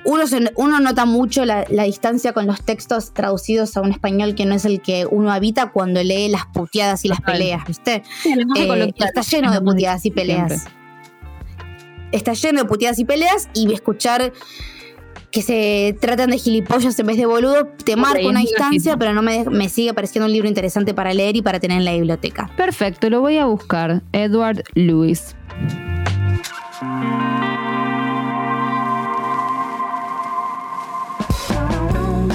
uno, 0.06 0.80
nota 0.80 1.06
mucho 1.06 1.46
la, 1.46 1.66
distancia 1.66 2.34
con 2.34 2.48
los 2.48 2.62
textos 2.62 3.14
traducidos 3.14 3.76
a 3.78 3.82
un 3.82 3.92
español 3.92 4.36
que 4.36 4.46
no 4.46 4.56
es 4.56 4.66
el 4.66 4.82
que 4.82 5.06
uno 5.10 5.32
habita 5.32 5.72
cuando 5.72 6.04
lee 6.04 6.30
las 6.30 6.46
puteadas 6.48 7.06
y 7.06 7.08
las 7.08 7.22
peleas, 7.22 7.66
¿viste? 7.66 8.04
Eh, 8.56 8.94
está 8.98 9.22
lleno 9.22 9.52
de 9.52 9.62
puteadas 9.62 10.06
y 10.06 10.12
peleas. 10.12 10.66
Está 12.12 12.34
lleno 12.34 12.62
de 12.62 12.68
puteadas 12.68 13.00
y 13.00 13.06
peleas 13.06 13.50
y 13.54 13.72
escuchar 13.74 14.34
que 15.32 15.42
se 15.42 15.98
tratan 16.00 16.30
de 16.30 16.38
gilipollas 16.38 16.98
en 17.00 17.08
vez 17.08 17.18
de 17.18 17.26
boludo, 17.26 17.66
te 17.84 17.96
marca 17.96 18.28
una 18.28 18.42
distancia, 18.42 18.98
pero 18.98 19.14
no 19.14 19.24
me, 19.24 19.46
me, 19.46 19.68
sigue 19.68 19.92
pareciendo 19.94 20.28
un 20.28 20.32
libro 20.32 20.48
interesante 20.48 20.94
para 20.94 21.12
leer 21.12 21.36
y 21.36 21.42
para 21.42 21.60
tener 21.60 21.80
en 21.80 21.86
la 21.86 21.94
biblioteca. 21.94 22.52
Perfecto, 22.56 23.10
lo 23.10 23.22
voy 23.22 23.38
a 23.38 23.46
buscar. 23.46 24.04
Edward 24.12 24.64
Lewis. 24.76 25.36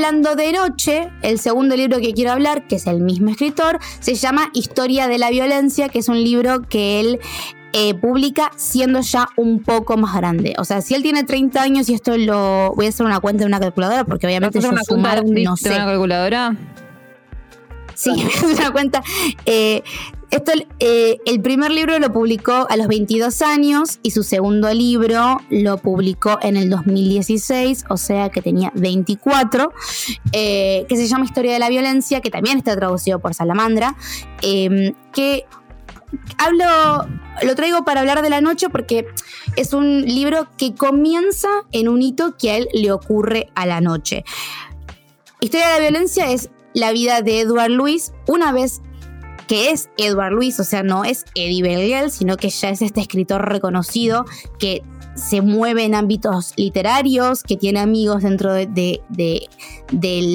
Hablando 0.00 0.34
de 0.34 0.52
noche, 0.52 1.10
el 1.20 1.38
segundo 1.38 1.76
libro 1.76 1.98
que 1.98 2.14
quiero 2.14 2.32
hablar, 2.32 2.66
que 2.66 2.76
es 2.76 2.86
el 2.86 3.00
mismo 3.00 3.28
escritor, 3.28 3.78
se 4.00 4.14
llama 4.14 4.48
Historia 4.54 5.08
de 5.08 5.18
la 5.18 5.28
Violencia, 5.28 5.90
que 5.90 5.98
es 5.98 6.08
un 6.08 6.24
libro 6.24 6.62
que 6.62 7.00
él 7.00 7.20
eh, 7.74 7.92
publica 7.92 8.50
siendo 8.56 9.02
ya 9.02 9.28
un 9.36 9.62
poco 9.62 9.98
más 9.98 10.16
grande. 10.16 10.54
O 10.56 10.64
sea, 10.64 10.80
si 10.80 10.94
él 10.94 11.02
tiene 11.02 11.24
30 11.24 11.60
años 11.60 11.90
y 11.90 11.94
esto 11.94 12.16
lo 12.16 12.72
voy 12.74 12.86
a 12.86 12.88
hacer 12.88 13.04
una 13.04 13.20
cuenta 13.20 13.44
de 13.44 13.48
una 13.48 13.60
calculadora 13.60 14.04
porque 14.04 14.26
obviamente 14.26 14.58
yo 14.58 14.70
una 14.70 14.84
sumar 14.84 15.22
no 15.22 15.56
sé. 15.58 15.68
una 15.68 15.84
calculadora? 15.84 16.56
Sí, 17.94 18.10
una 18.54 18.72
cuenta. 18.72 19.02
Eh, 19.44 19.82
esto, 20.30 20.52
eh, 20.78 21.18
el 21.26 21.40
primer 21.40 21.70
libro 21.70 21.98
lo 21.98 22.12
publicó 22.12 22.66
a 22.68 22.76
los 22.76 22.88
22 22.88 23.42
años 23.42 23.98
y 24.02 24.12
su 24.12 24.22
segundo 24.22 24.72
libro 24.72 25.40
lo 25.50 25.78
publicó 25.78 26.38
en 26.42 26.56
el 26.56 26.70
2016, 26.70 27.84
o 27.88 27.96
sea 27.96 28.28
que 28.30 28.40
tenía 28.42 28.72
24, 28.74 29.72
que 30.32 30.86
se 30.88 31.06
llama 31.06 31.24
Historia 31.24 31.52
de 31.52 31.58
la 31.58 31.68
Violencia, 31.68 32.20
que 32.20 32.30
también 32.30 32.58
está 32.58 32.76
traducido 32.76 33.18
por 33.18 33.34
Salamandra, 33.34 33.96
que 34.40 35.44
hablo, 36.38 37.08
lo 37.42 37.54
traigo 37.54 37.84
para 37.84 38.00
hablar 38.00 38.22
de 38.22 38.30
la 38.30 38.40
noche 38.40 38.68
porque 38.68 39.06
es 39.56 39.72
un 39.72 40.02
libro 40.02 40.48
que 40.56 40.74
comienza 40.74 41.48
en 41.72 41.88
un 41.88 42.02
hito 42.02 42.36
que 42.36 42.50
a 42.50 42.56
él 42.58 42.68
le 42.72 42.92
ocurre 42.92 43.48
a 43.54 43.66
la 43.66 43.80
noche. 43.80 44.24
Historia 45.40 45.68
de 45.68 45.74
la 45.74 45.80
violencia 45.80 46.30
es 46.30 46.50
la 46.74 46.92
vida 46.92 47.22
de 47.22 47.40
Edward 47.40 47.70
Luis 47.70 48.12
una 48.28 48.52
vez 48.52 48.82
que 49.50 49.72
es 49.72 49.90
Edward 49.96 50.32
Luis, 50.32 50.60
o 50.60 50.64
sea, 50.64 50.84
no 50.84 51.04
es 51.04 51.24
Eddie 51.34 51.64
Belgel, 51.64 52.12
sino 52.12 52.36
que 52.36 52.50
ya 52.50 52.70
es 52.70 52.82
este 52.82 53.00
escritor 53.00 53.48
reconocido 53.48 54.24
que 54.60 54.84
se 55.14 55.42
mueve 55.42 55.84
en 55.84 55.94
ámbitos 55.94 56.52
literarios, 56.56 57.42
que 57.42 57.56
tiene 57.56 57.80
amigos 57.80 58.22
dentro 58.22 58.52
de, 58.52 59.00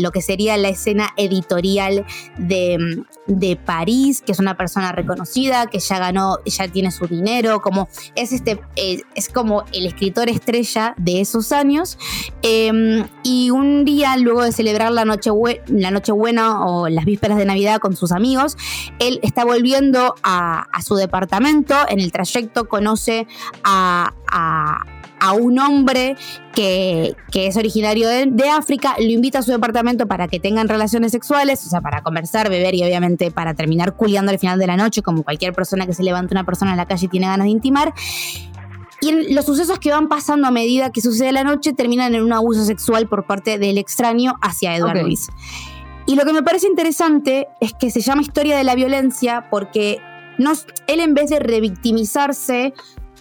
lo 0.02 0.12
que 0.12 0.22
sería 0.22 0.58
la 0.58 0.70
escena 0.70 1.10
editorial 1.18 2.06
de, 2.38 3.60
París, 3.66 4.22
que 4.22 4.32
es 4.32 4.40
una 4.40 4.58
persona 4.58 4.92
reconocida, 4.92 5.68
que 5.68 5.80
ya 5.80 6.00
ganó, 6.00 6.38
ya 6.46 6.68
tiene 6.68 6.92
su 6.92 7.08
dinero, 7.08 7.62
como 7.62 7.88
es 8.16 8.32
este, 8.32 8.60
eh, 8.76 9.02
es 9.16 9.30
como 9.30 9.64
el 9.72 9.86
escritor 9.86 10.30
estrella 10.30 10.94
de 10.98 11.22
esos 11.22 11.52
años. 11.52 11.98
Em, 12.42 13.08
y 13.24 13.50
un 13.50 13.86
día, 13.86 14.18
luego 14.18 14.44
de 14.44 14.52
celebrar 14.52 14.92
la 14.92 15.06
noche, 15.06 15.32
la 15.68 15.92
Nochebuena 15.92 16.66
o 16.66 16.90
las 16.90 17.06
vísperas 17.06 17.38
de 17.38 17.46
Navidad 17.46 17.80
con 17.80 17.96
sus 17.96 18.12
amigos, 18.12 18.58
él 19.00 19.20
está 19.24 19.46
volviendo 19.46 20.16
a, 20.24 20.68
su 20.84 20.96
departamento. 20.96 21.76
En 21.90 22.00
el 22.00 22.12
trayecto 22.12 22.68
conoce 22.68 23.28
a, 23.64 24.14
un 25.34 25.60
hombre 25.60 26.16
que, 26.54 27.16
es 27.34 27.58
originario 27.58 28.08
de, 28.08 28.50
África, 28.50 28.96
lo 28.98 29.10
invita 29.10 29.40
a 29.40 29.42
su 29.42 29.52
departamento 29.52 30.08
para 30.08 30.28
que 30.28 30.40
tengan 30.40 30.68
relaciones 30.68 31.12
sexuales, 31.12 31.66
o 31.66 31.70
sea, 31.70 31.82
para 31.82 32.02
conversar, 32.02 32.50
beber 32.50 32.76
y 32.76 32.84
obviamente 32.84 33.32
para 33.32 33.54
terminar 33.54 33.96
culiando 33.96 34.32
al 34.32 34.40
final 34.40 34.60
de 34.60 34.68
la 34.68 34.78
noche, 34.78 35.02
como 35.02 35.24
cualquier 35.24 35.54
persona 35.54 35.86
que 35.86 35.94
se 35.94 36.04
levanta 36.04 36.34
una 36.34 36.46
persona 36.46 36.72
en 36.72 36.78
la 36.78 36.86
calle 36.86 37.06
y 37.06 37.10
tiene 37.10 37.28
ganas 37.28 37.46
de 37.46 37.52
intimar. 37.52 37.94
Y 39.02 39.34
los 39.34 39.46
sucesos 39.46 39.80
que 39.80 39.92
van 39.92 40.08
pasando 40.08 40.48
a 40.48 40.52
medida 40.52 40.92
que 40.92 41.02
sucede 41.02 41.32
la 41.32 41.44
noche 41.44 41.74
terminan 41.74 42.16
en 42.16 42.24
un 42.24 42.34
abuso 42.34 42.64
sexual 42.64 43.08
por 43.08 43.26
parte 43.28 43.60
del 43.60 43.78
extraño 43.78 44.36
hacia 44.42 44.76
Eduardo 44.76 45.04
Luis. 45.04 45.28
Y 46.08 46.16
lo 46.16 46.24
que 46.24 46.34
me 46.34 46.44
parece 46.44 46.68
interesante 46.68 47.48
es 47.60 47.74
que 47.74 47.90
se 47.90 48.02
llama 48.02 48.22
historia 48.22 48.56
de 48.56 48.64
la 48.64 48.76
violencia 48.76 49.48
porque 49.50 50.00
él 50.88 51.00
en 51.00 51.14
vez 51.14 51.30
de 51.30 51.40
revictimizarse 51.40 52.74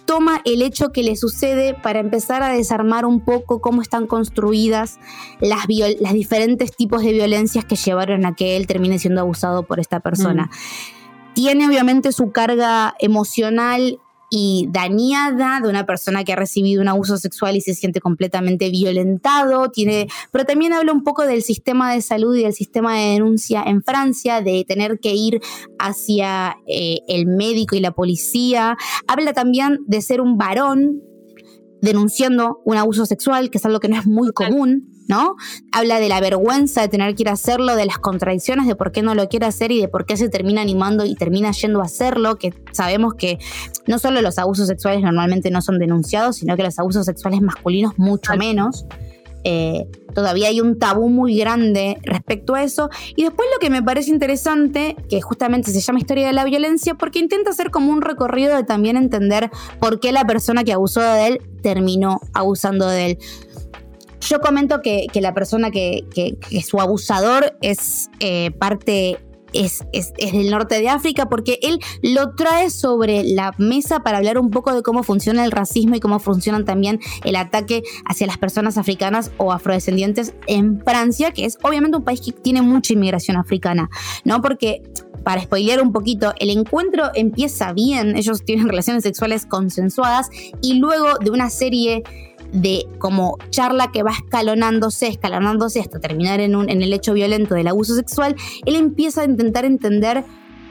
toma 0.05 0.41
el 0.45 0.61
hecho 0.61 0.91
que 0.91 1.03
le 1.03 1.15
sucede 1.15 1.73
para 1.73 1.99
empezar 1.99 2.43
a 2.43 2.49
desarmar 2.49 3.05
un 3.05 3.19
poco 3.19 3.59
cómo 3.59 3.81
están 3.81 4.07
construidas 4.07 4.99
las, 5.39 5.65
las 5.99 6.13
diferentes 6.13 6.75
tipos 6.75 7.03
de 7.03 7.11
violencias 7.11 7.65
que 7.65 7.75
llevaron 7.75 8.25
a 8.25 8.35
que 8.35 8.55
él 8.55 8.67
termine 8.67 8.99
siendo 8.99 9.21
abusado 9.21 9.63
por 9.63 9.79
esta 9.79 9.99
persona. 9.99 10.45
Mm. 10.45 11.33
Tiene 11.33 11.67
obviamente 11.67 12.11
su 12.11 12.31
carga 12.31 12.95
emocional 12.99 13.99
y 14.37 14.67
dañada 14.69 15.61
de 15.61 15.69
una 15.69 15.85
persona 15.85 16.25
que 16.25 16.33
ha 16.33 16.35
recibido 16.35 16.81
un 16.81 16.89
abuso 16.89 17.15
sexual 17.15 17.55
y 17.55 17.61
se 17.61 17.73
siente 17.73 18.01
completamente 18.01 18.69
violentado. 18.69 19.71
Tiene, 19.71 20.09
pero 20.29 20.43
también 20.43 20.73
habla 20.73 20.91
un 20.91 21.05
poco 21.05 21.25
del 21.25 21.41
sistema 21.41 21.93
de 21.93 22.01
salud 22.01 22.35
y 22.35 22.43
del 22.43 22.51
sistema 22.51 22.97
de 22.97 23.11
denuncia 23.11 23.63
en 23.65 23.81
Francia, 23.81 24.41
de 24.41 24.65
tener 24.67 24.99
que 24.99 25.13
ir 25.13 25.39
hacia 25.79 26.57
eh, 26.67 26.97
el 27.07 27.27
médico 27.27 27.77
y 27.77 27.79
la 27.79 27.91
policía. 27.91 28.75
Habla 29.07 29.31
también 29.31 29.79
de 29.87 30.01
ser 30.01 30.19
un 30.19 30.37
varón 30.37 31.01
denunciando 31.81 32.61
un 32.65 32.75
abuso 32.75 33.05
sexual, 33.05 33.49
que 33.49 33.57
es 33.57 33.65
algo 33.65 33.79
que 33.79 33.87
no 33.87 33.97
es 33.97 34.05
muy 34.05 34.33
común. 34.33 34.94
¿No? 35.07 35.35
Habla 35.71 35.99
de 35.99 36.09
la 36.09 36.19
vergüenza 36.19 36.81
de 36.81 36.87
tener 36.87 37.15
que 37.15 37.23
ir 37.23 37.29
a 37.29 37.33
hacerlo, 37.33 37.75
de 37.75 37.85
las 37.85 37.99
contradicciones 37.99 38.67
de 38.67 38.75
por 38.75 38.91
qué 38.91 39.01
no 39.01 39.15
lo 39.15 39.27
quiere 39.29 39.45
hacer 39.45 39.71
y 39.71 39.79
de 39.79 39.87
por 39.87 40.05
qué 40.05 40.17
se 40.17 40.29
termina 40.29 40.61
animando 40.61 41.05
y 41.05 41.15
termina 41.15 41.51
yendo 41.51 41.81
a 41.81 41.85
hacerlo, 41.85 42.35
que 42.37 42.53
sabemos 42.71 43.13
que 43.15 43.37
no 43.87 43.99
solo 43.99 44.21
los 44.21 44.37
abusos 44.39 44.67
sexuales 44.67 45.01
normalmente 45.01 45.51
no 45.51 45.61
son 45.61 45.79
denunciados, 45.79 46.37
sino 46.37 46.55
que 46.55 46.63
los 46.63 46.79
abusos 46.79 47.05
sexuales 47.05 47.41
masculinos 47.41 47.97
mucho 47.97 48.35
menos. 48.35 48.85
Eh, 49.47 49.85
todavía 50.15 50.47
hay 50.47 50.59
un 50.59 50.79
tabú 50.79 51.07
muy 51.07 51.37
grande 51.37 51.99
respecto 52.01 52.55
a 52.55 52.63
eso. 52.63 52.89
Y 53.15 53.23
después 53.23 53.47
lo 53.53 53.59
que 53.59 53.69
me 53.69 53.83
parece 53.83 54.09
interesante, 54.09 54.95
que 55.07 55.21
justamente 55.21 55.69
se 55.69 55.79
llama 55.81 55.99
Historia 55.99 56.25
de 56.25 56.33
la 56.33 56.45
Violencia, 56.45 56.95
porque 56.95 57.19
intenta 57.19 57.51
hacer 57.51 57.69
como 57.69 57.91
un 57.91 58.01
recorrido 58.01 58.55
de 58.55 58.63
también 58.63 58.97
entender 58.97 59.51
por 59.79 59.99
qué 59.99 60.11
la 60.11 60.25
persona 60.25 60.63
que 60.63 60.73
abusó 60.73 61.01
de 61.01 61.27
él 61.27 61.41
terminó 61.61 62.21
abusando 62.33 62.87
de 62.87 63.11
él. 63.11 63.17
Yo 64.27 64.39
comento 64.39 64.81
que, 64.81 65.07
la 65.15 65.33
persona 65.33 65.71
que, 65.71 66.05
que, 66.13 66.61
su 66.61 66.79
abusador 66.79 67.57
es 67.61 68.09
eh, 68.19 68.51
parte 68.51 69.19
es, 69.53 69.85
es, 69.93 70.13
del 70.17 70.51
norte 70.51 70.79
de 70.79 70.89
África, 70.89 71.29
porque 71.29 71.59
él 71.61 71.79
lo 72.01 72.35
trae 72.35 72.69
sobre 72.69 73.23
la 73.23 73.53
mesa 73.57 74.01
para 74.01 74.17
hablar 74.17 74.37
un 74.37 74.51
poco 74.51 74.73
de 74.73 74.81
cómo 74.81 75.03
funciona 75.03 75.45
el 75.45 75.51
racismo 75.51 75.95
y 75.95 75.99
cómo 75.99 76.19
funciona 76.19 76.63
también 76.65 76.99
el 77.23 77.35
ataque 77.35 77.83
hacia 78.05 78.27
las 78.27 78.37
personas 78.37 78.77
africanas 78.77 79.31
o 79.37 79.51
afrodescendientes 79.51 80.33
en 80.47 80.81
Francia, 80.81 81.31
que 81.31 81.45
es 81.45 81.57
obviamente 81.63 81.97
un 81.97 82.03
país 82.03 82.21
que 82.21 82.31
tiene 82.31 82.61
mucha 82.61 82.93
inmigración 82.93 83.37
africana, 83.37 83.89
¿no? 84.23 84.41
Porque 84.41 84.83
para 85.23 85.41
spoilear 85.41 85.81
un 85.81 85.91
poquito, 85.91 86.33
el 86.39 86.51
encuentro 86.51 87.11
empieza 87.15 87.73
bien, 87.73 88.15
ellos 88.15 88.43
tienen 88.43 88.67
relaciones 88.69 89.03
sexuales 89.03 89.45
consensuadas 89.45 90.29
y 90.61 90.75
luego 90.75 91.17
de 91.19 91.31
una 91.31 91.49
serie 91.49 92.03
de 92.55 92.87
como 92.99 93.37
charla 93.49 93.91
que 93.91 94.01
va 94.01 94.11
escalonándose, 94.11 95.07
escalonándose 95.07 95.81
hasta 95.81 95.99
terminar 95.99 96.39
en, 96.39 96.55
un, 96.55 96.69
en 96.69 96.81
el 96.81 96.93
hecho 96.93 97.13
violento 97.13 97.53
del 97.53 97.67
abuso 97.67 97.95
sexual, 97.95 98.35
él 98.65 98.75
empieza 98.75 99.21
a 99.21 99.25
intentar 99.25 99.65
entender 99.65 100.23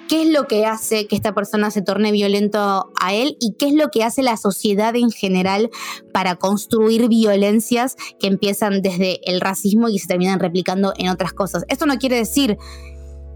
qué 0.08 0.22
es 0.22 0.28
lo 0.28 0.46
que 0.46 0.66
hace 0.66 1.06
que 1.06 1.16
esta 1.16 1.34
persona 1.34 1.70
se 1.70 1.82
torne 1.82 2.10
violento 2.12 2.90
a 3.00 3.14
él 3.14 3.36
y 3.40 3.54
qué 3.58 3.68
es 3.68 3.74
lo 3.74 3.88
que 3.88 4.02
hace 4.02 4.22
la 4.22 4.36
sociedad 4.36 4.96
en 4.96 5.10
general 5.10 5.70
para 6.12 6.36
construir 6.36 7.08
violencias 7.08 7.96
que 8.18 8.26
empiezan 8.26 8.80
desde 8.82 9.20
el 9.30 9.40
racismo 9.40 9.88
y 9.88 9.98
se 9.98 10.08
terminan 10.08 10.40
replicando 10.40 10.94
en 10.96 11.08
otras 11.08 11.32
cosas. 11.32 11.64
Esto 11.68 11.86
no 11.86 11.96
quiere 11.96 12.16
decir 12.16 12.56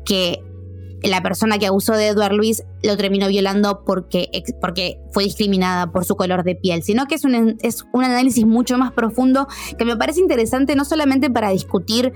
que 0.04 0.42
la 1.02 1.22
persona 1.22 1.58
que 1.58 1.66
abusó 1.66 1.92
de 1.92 2.08
Edward 2.08 2.32
Luis 2.32 2.64
lo 2.82 2.96
terminó 2.96 3.28
violando 3.28 3.84
porque, 3.84 4.30
porque 4.60 5.00
fue 5.12 5.24
discriminada 5.24 5.92
por 5.92 6.04
su 6.04 6.16
color 6.16 6.44
de 6.44 6.56
piel, 6.56 6.82
sino 6.82 7.06
que 7.06 7.14
es 7.14 7.24
un, 7.24 7.56
es 7.62 7.84
un 7.92 8.04
análisis 8.04 8.44
mucho 8.46 8.78
más 8.78 8.92
profundo 8.92 9.46
que 9.78 9.84
me 9.84 9.96
parece 9.96 10.20
interesante 10.20 10.74
no 10.74 10.84
solamente 10.84 11.30
para 11.30 11.50
discutir 11.50 12.12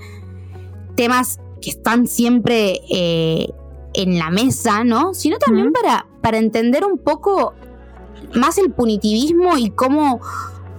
temas 0.95 1.39
que 1.61 1.69
están 1.69 2.07
siempre 2.07 2.81
eh, 2.89 3.49
en 3.93 4.19
la 4.19 4.29
mesa, 4.29 4.83
¿no? 4.83 5.13
Sino 5.13 5.37
también 5.37 5.71
para, 5.71 6.07
para 6.21 6.37
entender 6.37 6.83
un 6.83 6.97
poco 6.97 7.53
más 8.35 8.57
el 8.57 8.71
punitivismo 8.71 9.57
y 9.57 9.69
cómo 9.69 10.19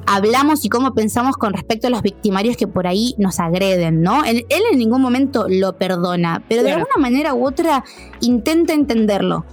hablamos 0.07 0.65
y 0.65 0.69
cómo 0.69 0.95
pensamos 0.95 1.37
con 1.37 1.53
respecto 1.53 1.87
a 1.87 1.91
los 1.91 2.03
victimarios 2.03 2.57
que 2.57 2.67
por 2.67 2.87
ahí 2.87 3.15
nos 3.19 3.41
agreden, 3.41 4.03
¿no? 4.03 4.25
Él, 4.25 4.45
en 4.73 4.79
ningún 4.79 5.01
momento 5.01 5.47
lo 5.49 5.77
perdona, 5.77 6.43
pero 6.49 6.63
de 6.63 6.73
alguna 6.73 6.97
manera 6.99 7.35
u 7.35 7.47
otra 7.47 7.85
intenta 8.21 8.73
entenderlo. 8.73 9.45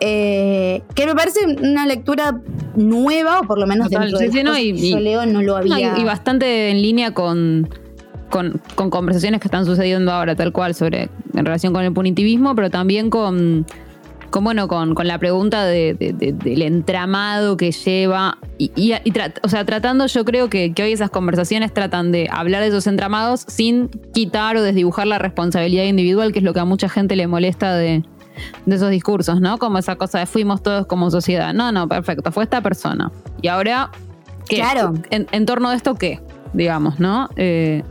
Eh, 0.00 0.82
que 0.94 1.06
me 1.06 1.14
parece 1.14 1.46
una 1.46 1.86
lectura 1.86 2.40
nueva, 2.74 3.40
o 3.40 3.42
por 3.44 3.58
lo 3.58 3.66
menos 3.66 3.88
dentro 3.88 4.18
de 4.18 4.44
no, 4.44 4.58
y, 4.58 4.90
yo 4.90 4.98
leo 4.98 5.24
no 5.24 5.40
lo 5.40 5.56
había... 5.56 5.96
y, 5.96 6.04
bastante 6.04 6.70
en 6.70 6.82
línea 6.82 7.14
con, 7.14 7.70
con, 8.28 8.60
con, 8.74 8.90
conversaciones 8.90 9.40
que 9.40 9.46
están 9.46 9.64
sucediendo 9.64 10.12
ahora, 10.12 10.34
tal 10.34 10.52
cual, 10.52 10.74
sobre 10.74 11.08
en 11.34 11.44
relación 11.44 11.72
con 11.72 11.84
el 11.84 11.92
punitivismo, 11.92 12.54
pero 12.54 12.70
también 12.70 13.08
con 13.08 13.64
con, 14.34 14.42
bueno, 14.42 14.66
con, 14.66 14.96
la 15.06 15.18
pregunta 15.20 15.64
del 15.64 16.62
entramado 16.62 17.56
que 17.56 17.70
lleva. 17.70 18.36
Y, 18.58 18.92
o 19.44 19.48
sea, 19.48 19.64
tratando, 19.64 20.06
yo 20.08 20.24
creo 20.24 20.50
que, 20.50 20.74
hoy 20.76 20.92
esas 20.92 21.10
conversaciones 21.10 21.72
tratan 21.72 22.10
de 22.10 22.28
hablar 22.32 22.62
de 22.62 22.66
esos 22.66 22.88
entramados 22.88 23.44
sin 23.46 23.90
quitar 24.12 24.56
o 24.56 24.62
desdibujar 24.62 25.06
la 25.06 25.20
responsabilidad 25.20 25.84
individual, 25.84 26.32
que 26.32 26.40
es 26.40 26.44
lo 26.44 26.52
que 26.52 26.58
a 26.58 26.64
mucha 26.64 26.88
gente 26.88 27.14
le 27.14 27.28
molesta 27.28 27.76
de, 27.76 28.02
esos 28.66 28.90
discursos, 28.90 29.40
¿no? 29.40 29.58
Como 29.58 29.78
esa 29.78 29.94
cosa 29.94 30.18
de 30.18 30.26
fuimos 30.26 30.64
todos 30.64 30.86
como 30.86 31.12
sociedad. 31.12 31.54
No, 31.54 31.70
no, 31.70 31.86
perfecto, 31.86 32.32
fue 32.32 32.42
esta 32.42 32.60
persona. 32.60 33.12
Y 33.40 33.46
ahora, 33.46 33.92
¿qué? 34.48 34.56
Claro. 34.56 34.94
En, 35.10 35.46
torno 35.46 35.70
de 35.70 35.76
esto, 35.76 35.94
¿qué? 35.94 36.20
Digamos, 36.54 36.98
¿no? 37.00 37.28
Eh, 37.36 37.82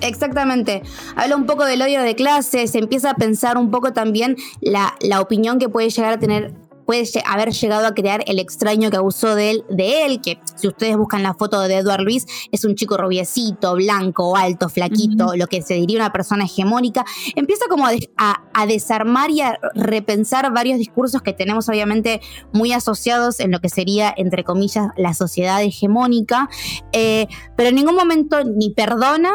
exactamente. 0.00 0.82
Habla 1.16 1.36
un 1.36 1.46
poco 1.46 1.64
del 1.64 1.82
odio 1.82 2.02
de 2.02 2.14
clases, 2.14 2.70
se 2.70 2.78
empieza 2.78 3.10
a 3.10 3.14
pensar 3.14 3.58
un 3.58 3.70
poco 3.70 3.92
también 3.92 4.36
la, 4.60 4.94
la 5.00 5.20
opinión 5.20 5.58
que 5.58 5.68
puede 5.68 5.90
llegar 5.90 6.12
a 6.12 6.18
tener 6.18 6.52
puede 6.90 7.04
haber 7.24 7.52
llegado 7.52 7.86
a 7.86 7.94
crear 7.94 8.24
el 8.26 8.40
extraño 8.40 8.90
que 8.90 8.96
abusó 8.96 9.36
de 9.36 9.50
él, 9.50 9.64
de 9.70 10.06
él, 10.06 10.20
que 10.20 10.40
si 10.56 10.66
ustedes 10.66 10.96
buscan 10.96 11.22
la 11.22 11.34
foto 11.34 11.60
de 11.60 11.76
Edward 11.76 12.00
Luis, 12.00 12.26
es 12.50 12.64
un 12.64 12.74
chico 12.74 12.96
rubiecito, 12.96 13.76
blanco, 13.76 14.36
alto, 14.36 14.68
flaquito, 14.68 15.36
lo 15.36 15.46
que 15.46 15.62
se 15.62 15.74
diría 15.74 15.98
una 15.98 16.10
persona 16.10 16.46
hegemónica. 16.46 17.04
Empieza 17.36 17.66
como 17.68 17.86
a, 17.86 18.66
desarmar 18.66 19.30
y 19.30 19.40
a 19.40 19.56
repensar 19.76 20.52
varios 20.52 20.78
discursos 20.78 21.22
que 21.22 21.32
tenemos 21.32 21.68
obviamente 21.68 22.20
muy 22.52 22.72
asociados 22.72 23.38
en 23.38 23.52
lo 23.52 23.60
que 23.60 23.68
sería, 23.68 24.12
entre 24.16 24.42
comillas, 24.42 24.88
la 24.96 25.14
sociedad 25.14 25.62
hegemónica, 25.62 26.48
eh, 26.90 27.28
pero 27.56 27.68
en 27.68 27.76
ningún 27.76 27.94
momento 27.94 28.42
ni 28.42 28.70
perdona 28.70 29.30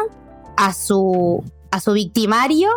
a 0.58 0.74
su, 0.74 1.42
a 1.70 1.80
su 1.80 1.94
victimario, 1.94 2.68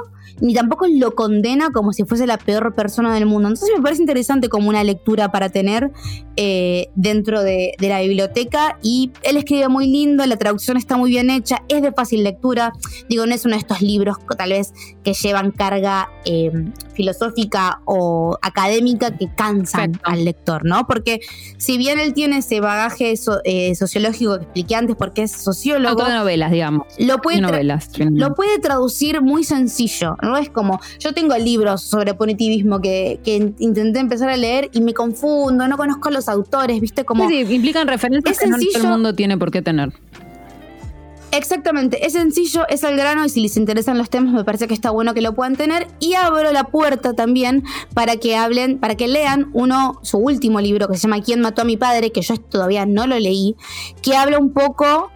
ni 0.41 0.53
tampoco 0.53 0.85
lo 0.87 1.15
condena 1.15 1.71
como 1.71 1.93
si 1.93 2.03
fuese 2.03 2.27
la 2.27 2.37
peor 2.37 2.73
persona 2.75 3.13
del 3.13 3.25
mundo. 3.25 3.49
Entonces 3.49 3.75
me 3.75 3.83
parece 3.83 4.01
interesante 4.01 4.49
como 4.49 4.69
una 4.69 4.83
lectura 4.83 5.31
para 5.31 5.49
tener 5.49 5.91
eh, 6.35 6.89
dentro 6.95 7.41
de, 7.43 7.75
la 7.79 8.01
biblioteca 8.01 8.77
y 8.81 9.11
él 9.23 9.37
escribe 9.37 9.67
muy 9.67 9.87
lindo, 9.87 10.25
la 10.25 10.37
traducción 10.37 10.77
está 10.77 10.95
muy 10.95 11.09
bien 11.09 11.29
hecha, 11.29 11.63
es 11.67 11.81
de 11.81 11.91
fácil 11.91 12.23
lectura. 12.23 12.73
Digo, 13.09 13.25
no 13.25 13.33
es 13.33 13.45
uno 13.45 13.55
de 13.55 13.59
estos 13.59 13.81
libros 13.81 14.17
tal 14.37 14.51
vez 14.51 14.73
que 15.03 15.13
llevan 15.13 15.51
carga 15.51 16.09
eh, 16.25 16.51
filosófica 16.93 17.81
o 17.85 18.37
académica 18.41 19.17
que 19.17 19.27
cansan 19.35 19.99
al 20.03 20.23
lector, 20.23 20.65
¿no? 20.65 20.85
Porque 20.87 21.19
si 21.57 21.77
bien 21.77 21.99
él 21.99 22.13
tiene 22.13 22.37
ese 22.37 22.59
bagaje 22.61 23.13
eh, 23.43 23.75
sociológico 23.75 24.37
que 24.37 24.43
expliqué 24.43 24.75
antes 24.75 24.95
porque 24.95 25.23
es 25.23 25.31
sociólogo... 25.31 26.05
de 26.05 26.13
novelas, 26.13 26.51
digamos. 26.51 26.87
Lo 26.97 27.19
puede, 27.19 27.41
lo 27.41 28.33
puede 28.33 28.59
traducir 28.59 29.21
muy 29.21 29.43
sencillo, 29.43 30.15
no 30.29 30.37
es 30.37 30.49
como, 30.49 30.79
yo 30.99 31.13
tengo 31.13 31.35
libros 31.37 31.81
sobre 31.81 32.13
punitivismo 32.13 32.79
que, 32.81 33.19
intenté 33.59 33.99
empezar 33.99 34.29
a 34.29 34.37
leer 34.37 34.69
y 34.73 34.81
me 34.81 34.93
confundo, 34.93 35.67
no 35.67 35.77
conozco 35.77 36.09
a 36.09 36.11
los 36.11 36.29
autores, 36.29 36.79
¿viste? 36.79 37.05
Como, 37.05 37.27
sí, 37.27 37.39
implican 37.49 37.87
referencias 37.87 38.39
que 38.39 38.47
no 38.47 38.57
todo 38.57 38.83
el 38.83 38.89
mundo 38.89 39.13
tiene 39.15 39.37
por 39.37 39.51
qué 39.51 39.61
tener. 39.61 39.91
Exactamente, 41.31 42.05
es 42.05 42.13
sencillo, 42.13 42.67
es 42.69 42.83
al 42.83 42.97
grano 42.97 43.23
y 43.23 43.29
si 43.29 43.39
les 43.39 43.55
interesan 43.55 43.99
los 43.99 44.09
temas 44.09 44.33
me 44.33 44.43
parece 44.43 44.67
que 44.67 44.73
está 44.73 44.89
bueno 44.89 45.13
que 45.13 45.21
lo 45.21 45.35
puedan 45.35 45.55
tener 45.55 45.87
y 45.99 46.15
abro 46.15 46.51
la 46.51 46.63
puerta 46.63 47.13
también 47.13 47.63
para 47.93 48.15
que 48.15 48.35
hablen, 48.35 48.79
para 48.79 48.95
que 48.95 49.07
lean 49.07 49.51
uno, 49.53 49.99
su 50.01 50.17
último 50.17 50.59
libro 50.59 50.87
que 50.87 50.95
se 50.95 51.01
llama 51.01 51.21
¿Quién 51.21 51.41
mató 51.41 51.61
a 51.61 51.65
mi 51.65 51.77
padre? 51.77 52.11
que 52.11 52.21
yo 52.21 52.35
todavía 52.37 52.87
no 52.87 53.05
lo 53.05 53.19
leí, 53.19 53.55
que 54.01 54.15
habla 54.15 54.39
un 54.39 54.51
poco 54.53 55.11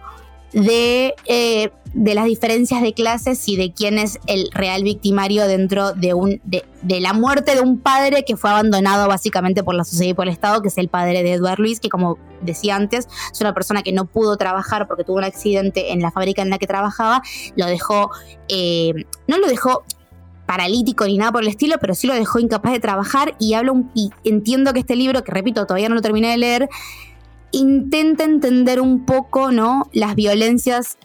de 0.52 1.14
eh, 1.26 1.70
de 1.94 2.14
las 2.14 2.24
diferencias 2.24 2.82
de 2.82 2.92
clases 2.92 3.48
y 3.48 3.56
de 3.56 3.72
quién 3.72 3.98
es 3.98 4.18
el 4.26 4.50
real 4.52 4.82
victimario 4.82 5.46
dentro 5.46 5.92
de, 5.92 6.12
un, 6.12 6.40
de, 6.44 6.64
la 7.00 7.12
muerte 7.12 7.54
de 7.54 7.60
un 7.60 7.78
padre 7.78 8.24
que 8.24 8.36
fue 8.36 8.50
abandonado 8.50 9.06
básicamente 9.06 9.62
por 9.62 9.76
la 9.76 9.84
sociedad 9.84 10.10
y 10.10 10.14
por 10.14 10.26
el 10.26 10.32
Estado, 10.32 10.60
que 10.60 10.68
es 10.68 10.78
el 10.78 10.88
padre 10.88 11.22
de 11.22 11.34
Eduard 11.34 11.60
Luis, 11.60 11.78
que 11.78 11.88
como 11.88 12.18
decía 12.42 12.74
antes, 12.74 13.06
es 13.32 13.40
una 13.40 13.54
persona 13.54 13.82
que 13.82 13.92
no 13.92 14.06
pudo 14.06 14.36
trabajar 14.36 14.88
porque 14.88 15.04
tuvo 15.04 15.18
un 15.18 15.24
accidente 15.24 15.92
en 15.92 16.02
la 16.02 16.10
fábrica 16.10 16.42
en 16.42 16.50
la 16.50 16.58
que 16.58 16.66
trabajaba, 16.66 17.22
lo 17.54 17.66
dejó, 17.66 18.10
eh, 18.48 18.92
no 19.28 19.38
lo 19.38 19.46
dejó 19.46 19.84
paralítico 20.46 21.06
ni 21.06 21.16
nada 21.16 21.30
por 21.30 21.42
el 21.42 21.48
estilo, 21.48 21.76
pero 21.80 21.94
sí 21.94 22.08
lo 22.08 22.14
dejó 22.14 22.40
incapaz 22.40 22.72
de 22.72 22.80
trabajar 22.80 23.36
y 23.38 23.54
hablo 23.54 23.84
y 23.94 24.10
entiendo 24.24 24.72
que 24.72 24.80
este 24.80 24.96
libro, 24.96 25.22
que 25.22 25.30
repito, 25.30 25.64
todavía 25.64 25.88
no 25.88 25.94
lo 25.94 26.02
terminé 26.02 26.32
de 26.32 26.38
leer, 26.38 26.68
intenta 27.52 28.24
entender 28.24 28.80
un 28.80 29.06
poco, 29.06 29.52
¿no? 29.52 29.88
Las 29.92 30.16
violencias 30.16 30.98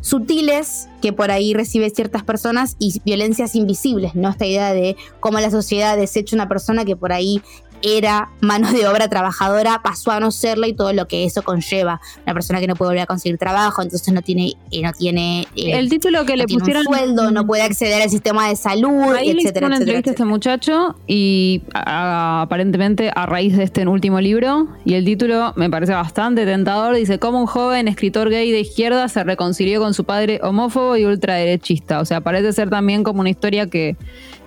sutiles 0.00 0.88
que 1.00 1.12
por 1.12 1.30
ahí 1.30 1.54
recibe 1.54 1.90
ciertas 1.90 2.24
personas 2.24 2.76
y 2.78 3.00
violencias 3.04 3.54
invisibles, 3.54 4.14
¿no? 4.14 4.30
Esta 4.30 4.46
idea 4.46 4.72
de 4.72 4.96
cómo 5.20 5.40
la 5.40 5.50
sociedad 5.50 5.96
desecha 5.96 6.36
una 6.36 6.48
persona 6.48 6.84
que 6.84 6.96
por 6.96 7.12
ahí 7.12 7.42
era 7.82 8.28
mano 8.40 8.72
de 8.72 8.86
obra 8.86 9.08
trabajadora, 9.08 9.80
pasó 9.82 10.10
a 10.10 10.20
no 10.20 10.30
serla 10.30 10.66
y 10.68 10.72
todo 10.72 10.92
lo 10.92 11.06
que 11.06 11.24
eso 11.24 11.42
conlleva. 11.42 12.00
Una 12.24 12.34
persona 12.34 12.60
que 12.60 12.66
no 12.66 12.74
puede 12.74 12.90
volver 12.90 13.02
a 13.02 13.06
conseguir 13.06 13.38
trabajo, 13.38 13.82
entonces 13.82 14.12
no 14.12 14.22
tiene, 14.22 14.54
eh, 14.70 14.82
no 14.82 14.92
tiene 14.92 15.46
eh, 15.56 15.78
el 15.78 15.88
título 15.88 16.24
que 16.24 16.36
le 16.36 16.46
pusieron 16.46 16.84
sueldo, 16.84 17.30
no 17.30 17.46
puede 17.46 17.62
acceder 17.62 18.02
al 18.02 18.10
sistema 18.10 18.48
de 18.48 18.56
salud, 18.56 19.14
Ahí 19.14 19.30
etcétera, 19.30 19.68
le 19.68 19.74
una 19.74 19.76
entrevista 19.76 20.10
a 20.10 20.12
este 20.12 20.24
muchacho 20.24 20.96
y 21.06 21.62
aparentemente 21.72 23.10
a 23.14 23.26
raíz 23.26 23.56
de 23.56 23.64
este 23.64 23.86
último 23.86 24.20
libro 24.20 24.68
y 24.84 24.94
el 24.94 25.04
título 25.04 25.52
me 25.56 25.70
parece 25.70 25.92
bastante 25.92 26.44
tentador, 26.44 26.94
dice 26.94 27.18
cómo 27.18 27.40
un 27.40 27.46
joven 27.46 27.88
escritor 27.88 28.30
gay 28.30 28.50
de 28.50 28.60
izquierda 28.60 29.08
se 29.08 29.24
reconcilió 29.24 29.80
con 29.80 29.94
su 29.94 30.04
padre 30.04 30.40
homófobo 30.42 30.96
y 30.96 31.04
ultraderechista, 31.04 32.00
o 32.00 32.04
sea, 32.04 32.20
parece 32.20 32.52
ser 32.52 32.70
también 32.70 33.02
como 33.02 33.20
una 33.20 33.30
historia 33.30 33.68
que 33.68 33.96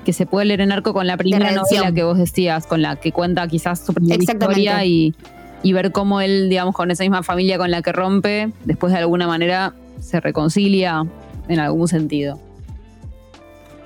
que 0.06 0.14
se 0.14 0.26
puede 0.26 0.46
leer 0.46 0.62
en 0.62 0.72
arco 0.72 0.94
con 0.94 1.08
la 1.08 1.18
primera 1.18 1.52
novela 1.52 1.92
que 1.92 2.04
vos 2.04 2.18
decías, 2.18 2.66
con 2.66 2.82
la 2.82 2.96
que 2.96 3.12
cuenta 3.12 3.48
quizás 3.48 3.86
su 3.86 3.94
primera 3.94 4.22
historia 4.22 4.84
y, 4.86 5.14
y 5.64 5.74
ver 5.74 5.92
cómo 5.92 6.22
él, 6.22 6.50
digamos, 6.50 6.76
con 6.76 6.92
esa 6.92 7.04
misma 7.04 7.24
familia 7.24 7.58
con 7.58 7.72
la 7.72 7.82
que 7.82 7.92
rompe, 7.92 8.52
después 8.66 8.94
de 8.94 9.00
alguna 9.00 9.28
manera 9.28 9.74
se 10.00 10.20
reconcilia 10.20 11.06
en 11.48 11.60
algún 11.60 11.88
sentido 11.88 12.40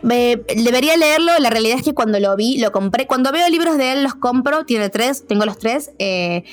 debería 0.07 0.97
leerlo. 0.97 1.31
La 1.39 1.49
realidad 1.49 1.77
es 1.77 1.83
que 1.83 1.93
cuando 1.93 2.19
lo 2.19 2.35
vi, 2.35 2.57
lo 2.57 2.71
compré. 2.71 3.07
Cuando 3.07 3.31
veo 3.31 3.47
libros 3.49 3.77
de 3.77 3.93
él, 3.93 4.03
los 4.03 4.15
compro. 4.15 4.65
Tiene 4.65 4.89
tres, 4.89 5.25
tengo 5.27 5.45
los 5.45 5.57
tres. 5.57 5.91
Eh, 5.99 6.43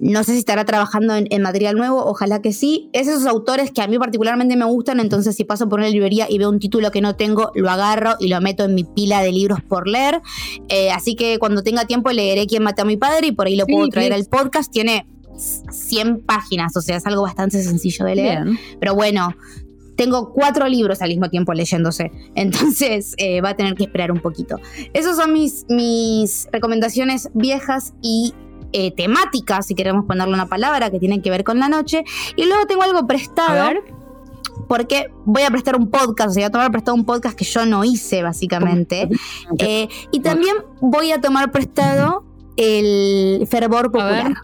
no 0.00 0.24
sé 0.24 0.32
si 0.32 0.38
estará 0.38 0.64
trabajando 0.64 1.14
en, 1.14 1.42
material 1.42 1.76
nuevo, 1.76 2.04
ojalá 2.04 2.42
que 2.42 2.52
sí. 2.52 2.90
Es 2.92 3.06
esos 3.06 3.24
autores 3.26 3.70
que 3.70 3.82
a 3.82 3.86
mí 3.86 3.98
particularmente 3.98 4.56
me 4.56 4.64
gustan, 4.64 4.98
entonces 4.98 5.36
si 5.36 5.44
paso 5.44 5.68
por 5.68 5.78
una 5.78 5.88
librería 5.88 6.26
y 6.28 6.38
veo 6.38 6.50
un 6.50 6.58
título 6.58 6.90
que 6.90 7.00
no 7.00 7.14
tengo, 7.14 7.52
lo 7.54 7.70
agarro 7.70 8.14
y 8.18 8.26
lo 8.26 8.40
meto 8.40 8.64
en 8.64 8.74
mi 8.74 8.82
pila 8.82 9.22
de 9.22 9.30
libros 9.30 9.60
por 9.62 9.86
leer. 9.86 10.20
Eh, 10.68 10.90
así 10.90 11.14
que 11.14 11.38
cuando 11.38 11.62
tenga 11.62 11.84
tiempo 11.84 12.10
leeré 12.10 12.48
Quién 12.48 12.64
mató 12.64 12.82
a 12.82 12.84
mi 12.84 12.96
padre 12.96 13.28
y 13.28 13.32
por 13.32 13.46
ahí 13.46 13.54
lo 13.54 13.66
puedo 13.66 13.86
traer 13.88 14.12
al 14.12 14.24
podcast. 14.24 14.72
Tiene 14.72 15.06
100 15.36 16.22
páginas, 16.22 16.76
o 16.76 16.80
sea, 16.80 16.96
es 16.96 17.06
algo 17.06 17.22
bastante 17.22 17.62
sencillo 17.62 18.04
de 18.04 18.16
leer. 18.16 18.44
Pero 18.80 18.96
bueno, 18.96 19.34
tengo 19.96 20.32
cuatro 20.32 20.68
libros 20.68 21.02
al 21.02 21.08
mismo 21.10 21.28
tiempo 21.28 21.52
leyéndose, 21.52 22.10
entonces 22.34 23.14
eh, 23.18 23.40
va 23.40 23.50
a 23.50 23.56
tener 23.56 23.74
que 23.74 23.84
esperar 23.84 24.12
un 24.12 24.20
poquito. 24.20 24.56
Esas 24.92 25.16
son 25.16 25.32
mis, 25.32 25.66
mis 25.68 26.48
recomendaciones 26.52 27.30
viejas 27.34 27.94
y 28.02 28.34
eh, 28.74 28.90
temáticas, 28.92 29.66
si 29.66 29.74
queremos 29.74 30.06
ponerle 30.06 30.32
una 30.32 30.46
palabra, 30.46 30.90
que 30.90 30.98
tienen 30.98 31.20
que 31.20 31.30
ver 31.30 31.44
con 31.44 31.58
la 31.58 31.68
noche. 31.68 32.04
Y 32.36 32.46
luego 32.46 32.66
tengo 32.66 32.82
algo 32.82 33.06
prestado. 33.06 33.70
Porque 34.68 35.10
voy 35.24 35.42
a 35.42 35.50
prestar 35.50 35.76
un 35.76 35.90
podcast, 35.90 36.30
o 36.30 36.32
sea, 36.32 36.42
voy 36.42 36.46
a 36.46 36.50
tomar 36.50 36.70
prestado 36.70 36.94
un 36.94 37.04
podcast 37.04 37.36
que 37.36 37.44
yo 37.44 37.66
no 37.66 37.84
hice, 37.84 38.22
básicamente. 38.22 39.08
Eh, 39.58 39.88
y 40.10 40.20
también 40.20 40.56
voy 40.80 41.12
a 41.12 41.20
tomar 41.20 41.50
prestado 41.50 42.24
el 42.56 43.46
fervor 43.50 43.90
popular. 43.90 44.34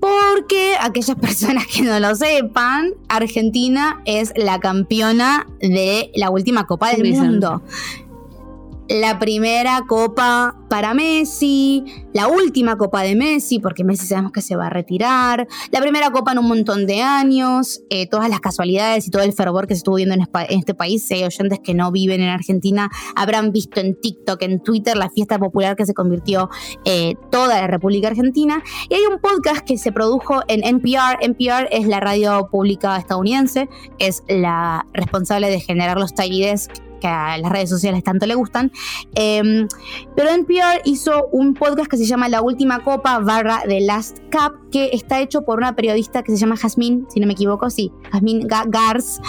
Porque 0.00 0.74
aquellas 0.80 1.16
personas 1.20 1.66
que 1.66 1.82
no 1.82 1.98
lo 1.98 2.14
sepan, 2.14 2.92
Argentina 3.08 4.00
es 4.04 4.32
la 4.36 4.60
campeona 4.60 5.46
de 5.60 6.10
la 6.14 6.30
última 6.30 6.66
Copa 6.66 6.90
del 6.94 7.12
Mundo 7.14 7.62
la 8.88 9.18
primera 9.18 9.82
copa 9.86 10.56
para 10.68 10.94
Messi, 10.94 11.84
la 12.12 12.28
última 12.28 12.76
copa 12.76 13.02
de 13.02 13.16
Messi, 13.16 13.58
porque 13.58 13.84
Messi 13.84 14.06
sabemos 14.06 14.32
que 14.32 14.40
se 14.40 14.56
va 14.56 14.66
a 14.66 14.70
retirar, 14.70 15.46
la 15.70 15.80
primera 15.80 16.10
copa 16.10 16.32
en 16.32 16.38
un 16.38 16.48
montón 16.48 16.86
de 16.86 17.02
años, 17.02 17.82
eh, 17.90 18.06
todas 18.08 18.28
las 18.30 18.40
casualidades 18.40 19.06
y 19.06 19.10
todo 19.10 19.22
el 19.22 19.32
fervor 19.32 19.66
que 19.66 19.74
se 19.74 19.78
estuvo 19.78 19.96
viendo 19.96 20.14
en, 20.14 20.26
este 20.48 20.74
país. 20.74 21.06
Si 21.06 21.14
hay 21.14 21.24
oyentes 21.24 21.60
que 21.62 21.74
no 21.74 21.92
viven 21.92 22.20
en 22.20 22.28
Argentina, 22.28 22.90
habrán 23.14 23.52
visto 23.52 23.80
en 23.80 23.94
TikTok, 23.94 24.42
en 24.42 24.62
Twitter, 24.62 24.96
la 24.96 25.10
fiesta 25.10 25.38
popular 25.38 25.76
que 25.76 25.86
se 25.86 25.94
convirtió 25.94 26.48
eh, 26.84 27.14
toda 27.30 27.60
la 27.60 27.66
República 27.66 28.08
Argentina. 28.08 28.62
Y 28.88 28.94
hay 28.94 29.02
un 29.10 29.20
podcast 29.20 29.60
que 29.60 29.76
se 29.78 29.92
produjo 29.92 30.42
en 30.48 30.64
NPR. 30.64 31.18
NPR 31.20 31.68
es 31.70 31.86
la 31.86 32.00
radio 32.00 32.48
pública 32.50 32.96
estadounidense, 32.96 33.68
es 33.98 34.22
la 34.28 34.86
responsable 34.92 35.50
de 35.50 35.60
generar 35.60 35.98
los 35.98 36.14
Desk 36.14 36.87
que 36.98 37.06
a 37.06 37.38
las 37.38 37.50
redes 37.50 37.70
sociales 37.70 38.02
tanto 38.04 38.26
le 38.26 38.34
gustan. 38.34 38.72
Em, 39.14 39.68
pero 40.16 40.30
NPR 40.30 40.80
hizo 40.84 41.28
un 41.32 41.54
podcast 41.54 41.90
que 41.90 41.96
se 41.96 42.04
llama 42.04 42.28
La 42.28 42.42
Última 42.42 42.82
Copa 42.82 43.18
barra 43.18 43.62
The 43.66 43.80
Last 43.80 44.18
Cup, 44.30 44.70
que 44.70 44.90
está 44.92 45.20
hecho 45.20 45.42
por 45.42 45.58
una 45.58 45.74
periodista 45.74 46.22
que 46.22 46.32
se 46.32 46.38
llama 46.38 46.56
Jasmine, 46.56 47.04
si 47.08 47.20
no 47.20 47.26
me 47.26 47.32
equivoco, 47.32 47.70
sí, 47.70 47.92
Jasmine 48.10 48.46
Gars, 48.46 49.20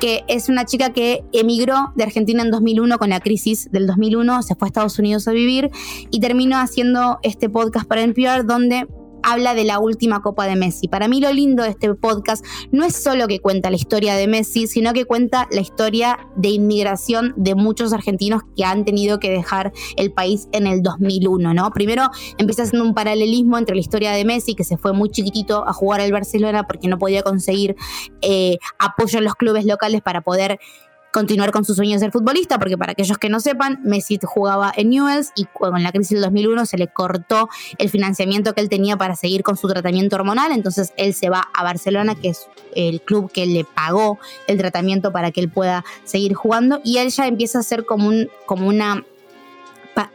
que 0.00 0.24
es 0.28 0.48
una 0.48 0.64
chica 0.64 0.92
que 0.92 1.24
emigró 1.32 1.92
de 1.96 2.04
Argentina 2.04 2.42
en 2.42 2.50
2001 2.50 2.98
con 2.98 3.10
la 3.10 3.20
crisis 3.20 3.70
del 3.70 3.86
2001, 3.86 4.42
se 4.42 4.54
fue 4.54 4.66
a 4.66 4.68
Estados 4.68 4.98
Unidos 4.98 5.28
a 5.28 5.32
vivir 5.32 5.70
y 6.10 6.20
terminó 6.20 6.58
haciendo 6.58 7.18
este 7.22 7.48
podcast 7.48 7.86
para 7.86 8.02
NPR 8.02 8.44
donde 8.44 8.86
habla 9.22 9.54
de 9.54 9.64
la 9.64 9.78
última 9.78 10.20
Copa 10.20 10.46
de 10.46 10.56
Messi. 10.56 10.88
Para 10.88 11.08
mí 11.08 11.20
lo 11.20 11.32
lindo 11.32 11.62
de 11.62 11.70
este 11.70 11.94
podcast 11.94 12.44
no 12.70 12.84
es 12.84 12.94
solo 12.94 13.26
que 13.26 13.40
cuenta 13.40 13.70
la 13.70 13.76
historia 13.76 14.14
de 14.14 14.26
Messi, 14.26 14.66
sino 14.66 14.92
que 14.92 15.04
cuenta 15.04 15.48
la 15.50 15.60
historia 15.60 16.18
de 16.36 16.48
inmigración 16.48 17.34
de 17.36 17.54
muchos 17.54 17.92
argentinos 17.92 18.42
que 18.56 18.64
han 18.64 18.84
tenido 18.84 19.18
que 19.18 19.30
dejar 19.30 19.72
el 19.96 20.12
país 20.12 20.48
en 20.52 20.66
el 20.66 20.82
2001, 20.82 21.54
¿no? 21.54 21.70
Primero 21.70 22.08
empieza 22.38 22.62
haciendo 22.62 22.86
un 22.86 22.94
paralelismo 22.94 23.58
entre 23.58 23.74
la 23.74 23.80
historia 23.80 24.12
de 24.12 24.24
Messi, 24.24 24.54
que 24.54 24.64
se 24.64 24.76
fue 24.76 24.92
muy 24.92 25.10
chiquitito 25.10 25.66
a 25.66 25.72
jugar 25.72 26.00
al 26.00 26.12
Barcelona 26.12 26.66
porque 26.66 26.88
no 26.88 26.98
podía 26.98 27.22
conseguir 27.22 27.76
eh, 28.22 28.58
apoyo 28.78 29.18
en 29.18 29.24
los 29.24 29.34
clubes 29.34 29.64
locales 29.64 30.02
para 30.02 30.20
poder 30.20 30.58
continuar 31.18 31.50
con 31.50 31.64
sus 31.64 31.74
sueños 31.74 32.00
de 32.00 32.06
ser 32.06 32.12
futbolista, 32.12 32.58
porque 32.58 32.78
para 32.78 32.92
aquellos 32.92 33.18
que 33.18 33.28
no 33.28 33.40
sepan, 33.40 33.80
Messi 33.82 34.20
jugaba 34.22 34.72
en 34.76 34.90
Newell's 34.90 35.32
y 35.34 35.46
con 35.46 35.82
la 35.82 35.90
crisis 35.90 36.10
del 36.10 36.22
2001 36.22 36.64
se 36.64 36.78
le 36.78 36.86
cortó 36.86 37.48
el 37.76 37.90
financiamiento 37.90 38.54
que 38.54 38.60
él 38.60 38.68
tenía 38.68 38.96
para 38.96 39.16
seguir 39.16 39.42
con 39.42 39.56
su 39.56 39.66
tratamiento 39.66 40.14
hormonal, 40.14 40.52
entonces 40.52 40.92
él 40.96 41.14
se 41.14 41.28
va 41.28 41.48
a 41.52 41.64
Barcelona, 41.64 42.14
que 42.14 42.28
es 42.28 42.46
el 42.76 43.00
club 43.00 43.32
que 43.32 43.46
le 43.46 43.64
pagó 43.64 44.18
el 44.46 44.58
tratamiento 44.58 45.10
para 45.10 45.32
que 45.32 45.40
él 45.40 45.48
pueda 45.48 45.84
seguir 46.04 46.34
jugando, 46.34 46.80
y 46.84 46.98
él 46.98 47.10
ya 47.10 47.26
empieza 47.26 47.58
a 47.58 47.62
ser 47.64 47.84
como, 47.84 48.06
un, 48.08 48.30
como 48.46 48.68
una 48.68 49.04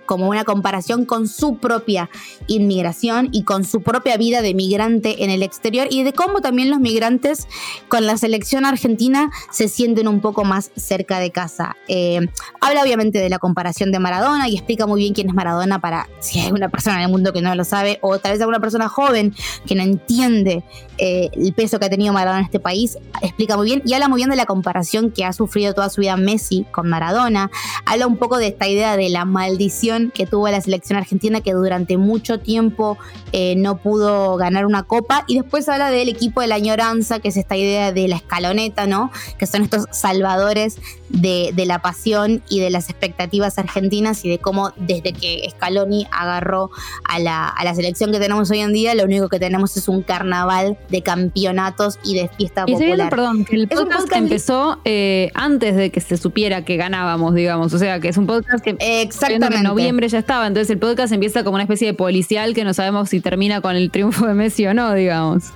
como 0.06 0.30
una 0.30 0.44
comparación 0.44 1.06
con 1.06 1.28
su 1.28 1.58
propia 1.58 2.10
inmigración 2.48 3.30
y 3.32 3.44
con 3.44 3.64
su 3.64 3.82
propia 3.82 4.18
vida 4.18 4.42
de 4.42 4.54
migrante 4.54 5.24
en 5.24 5.30
el 5.30 5.44
exterior 5.44 5.88
y 5.90 6.04
de 6.04 6.14
cómo 6.14 6.42
también 6.42 6.70
los 6.70 6.80
migrantes 6.80 7.48
con 7.88 8.06
la 8.06 8.18
selección 8.18 8.66
argentina 8.66 9.32
se 9.52 9.68
sienten 9.68 10.08
un 10.08 10.22
poco 10.22 10.44
más 10.44 10.72
cerca 10.76 11.20
de 11.20 11.32
casa. 11.32 11.76
Eh, 11.88 12.20
habla 12.62 12.82
obviamente 12.82 13.20
de 13.20 13.30
la 13.30 13.40
comparación 13.40 13.92
de 13.92 14.00
Maradona 14.00 14.48
y 14.50 14.56
explica 14.56 14.88
muy 14.88 15.02
bien 15.02 15.14
quién 15.14 15.30
es 15.30 15.34
Maradona 15.34 15.80
para 15.80 16.08
si 16.20 16.40
hay 16.40 16.52
una 16.52 16.70
persona 16.70 16.98
en 16.98 17.04
el 17.04 17.10
mundo 17.10 17.34
que 17.34 17.42
no 17.42 17.54
lo 17.56 17.64
sabe 17.64 18.00
o 18.02 18.20
tal 18.20 18.34
vez 18.34 18.42
alguna 18.42 18.60
persona 18.60 18.90
joven 18.90 19.34
que 19.66 19.76
no 19.76 19.84
entiende 19.84 20.64
eh, 20.98 21.30
el 21.34 21.54
peso 21.54 21.80
que 21.80 21.86
ha 21.86 21.90
tenido 21.90 22.14
Maradona 22.14 22.40
en 22.40 22.46
este 22.46 22.60
país, 22.60 22.98
explica 23.22 23.58
muy 23.58 23.66
bien 23.66 23.82
y 23.86 23.94
habla 23.94 24.08
muy 24.08 24.18
bien 24.18 24.30
de 24.30 24.36
la 24.36 24.46
comparación 24.46 25.12
que 25.12 25.26
ha 25.26 25.34
sufrido 25.34 25.74
toda 25.74 25.90
su 25.90 26.02
vida 26.02 26.16
Messi 26.18 26.66
con 26.72 26.90
Maradona. 26.90 27.50
Habla 27.86 28.08
un 28.08 28.18
poco 28.18 28.38
de 28.38 28.48
esta 28.48 28.68
idea 28.68 28.96
de 28.96 29.10
la 29.10 29.26
maldición 29.26 29.73
que 30.14 30.26
tuvo 30.26 30.48
la 30.50 30.62
selección 30.62 30.98
argentina 30.98 31.42
que 31.42 31.54
durante 31.54 31.98
mucho 31.98 32.40
tiempo 32.40 32.98
eh, 33.32 33.56
no 33.58 33.78
pudo 33.78 34.38
ganar 34.38 34.66
una 34.66 34.84
copa 34.84 35.24
y 35.28 35.40
después 35.40 35.68
habla 35.68 35.90
del 35.90 36.10
equipo 36.10 36.42
de 36.42 36.48
la 36.48 36.56
añoranza, 36.56 37.20
que 37.20 37.30
es 37.30 37.38
esta 37.38 37.56
idea 37.56 37.92
de 37.92 38.08
la 38.08 38.18
escaloneta, 38.18 38.86
¿no? 38.86 39.12
Que 39.38 39.48
son 39.48 39.64
estos 39.64 39.86
salvadores 39.92 40.78
de, 41.10 41.52
de 41.54 41.66
la 41.66 41.80
pasión 41.80 42.44
y 42.50 42.60
de 42.60 42.70
las 42.70 42.90
expectativas 42.90 43.58
argentinas 43.58 44.26
y 44.26 44.30
de 44.30 44.40
cómo 44.40 44.72
desde 44.78 45.14
que 45.14 45.48
Scaloni 45.52 46.08
agarró 46.12 46.70
a 47.08 47.20
la, 47.20 47.48
a 47.48 47.64
la 47.64 47.76
selección 47.76 48.12
que 48.12 48.20
tenemos 48.20 48.50
hoy 48.52 48.60
en 48.60 48.74
día, 48.74 48.96
lo 48.96 49.04
único 49.04 49.30
que 49.30 49.40
tenemos 49.40 49.76
es 49.78 49.88
un 49.88 50.02
carnaval 50.02 50.78
de 50.90 51.02
campeonatos 51.02 52.00
y 52.04 52.16
de 52.16 52.30
fiesta 52.30 52.66
y 52.68 52.74
popular. 52.74 53.10
perdón, 53.10 53.46
que 53.46 53.56
el 53.56 53.68
podcast, 53.68 54.12
empezó 54.14 54.80
eh, 54.86 55.32
antes 55.34 55.76
de 55.76 55.92
que 55.92 56.02
se 56.02 56.18
supiera 56.18 56.66
que 56.66 56.78
ganábamos, 56.78 57.34
digamos. 57.36 57.74
O 57.74 57.78
sea, 57.78 58.00
que 58.00 58.10
es 58.10 58.18
un 58.18 58.28
podcast 58.28 58.64
que 58.64 58.76
Exactamente. 58.80 59.63
En 59.64 59.70
noviembre 59.70 60.08
ya 60.08 60.20
estaba. 60.20 60.48
Entonces 60.48 60.70
el 60.70 60.80
podcast 60.80 61.14
empieza 61.14 61.44
como 61.44 61.56
una 61.56 61.64
especie 61.64 61.88
de 61.88 61.94
policial 61.94 62.54
que 62.54 62.64
no 62.64 62.74
sabemos 62.74 63.10
si 63.10 63.22
termina 63.22 63.62
con 63.62 63.76
el 63.76 63.92
triunfo 63.92 64.28
de 64.28 64.34
Messi 64.34 64.66
o 64.68 64.74
no, 64.74 64.94
digamos. 64.94 65.54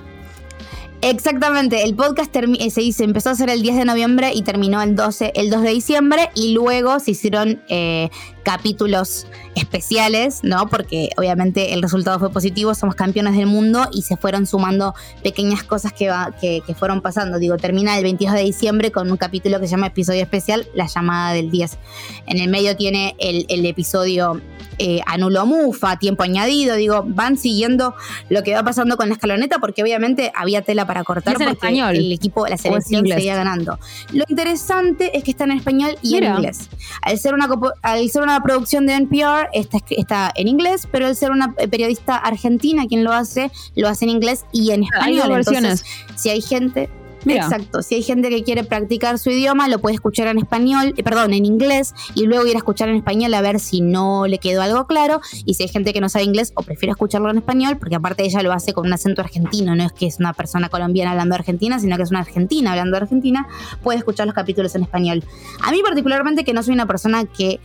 Exactamente, 1.00 1.84
el 1.84 1.94
podcast 1.94 2.34
eh, 2.34 2.70
se 2.70 2.80
dice, 2.80 3.04
empezó 3.04 3.28
a 3.28 3.32
hacer 3.32 3.50
el 3.50 3.62
10 3.62 3.76
de 3.76 3.84
noviembre 3.84 4.32
y 4.34 4.42
terminó 4.42 4.82
el 4.82 4.96
12, 4.96 5.32
el 5.36 5.48
2 5.48 5.62
de 5.62 5.70
diciembre 5.70 6.30
y 6.34 6.54
luego 6.54 6.98
se 6.98 7.12
hicieron 7.12 7.62
eh, 7.68 8.10
capítulos 8.48 9.26
especiales, 9.54 10.40
¿no? 10.42 10.68
Porque 10.68 11.10
obviamente 11.18 11.74
el 11.74 11.82
resultado 11.82 12.18
fue 12.18 12.30
positivo, 12.30 12.74
somos 12.74 12.94
campeones 12.94 13.36
del 13.36 13.44
mundo 13.44 13.90
y 13.92 14.00
se 14.02 14.16
fueron 14.16 14.46
sumando 14.46 14.94
pequeñas 15.22 15.64
cosas 15.64 15.92
que, 15.92 16.10
que, 16.40 16.74
fueron 16.74 17.02
pasando. 17.02 17.38
Digo, 17.38 17.58
termina 17.58 17.98
el 17.98 18.04
22 18.04 18.34
de 18.34 18.40
diciembre 18.44 18.90
con 18.90 19.10
un 19.10 19.18
capítulo 19.18 19.60
que 19.60 19.66
se 19.66 19.72
llama 19.72 19.88
episodio 19.88 20.22
especial, 20.22 20.66
la 20.72 20.86
llamada 20.86 21.34
del 21.34 21.50
10. 21.50 21.76
En 22.24 22.38
el 22.38 22.48
medio 22.48 22.74
tiene 22.74 23.14
el, 23.18 23.44
el 23.50 23.66
episodio 23.66 24.40
eh, 24.80 25.00
anulo 25.06 25.44
mufa, 25.44 25.96
tiempo 25.98 26.22
añadido, 26.22 26.76
digo, 26.76 27.02
van 27.04 27.36
siguiendo 27.36 27.96
lo 28.28 28.44
que 28.44 28.54
va 28.54 28.62
pasando 28.62 28.96
con 28.96 29.08
la 29.08 29.14
escaloneta 29.14 29.58
porque 29.58 29.82
obviamente 29.82 30.30
había 30.36 30.62
tela 30.62 30.86
para 30.86 31.02
cortar 31.02 31.34
porque 31.34 31.50
español, 31.50 31.96
el 31.96 32.12
equipo, 32.12 32.46
la 32.46 32.56
selección 32.56 33.04
seguía 33.04 33.34
ganando. 33.34 33.80
Lo 34.12 34.22
interesante 34.28 35.16
es 35.18 35.24
que 35.24 35.32
está 35.32 35.44
en 35.44 35.52
español 35.52 35.98
y 36.00 36.18
en 36.18 36.24
inglés. 36.24 36.68
Al 37.02 37.18
ser, 37.18 37.34
una, 37.34 37.48
al 37.82 38.08
ser 38.08 38.22
una 38.22 38.37
producción 38.42 38.86
de 38.86 38.94
NPR, 38.94 39.48
está, 39.52 39.78
está 39.90 40.32
en 40.34 40.48
inglés, 40.48 40.88
pero 40.90 41.06
al 41.06 41.16
ser 41.16 41.30
una 41.30 41.52
periodista 41.52 42.16
argentina 42.16 42.86
quien 42.86 43.04
lo 43.04 43.12
hace, 43.12 43.50
lo 43.74 43.88
hace 43.88 44.04
en 44.04 44.10
inglés 44.10 44.44
y 44.52 44.70
en 44.70 44.84
español. 44.84 45.32
Entonces, 45.32 45.84
si 46.16 46.30
hay 46.30 46.40
gente, 46.40 46.88
Exacto. 47.26 47.82
Si 47.82 47.94
hay 47.94 48.02
gente 48.02 48.30
que 48.30 48.42
quiere 48.42 48.64
practicar 48.64 49.18
su 49.18 49.30
idioma, 49.30 49.68
lo 49.68 49.80
puede 49.80 49.94
escuchar 49.94 50.28
en 50.28 50.38
español, 50.38 50.94
eh, 50.96 51.02
perdón, 51.02 51.32
en 51.32 51.44
inglés, 51.44 51.94
y 52.14 52.26
luego 52.26 52.46
ir 52.46 52.54
a 52.54 52.58
escuchar 52.58 52.88
en 52.88 52.96
español 52.96 53.34
a 53.34 53.40
ver 53.40 53.60
si 53.60 53.80
no 53.80 54.26
le 54.26 54.38
quedó 54.38 54.62
algo 54.62 54.86
claro. 54.86 55.20
Y 55.44 55.54
si 55.54 55.64
hay 55.64 55.68
gente 55.68 55.92
que 55.92 56.00
no 56.00 56.08
sabe 56.08 56.24
inglés 56.24 56.52
o 56.54 56.62
prefiere 56.62 56.92
escucharlo 56.92 57.30
en 57.30 57.38
español, 57.38 57.76
porque 57.78 57.96
aparte 57.96 58.24
ella 58.24 58.42
lo 58.42 58.52
hace 58.52 58.72
con 58.72 58.86
un 58.86 58.92
acento 58.92 59.20
argentino, 59.20 59.74
no 59.74 59.84
es 59.84 59.92
que 59.92 60.06
es 60.06 60.18
una 60.18 60.32
persona 60.32 60.68
colombiana 60.68 61.12
hablando 61.12 61.34
argentina, 61.34 61.78
sino 61.78 61.96
que 61.96 62.02
es 62.02 62.10
una 62.10 62.20
argentina 62.20 62.70
hablando 62.70 62.96
argentina, 62.96 63.46
puede 63.82 63.98
escuchar 63.98 64.26
los 64.26 64.34
capítulos 64.34 64.74
en 64.74 64.82
español. 64.82 65.24
A 65.62 65.72
mí 65.72 65.80
particularmente 65.82 66.44
que 66.44 66.52
no 66.52 66.62
soy 66.62 66.74
una 66.74 66.86
persona 66.86 67.24
que 67.24 67.60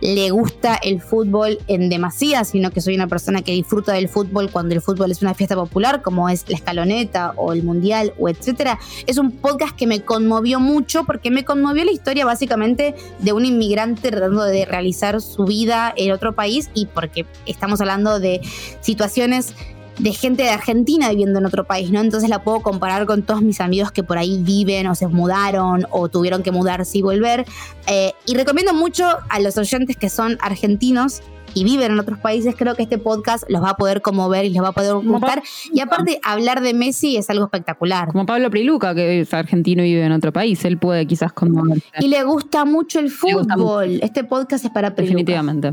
le 0.00 0.30
gusta 0.30 0.76
el 0.76 1.00
fútbol 1.00 1.58
en 1.66 1.88
demasía, 1.88 2.44
sino 2.44 2.70
que 2.70 2.80
soy 2.80 2.94
una 2.94 3.06
persona 3.06 3.42
que 3.42 3.52
disfruta 3.52 3.92
del 3.92 4.08
fútbol 4.08 4.50
cuando 4.50 4.74
el 4.74 4.80
fútbol 4.80 5.10
es 5.10 5.22
una 5.22 5.34
fiesta 5.34 5.54
popular, 5.54 6.02
como 6.02 6.28
es 6.28 6.48
la 6.48 6.56
escaloneta 6.56 7.32
o 7.36 7.52
el 7.52 7.62
mundial 7.62 8.12
o 8.18 8.28
etcétera. 8.28 8.78
Es 9.06 9.18
un 9.18 9.32
podcast 9.32 9.74
que 9.76 9.86
me 9.86 10.02
conmovió 10.02 10.60
mucho 10.60 11.04
porque 11.04 11.30
me 11.30 11.44
conmovió 11.44 11.84
la 11.84 11.92
historia 11.92 12.24
básicamente 12.24 12.94
de 13.18 13.32
un 13.32 13.44
inmigrante 13.44 14.10
tratando 14.10 14.44
de 14.44 14.64
realizar 14.64 15.20
su 15.20 15.44
vida 15.44 15.92
en 15.96 16.12
otro 16.12 16.34
país 16.34 16.70
y 16.74 16.86
porque 16.86 17.26
estamos 17.46 17.80
hablando 17.80 18.20
de 18.20 18.40
situaciones 18.80 19.54
de 19.98 20.12
gente 20.12 20.42
de 20.42 20.50
Argentina 20.50 21.08
viviendo 21.10 21.38
en 21.38 21.46
otro 21.46 21.64
país, 21.64 21.90
¿no? 21.90 22.00
Entonces 22.00 22.28
la 22.28 22.42
puedo 22.42 22.60
comparar 22.60 23.06
con 23.06 23.22
todos 23.22 23.42
mis 23.42 23.60
amigos 23.60 23.92
que 23.92 24.02
por 24.02 24.18
ahí 24.18 24.42
viven 24.42 24.86
o 24.86 24.94
se 24.94 25.06
mudaron 25.06 25.86
o 25.90 26.08
tuvieron 26.08 26.42
que 26.42 26.52
mudarse 26.52 26.98
y 26.98 27.02
volver. 27.02 27.44
Eh, 27.86 28.12
y 28.26 28.34
recomiendo 28.34 28.74
mucho 28.74 29.06
a 29.28 29.40
los 29.40 29.56
oyentes 29.56 29.96
que 29.96 30.10
son 30.10 30.38
argentinos 30.40 31.22
y 31.56 31.64
viven 31.64 31.92
en 31.92 31.98
otros 31.98 32.18
países, 32.18 32.54
creo 32.54 32.74
que 32.74 32.82
este 32.82 32.98
podcast 32.98 33.44
los 33.48 33.62
va 33.62 33.70
a 33.70 33.76
poder 33.78 34.02
conmover 34.02 34.44
y 34.44 34.50
les 34.50 34.62
va 34.62 34.68
a 34.68 34.72
poder 34.72 34.92
gustar. 34.96 35.42
Y 35.72 35.80
aparte, 35.80 36.20
hablar 36.22 36.60
de 36.60 36.74
Messi 36.74 37.16
es 37.16 37.30
algo 37.30 37.44
espectacular. 37.46 38.08
Como 38.08 38.26
Pablo 38.26 38.50
Priluca, 38.50 38.94
que 38.94 39.20
es 39.20 39.32
argentino 39.32 39.82
y 39.82 39.94
vive 39.94 40.04
en 40.04 40.12
otro 40.12 40.34
país, 40.34 40.62
él 40.66 40.76
puede 40.76 41.06
quizás 41.06 41.32
conmover. 41.32 41.82
Y 41.98 42.08
le 42.08 42.22
gusta 42.24 42.66
mucho 42.66 42.98
el 42.98 43.10
fútbol. 43.10 44.00
Este 44.02 44.22
podcast 44.22 44.66
es 44.66 44.70
para 44.70 44.94
Priluca. 44.94 45.14
Definitivamente. 45.14 45.72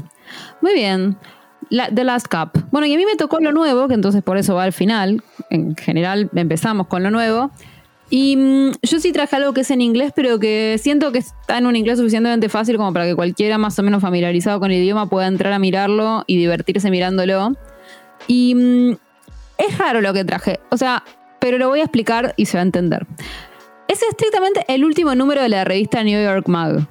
Muy 0.62 0.73
bien. 0.73 1.17
The 1.93 2.03
Last 2.03 2.27
Cup. 2.27 2.65
Bueno, 2.71 2.88
y 2.88 2.93
a 2.93 2.97
mí 2.97 3.05
me 3.05 3.15
tocó 3.15 3.39
lo 3.39 3.51
nuevo, 3.51 3.88
que 3.88 3.93
entonces 3.93 4.21
por 4.23 4.38
eso 4.38 4.55
va 4.55 4.63
al 4.63 4.73
final. 4.73 5.23
En 5.49 5.75
general 5.75 6.29
empezamos 6.36 6.88
con 6.88 7.03
lo 7.03 7.12
nuevo. 7.12 7.51
Y 8.09 8.36
mm, 8.36 8.71
yo 8.83 8.99
sí 8.99 9.12
traje 9.12 9.36
algo 9.38 9.53
que 9.53 9.62
es 9.62 9.71
en 9.71 9.81
inglés, 9.81 10.12
pero 10.15 10.39
que 10.39 10.77
siento 10.79 11.12
que 11.12 11.19
está 11.19 11.57
en 11.57 11.65
un 11.65 11.75
inglés 11.75 11.97
suficientemente 11.97 12.47
fácil 12.47 12.77
como 12.77 12.93
para 12.93 13.05
que 13.05 13.15
cualquiera 13.15 13.57
más 13.57 13.77
o 13.79 13.83
menos 13.83 14.01
familiarizado 14.01 14.59
con 14.59 14.71
el 14.71 14.77
idioma 14.77 15.09
pueda 15.09 15.27
entrar 15.27 15.51
a 15.51 15.59
mirarlo 15.59 16.23
y 16.27 16.38
divertirse 16.38 16.91
mirándolo. 16.91 17.53
Y 18.27 18.53
mm, 18.53 18.91
es 19.57 19.77
raro 19.77 20.01
lo 20.01 20.13
que 20.13 20.23
traje, 20.25 20.59
o 20.69 20.77
sea, 20.77 21.03
pero 21.39 21.57
lo 21.57 21.69
voy 21.69 21.79
a 21.79 21.83
explicar 21.83 22.33
y 22.38 22.45
se 22.45 22.57
va 22.57 22.62
a 22.62 22.65
entender. 22.65 23.07
Es 23.88 24.01
estrictamente 24.03 24.63
el 24.67 24.86
último 24.86 25.15
número 25.15 25.41
de 25.41 25.49
la 25.49 25.63
revista 25.63 26.03
New 26.03 26.23
York 26.23 26.47
Mag 26.47 26.88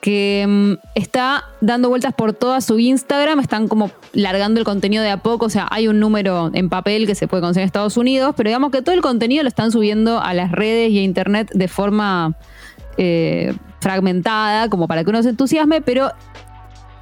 que 0.00 0.44
mm, 0.46 0.72
está 0.94 1.44
dando 1.60 1.88
vueltas 1.88 2.14
por 2.14 2.32
toda 2.32 2.60
su 2.60 2.78
Instagram, 2.78 3.40
están 3.40 3.68
como 3.68 3.90
largando 4.12 4.60
el 4.60 4.64
contenido 4.64 5.02
de 5.02 5.10
a 5.10 5.18
poco, 5.18 5.46
o 5.46 5.50
sea, 5.50 5.66
hay 5.70 5.88
un 5.88 6.00
número 6.00 6.50
en 6.54 6.68
papel 6.68 7.06
que 7.06 7.14
se 7.14 7.28
puede 7.28 7.42
conseguir 7.42 7.62
en 7.62 7.66
Estados 7.66 7.96
Unidos, 7.96 8.34
pero 8.36 8.48
digamos 8.48 8.70
que 8.70 8.82
todo 8.82 8.94
el 8.94 9.02
contenido 9.02 9.42
lo 9.42 9.48
están 9.48 9.72
subiendo 9.72 10.20
a 10.20 10.34
las 10.34 10.52
redes 10.52 10.90
y 10.90 10.98
a 10.98 11.02
internet 11.02 11.50
de 11.52 11.68
forma 11.68 12.34
eh, 12.98 13.54
fragmentada, 13.80 14.68
como 14.68 14.86
para 14.86 15.04
que 15.04 15.10
uno 15.10 15.22
se 15.22 15.30
entusiasme, 15.30 15.80
pero 15.80 16.10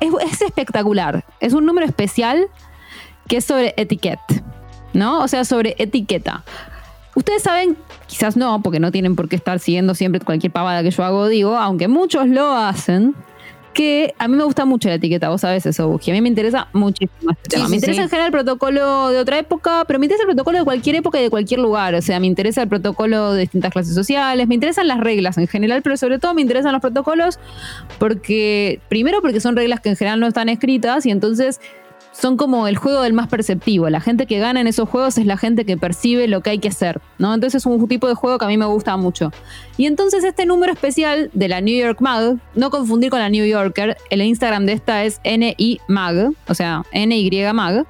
es, 0.00 0.10
es 0.32 0.42
espectacular, 0.42 1.24
es 1.40 1.52
un 1.52 1.66
número 1.66 1.86
especial 1.86 2.46
que 3.28 3.38
es 3.38 3.44
sobre 3.44 3.74
etiquette, 3.76 4.42
¿no? 4.92 5.20
O 5.20 5.28
sea, 5.28 5.44
sobre 5.44 5.74
etiqueta. 5.78 6.44
Ustedes 7.14 7.42
saben, 7.42 7.76
quizás 8.06 8.36
no, 8.36 8.62
porque 8.62 8.80
no 8.80 8.92
tienen 8.92 9.16
por 9.16 9.28
qué 9.28 9.36
estar 9.36 9.58
siguiendo 9.58 9.94
siempre 9.94 10.20
cualquier 10.20 10.52
pavada 10.52 10.82
que 10.82 10.90
yo 10.90 11.04
hago, 11.04 11.28
digo, 11.28 11.56
aunque 11.56 11.88
muchos 11.88 12.26
lo 12.28 12.56
hacen, 12.56 13.14
que 13.74 14.14
a 14.18 14.28
mí 14.28 14.36
me 14.36 14.44
gusta 14.44 14.64
mucho 14.64 14.88
la 14.88 14.94
etiqueta, 14.94 15.28
vos 15.28 15.42
sabés 15.42 15.66
eso, 15.66 15.88
Buji. 15.88 16.12
A 16.12 16.14
mí 16.14 16.20
me 16.22 16.28
interesa 16.28 16.68
muchísimo 16.72 17.32
este 17.32 17.56
tema. 17.56 17.68
me 17.68 17.74
interesa 17.74 18.02
en 18.02 18.08
general 18.08 18.26
el 18.28 18.32
protocolo 18.32 19.08
de 19.08 19.18
otra 19.18 19.38
época, 19.38 19.84
pero 19.86 19.98
me 19.98 20.06
interesa 20.06 20.22
el 20.22 20.28
protocolo 20.28 20.58
de 20.58 20.64
cualquier 20.64 20.96
época 20.96 21.18
y 21.18 21.24
de 21.24 21.30
cualquier 21.30 21.60
lugar. 21.60 21.94
O 21.94 22.00
sea, 22.00 22.20
me 22.20 22.26
interesa 22.26 22.62
el 22.62 22.68
protocolo 22.68 23.32
de 23.32 23.42
distintas 23.42 23.72
clases 23.72 23.94
sociales, 23.94 24.46
me 24.48 24.54
interesan 24.54 24.88
las 24.88 25.00
reglas 25.00 25.36
en 25.36 25.48
general, 25.48 25.82
pero 25.82 25.96
sobre 25.96 26.18
todo 26.18 26.32
me 26.32 26.40
interesan 26.40 26.72
los 26.72 26.80
protocolos 26.80 27.38
porque, 27.98 28.80
primero 28.88 29.20
porque 29.20 29.40
son 29.40 29.56
reglas 29.56 29.80
que 29.80 29.90
en 29.90 29.96
general 29.96 30.20
no 30.20 30.28
están 30.28 30.48
escritas 30.48 31.04
y 31.04 31.10
entonces 31.10 31.60
son 32.14 32.36
como 32.36 32.66
el 32.68 32.76
juego 32.76 33.02
del 33.02 33.12
más 33.12 33.28
perceptivo. 33.28 33.90
La 33.90 34.00
gente 34.00 34.26
que 34.26 34.38
gana 34.38 34.60
en 34.60 34.66
esos 34.66 34.88
juegos 34.88 35.18
es 35.18 35.26
la 35.26 35.36
gente 35.36 35.64
que 35.64 35.76
percibe 35.76 36.28
lo 36.28 36.40
que 36.40 36.50
hay 36.50 36.58
que 36.58 36.68
hacer, 36.68 37.00
¿no? 37.18 37.34
Entonces 37.34 37.62
es 37.62 37.66
un 37.66 37.86
tipo 37.88 38.08
de 38.08 38.14
juego 38.14 38.38
que 38.38 38.44
a 38.44 38.48
mí 38.48 38.56
me 38.56 38.66
gusta 38.66 38.96
mucho. 38.96 39.32
Y 39.76 39.86
entonces 39.86 40.24
este 40.24 40.46
número 40.46 40.72
especial 40.72 41.30
de 41.34 41.48
la 41.48 41.60
New 41.60 41.76
York 41.76 42.00
Mag, 42.00 42.38
no 42.54 42.70
confundir 42.70 43.10
con 43.10 43.18
la 43.18 43.28
New 43.28 43.44
Yorker, 43.44 43.96
el 44.10 44.22
Instagram 44.22 44.66
de 44.66 44.72
esta 44.72 45.04
es 45.04 45.20
NY 45.24 45.80
Mag, 45.88 46.32
o 46.48 46.54
sea, 46.54 46.84
NY 46.92 47.52
Mag. 47.52 47.86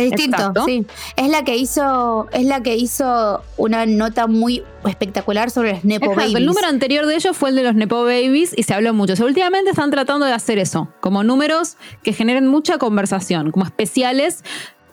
Es 0.00 0.10
distinto, 0.10 0.36
Exacto. 0.38 0.64
sí. 0.66 0.86
Es 1.16 1.28
la 1.28 1.44
que 1.44 1.56
hizo, 1.56 2.28
es 2.32 2.44
la 2.44 2.62
que 2.62 2.76
hizo 2.76 3.42
una 3.56 3.86
nota 3.86 4.26
muy 4.26 4.62
espectacular 4.86 5.50
sobre 5.50 5.74
los 5.74 5.84
Nepo 5.84 6.06
Exacto, 6.06 6.20
Babies. 6.20 6.36
el 6.36 6.46
número 6.46 6.66
anterior 6.66 7.06
de 7.06 7.14
ellos 7.16 7.36
fue 7.36 7.50
el 7.50 7.56
de 7.56 7.62
los 7.62 7.74
Nepo 7.74 8.02
Babies 8.02 8.52
y 8.56 8.62
se 8.62 8.74
habló 8.74 8.94
mucho. 8.94 9.12
O 9.12 9.16
sea, 9.16 9.26
últimamente 9.26 9.70
están 9.70 9.90
tratando 9.90 10.26
de 10.26 10.32
hacer 10.32 10.58
eso, 10.58 10.88
como 11.00 11.22
números 11.24 11.76
que 12.02 12.12
generen 12.12 12.46
mucha 12.46 12.78
conversación, 12.78 13.50
como 13.50 13.64
especiales 13.64 14.42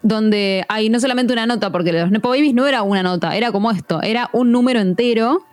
donde 0.03 0.65
hay 0.69 0.89
no 0.89 0.99
solamente 0.99 1.33
una 1.33 1.45
nota, 1.45 1.71
porque 1.71 1.91
los 1.91 2.11
Nepo 2.11 2.29
Babies 2.29 2.53
no 2.53 2.67
era 2.67 2.83
una 2.83 3.03
nota, 3.03 3.35
era 3.35 3.51
como 3.51 3.71
esto, 3.71 4.01
era 4.01 4.29
un 4.31 4.51
número 4.51 4.79
entero 4.79 5.45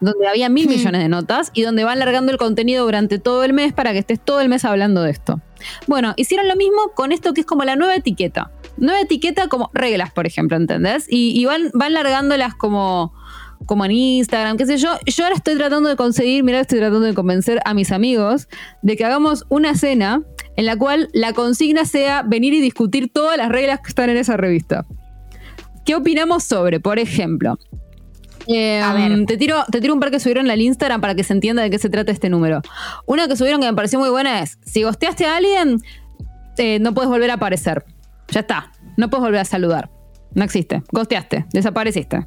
donde 0.00 0.26
había 0.26 0.48
mil 0.48 0.68
millones 0.68 1.02
de 1.02 1.08
notas 1.08 1.50
y 1.54 1.62
donde 1.62 1.84
van 1.84 1.98
largando 1.98 2.32
el 2.32 2.38
contenido 2.38 2.84
durante 2.84 3.18
todo 3.18 3.44
el 3.44 3.52
mes 3.52 3.72
para 3.72 3.92
que 3.92 3.98
estés 3.98 4.20
todo 4.20 4.40
el 4.40 4.48
mes 4.48 4.64
hablando 4.64 5.02
de 5.02 5.10
esto. 5.10 5.40
Bueno, 5.86 6.14
hicieron 6.16 6.48
lo 6.48 6.56
mismo 6.56 6.92
con 6.94 7.12
esto 7.12 7.34
que 7.34 7.42
es 7.42 7.46
como 7.46 7.64
la 7.64 7.76
nueva 7.76 7.94
etiqueta. 7.94 8.50
Nueva 8.76 9.00
etiqueta 9.00 9.48
como 9.48 9.70
reglas, 9.74 10.10
por 10.12 10.26
ejemplo, 10.26 10.56
¿entendés? 10.56 11.06
Y, 11.08 11.38
y 11.38 11.44
van, 11.44 11.70
van 11.74 11.92
largándolas 11.92 12.54
como, 12.54 13.12
como 13.66 13.84
en 13.84 13.90
Instagram, 13.90 14.56
qué 14.56 14.66
sé 14.66 14.78
yo. 14.78 14.90
Yo 15.06 15.24
ahora 15.24 15.36
estoy 15.36 15.56
tratando 15.56 15.88
de 15.88 15.96
conseguir, 15.96 16.44
mira, 16.44 16.60
estoy 16.60 16.78
tratando 16.78 17.06
de 17.06 17.14
convencer 17.14 17.60
a 17.64 17.74
mis 17.74 17.92
amigos 17.92 18.48
de 18.82 18.96
que 18.96 19.04
hagamos 19.04 19.44
una 19.48 19.74
cena 19.74 20.22
en 20.56 20.66
la 20.66 20.76
cual 20.76 21.08
la 21.12 21.32
consigna 21.32 21.84
sea 21.84 22.22
venir 22.22 22.54
y 22.54 22.60
discutir 22.60 23.12
todas 23.12 23.36
las 23.36 23.50
reglas 23.50 23.80
que 23.80 23.88
están 23.88 24.10
en 24.10 24.16
esa 24.16 24.36
revista. 24.36 24.86
¿Qué 25.84 25.94
opinamos 25.94 26.44
sobre, 26.44 26.80
por 26.80 26.98
ejemplo? 26.98 27.58
Eh, 28.52 28.80
A 28.80 28.92
ver. 28.94 29.26
Te 29.26 29.36
tiro, 29.36 29.64
te 29.70 29.80
tiro 29.80 29.94
un 29.94 30.00
par 30.00 30.10
que 30.10 30.18
subieron 30.20 30.46
en 30.46 30.52
el 30.52 30.60
Instagram 30.62 31.00
para 31.00 31.14
que 31.14 31.24
se 31.24 31.32
entienda 31.32 31.62
de 31.62 31.70
qué 31.70 31.78
se 31.78 31.88
trata 31.90 32.10
este 32.12 32.28
número. 32.28 32.62
Una 33.06 33.28
que 33.28 33.36
subieron 33.36 33.60
que 33.60 33.66
me 33.66 33.74
pareció 33.74 33.98
muy 33.98 34.10
buena 34.10 34.40
es: 34.40 34.58
si 34.64 34.82
gosteaste 34.82 35.26
a 35.26 35.36
alguien, 35.36 35.78
eh, 36.58 36.78
no 36.80 36.94
puedes 36.94 37.08
volver 37.10 37.30
a 37.30 37.34
aparecer. 37.34 37.84
Ya 38.28 38.40
está. 38.40 38.72
No 38.96 39.08
puedes 39.10 39.22
volver 39.24 39.40
a 39.40 39.44
saludar. 39.44 39.90
No 40.32 40.44
existe. 40.44 40.82
Gosteaste. 40.92 41.46
Desapareciste. 41.52 42.24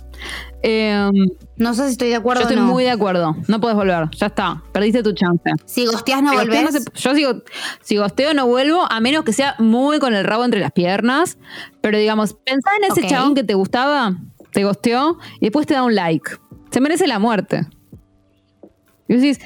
Eh, 0.61 1.09
No 1.55 1.73
sé 1.73 1.85
si 1.85 1.91
estoy 1.93 2.09
de 2.09 2.15
acuerdo 2.15 2.41
yo 2.41 2.47
estoy 2.49 2.57
o 2.61 2.65
no. 2.65 2.71
muy 2.73 2.83
de 2.83 2.89
acuerdo. 2.91 3.35
No 3.47 3.61
puedes 3.61 3.77
volver. 3.77 4.09
Ya 4.17 4.25
está. 4.27 4.61
Perdiste 4.73 5.03
tu 5.03 5.13
chance. 5.13 5.49
Si 5.65 5.85
gosteás 5.85 6.21
no 6.21 6.31
Si 6.31 6.35
volvés. 6.37 6.63
no 6.63 6.71
se- 6.71 6.83
yo 6.95 7.15
sigo, 7.15 7.43
si 7.81 7.95
gosteo 7.95 8.33
no 8.33 8.45
vuelvo, 8.45 8.85
a 8.91 8.99
menos 8.99 9.23
que 9.23 9.31
sea 9.31 9.55
muy 9.59 9.99
con 9.99 10.13
el 10.13 10.25
rabo 10.25 10.43
entre 10.43 10.59
las 10.59 10.73
piernas. 10.73 11.37
Pero 11.79 11.97
digamos, 11.97 12.33
pensá 12.33 12.71
en 12.77 12.91
ese 12.91 13.01
Ok. 13.03 13.07
chabón 13.07 13.35
que 13.35 13.43
te 13.45 13.53
gustaba, 13.53 14.17
te 14.53 14.63
gosteó 14.63 15.17
y 15.39 15.45
después 15.45 15.65
te 15.67 15.73
da 15.73 15.83
un 15.83 15.95
like. 15.95 16.31
Se 16.71 16.79
merece 16.81 17.07
la 17.07 17.19
muerte. 17.19 17.67
Y 19.07 19.15
decís, 19.15 19.39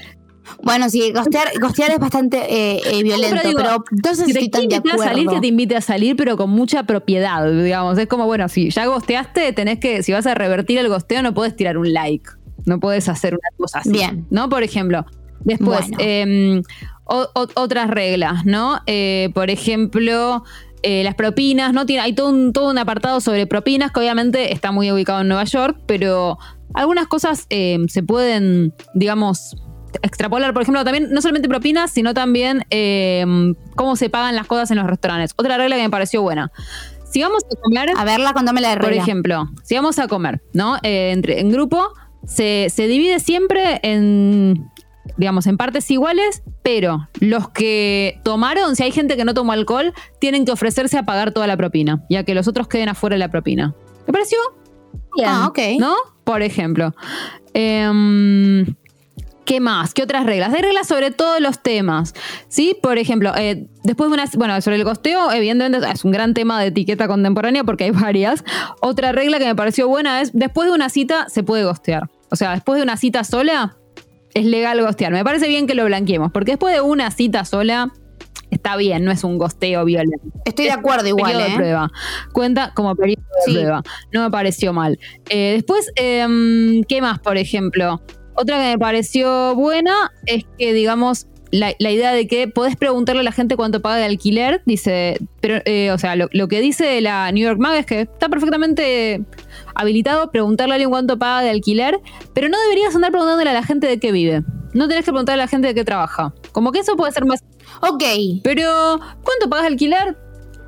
Bueno, 0.64 0.89
sí, 0.89 1.12
gostear, 1.14 1.47
gostear 1.60 1.91
es 1.91 1.99
bastante 1.99 2.38
eh, 2.38 2.82
eh, 2.86 3.03
violento, 3.03 3.38
pero 3.43 3.58
pero, 3.58 3.84
digo, 3.91 4.16
sé 4.16 4.26
si 4.26 4.34
te 4.34 4.39
estoy 4.45 4.68
de 4.68 4.76
invitar 4.76 4.91
a 4.91 4.93
acuerdo. 4.93 5.03
salir, 5.14 5.28
que 5.30 5.39
te 5.41 5.47
invite 5.47 5.76
a 5.76 5.82
salir, 5.82 6.16
pero 6.16 6.38
con 6.38 6.49
mucha 6.51 6.84
propiedad, 6.84 7.51
digamos. 7.51 7.97
Es 7.97 8.08
como, 8.08 8.26
bueno, 8.28 8.47
si 8.47 8.70
ya 8.70 8.86
gosteaste, 8.86 9.51
tenés 9.53 9.80
que, 9.80 10.03
si 10.03 10.14
vas 10.14 10.26
a 10.26 10.36
revertir 10.36 10.78
el 10.78 10.88
gosteo, 10.88 11.22
no 11.22 11.34
puedes 11.34 11.55
tirar 11.55 11.78
un 11.78 11.91
like. 11.91 12.30
No 12.66 12.80
puedes 12.80 13.10
hacer 13.10 13.34
una 13.34 13.49
cosa 13.58 13.80
así. 13.80 13.91
Bien. 13.91 14.26
¿No? 14.30 14.47
Por 14.49 14.64
ejemplo. 14.64 15.05
Después, 15.41 15.82
Bueno. 15.82 15.97
eh, 15.99 16.62
o- 17.05 17.28
o- 17.36 17.47
otras 17.55 17.89
reglas, 17.89 18.45
¿no? 18.45 18.80
Eh, 18.86 19.30
por 19.34 19.49
ejemplo, 19.49 20.43
eh, 20.84 21.03
las 21.03 21.15
propinas, 21.15 21.73
¿no? 21.73 21.86
Tiene, 21.86 22.01
hay 22.01 22.13
todo 22.13 22.30
un, 22.30 22.53
todo 22.53 22.69
un 22.69 22.78
apartado 22.78 23.19
sobre 23.21 23.47
propinas 23.47 23.91
que 23.91 23.99
obviamente 23.99 24.53
está 24.53 24.71
muy 24.71 24.91
ubicado 24.91 25.21
en 25.21 25.28
Nueva 25.28 25.43
York, 25.45 25.78
pero 25.86 26.38
algunas 26.73 27.07
cosas 27.07 27.45
eh, 27.49 27.78
se 27.88 28.03
pueden, 28.03 28.73
digamos, 28.93 29.55
extrapolar. 30.01 30.53
Por 30.53 30.61
ejemplo, 30.61 30.84
también 30.84 31.09
no 31.11 31.21
solamente 31.21 31.49
propinas, 31.49 31.91
sino 31.91 32.13
también 32.13 32.65
eh, 32.69 33.25
cómo 33.75 33.95
se 33.95 34.09
pagan 34.09 34.36
las 34.36 34.47
cosas 34.47 34.71
en 34.71 34.78
los 34.78 34.88
restaurantes. 34.88 35.34
Otra 35.38 35.57
regla 35.57 35.75
que 35.75 35.84
me 35.84 35.89
pareció 35.89 36.21
buena. 36.21 36.51
Si 37.09 37.21
vamos 37.21 37.43
a 37.45 37.61
comer, 37.61 37.89
A 37.97 38.03
verla, 38.03 38.34
contame 38.34 38.61
la 38.61 38.69
de 38.69 38.78
por 38.78 38.88
regla. 38.88 39.01
ejemplo, 39.01 39.49
si 39.63 39.75
vamos 39.75 39.97
a 39.97 40.07
comer, 40.07 40.41
¿no? 40.53 40.75
Eh, 40.84 41.11
entre, 41.11 41.39
en 41.39 41.49
grupo, 41.51 41.93
se, 42.25 42.67
se 42.69 42.88
divide 42.88 43.19
siempre 43.19 43.80
en, 43.82 44.69
digamos, 45.18 45.47
en 45.47 45.57
partes 45.57 45.89
iguales, 45.91 46.43
pero 46.63 47.07
los 47.20 47.49
que 47.49 48.20
tomaron, 48.24 48.76
si 48.76 48.84
hay 48.84 48.91
gente 48.91 49.18
que 49.18 49.26
no 49.26 49.34
tomó 49.34 49.51
alcohol, 49.51 49.93
tienen 50.20 50.45
que 50.45 50.51
ofrecerse 50.51 50.97
a 50.97 51.03
pagar 51.03 51.32
toda 51.32 51.47
la 51.47 51.57
propina, 51.57 52.03
ya 52.09 52.24
que 52.24 52.34
los 52.36 52.47
otros 52.47 52.68
queden 52.68 52.89
afuera 52.89 53.15
de 53.15 53.20
la 53.20 53.30
propina. 53.30 53.74
¿Me 54.05 54.13
pareció? 54.13 54.38
Bien, 55.15 55.30
Ah, 55.30 55.47
ok. 55.47 55.59
¿No? 55.80 55.95
Por 56.24 56.41
ejemplo. 56.41 56.93
Em, 57.53 58.65
¿Qué 59.45 59.61
más? 59.61 59.93
¿Qué 59.93 60.03
otras 60.03 60.26
reglas? 60.26 60.53
Hay 60.53 60.61
reglas 60.61 60.88
sobre 60.89 61.09
todos 61.09 61.39
los 61.39 61.63
temas. 61.63 62.13
¿Sí? 62.49 62.76
Por 62.84 62.97
ejemplo, 62.97 63.32
eh, 63.38 63.68
después 63.86 64.09
de 64.09 64.15
una. 64.15 64.26
Bueno, 64.36 64.59
sobre 64.61 64.76
el 64.76 64.84
costeo, 64.84 65.32
evidentemente 65.32 65.80
es 65.89 66.03
un 66.03 66.11
gran 66.11 66.34
tema 66.34 66.59
de 66.59 66.68
etiqueta 66.68 67.07
contemporánea 67.07 67.63
porque 67.63 67.86
hay 67.86 67.91
varias. 68.07 68.43
Otra 68.82 69.13
regla 69.13 69.39
que 69.39 69.45
me 69.45 69.55
pareció 69.55 69.88
buena 69.88 70.20
es: 70.22 70.34
después 70.34 70.68
de 70.68 70.76
una 70.76 70.89
cita 70.89 71.30
se 71.30 71.43
puede 71.43 71.63
gostear. 71.63 72.09
O 72.30 72.36
sea, 72.36 72.51
después 72.51 72.76
de 72.78 72.84
una 72.84 72.97
cita 72.97 73.24
sola 73.24 73.78
es 74.34 74.45
legal 74.45 74.82
gostear. 74.82 75.11
Me 75.11 75.23
parece 75.23 75.47
bien 75.47 75.67
que 75.67 75.75
lo 75.75 75.86
blanqueemos 75.86 76.32
porque 76.32 76.51
después 76.51 76.73
de 76.73 76.82
una 76.82 77.11
cita 77.11 77.45
sola 77.45 77.91
está 78.51 78.75
bien, 78.78 79.03
no 79.03 79.11
es 79.11 79.23
un 79.23 79.38
gosteo 79.38 79.84
violento 79.84 80.25
Estoy 80.45 80.65
de 80.65 80.71
acuerdo 80.71 81.07
igual, 81.07 81.34
periodo 81.34 81.47
de 81.47 81.53
¿eh? 81.53 81.55
prueba. 81.57 81.91
Cuenta 82.32 82.71
como 82.73 82.95
periodo 82.95 83.21
de 83.45 83.53
prueba. 83.53 83.84
No 84.13 84.23
me 84.23 84.32
pareció 84.32 84.71
mal. 84.71 84.97
Eh, 85.30 85.53
después, 85.55 85.91
em, 85.95 86.84
¿qué 86.86 87.01
más, 87.01 87.19
por 87.19 87.38
ejemplo? 87.38 88.01
Otra 88.36 88.57
que 88.57 88.71
me 88.71 88.78
pareció 88.78 89.55
buena 89.55 90.11
es 90.25 90.45
que, 90.57 90.71
digamos, 90.71 91.28
la, 91.51 91.73
la 91.80 91.91
idea 91.91 92.13
de 92.13 92.28
que 92.28 92.47
podés 92.47 92.75
preguntarle 92.75 93.21
a 93.21 93.23
la 93.23 93.32
gente 93.32 93.55
cuánto 93.55 93.82
paga 93.82 93.97
de 93.97 94.05
alquiler, 94.05 94.61
dice, 94.65 95.17
pero, 95.41 95.61
eh, 95.65 95.91
o 95.91 95.97
sea, 95.97 96.15
lo, 96.15 96.30
lo 96.32 96.47
que 96.47 96.61
dice 96.61 97.01
la 97.01 97.32
New 97.32 97.43
York 97.43 97.59
Mag 97.59 97.75
es 97.78 97.86
que 97.86 98.01
está 98.01 98.30
perfectamente 98.30 99.21
habilitado 99.78 100.32
preguntarle 100.32 100.73
a 100.73 100.75
alguien 100.75 100.89
cuánto 100.89 101.17
paga 101.17 101.41
de 101.41 101.49
alquiler, 101.49 101.99
pero 102.34 102.49
no 102.49 102.59
deberías 102.59 102.95
andar 102.95 103.11
preguntándole 103.11 103.49
a 103.49 103.53
la 103.53 103.63
gente 103.63 103.88
de 103.88 103.99
qué 103.99 104.11
vive. 104.11 104.43
No 104.73 104.88
tenés 104.88 105.05
que 105.05 105.11
preguntarle 105.11 105.41
a 105.43 105.45
la 105.45 105.49
gente 105.49 105.67
de 105.67 105.75
qué 105.75 105.84
trabaja. 105.86 106.34
Como 106.51 106.71
que 106.71 106.80
eso 106.80 106.95
puede 106.95 107.11
ser 107.11 107.25
más 107.25 107.43
Ok. 107.82 108.03
pero, 108.43 108.99
¿cuánto 109.23 109.49
pagas 109.49 109.63
de 109.63 109.67
alquiler? 109.69 110.17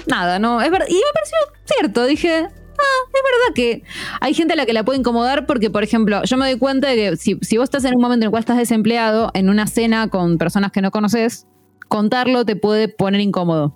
Nada, 0.07 0.39
no. 0.39 0.61
Es 0.61 0.71
verdad. 0.71 0.87
Y 0.89 0.93
me 0.93 1.01
pareció 1.13 1.37
cierto. 1.65 2.05
Dije, 2.05 2.37
ah, 2.43 2.99
es 3.07 3.21
verdad 3.23 3.53
que 3.55 3.83
hay 4.21 4.33
gente 4.33 4.53
a 4.53 4.55
la 4.55 4.65
que 4.65 4.73
la 4.73 4.83
puede 4.83 4.99
incomodar 4.99 5.45
porque, 5.45 5.69
por 5.69 5.83
ejemplo, 5.83 6.23
yo 6.23 6.37
me 6.37 6.49
doy 6.49 6.57
cuenta 6.57 6.89
de 6.89 6.95
que 6.95 7.17
si, 7.17 7.37
si 7.41 7.57
vos 7.57 7.65
estás 7.65 7.85
en 7.85 7.95
un 7.95 8.01
momento 8.01 8.23
en 8.23 8.27
el 8.27 8.31
cual 8.31 8.41
estás 8.41 8.57
desempleado, 8.57 9.31
en 9.33 9.49
una 9.49 9.67
cena 9.67 10.09
con 10.09 10.37
personas 10.37 10.71
que 10.71 10.81
no 10.81 10.91
conoces, 10.91 11.45
contarlo 11.87 12.45
te 12.45 12.55
puede 12.55 12.87
poner 12.87 13.21
incómodo. 13.21 13.73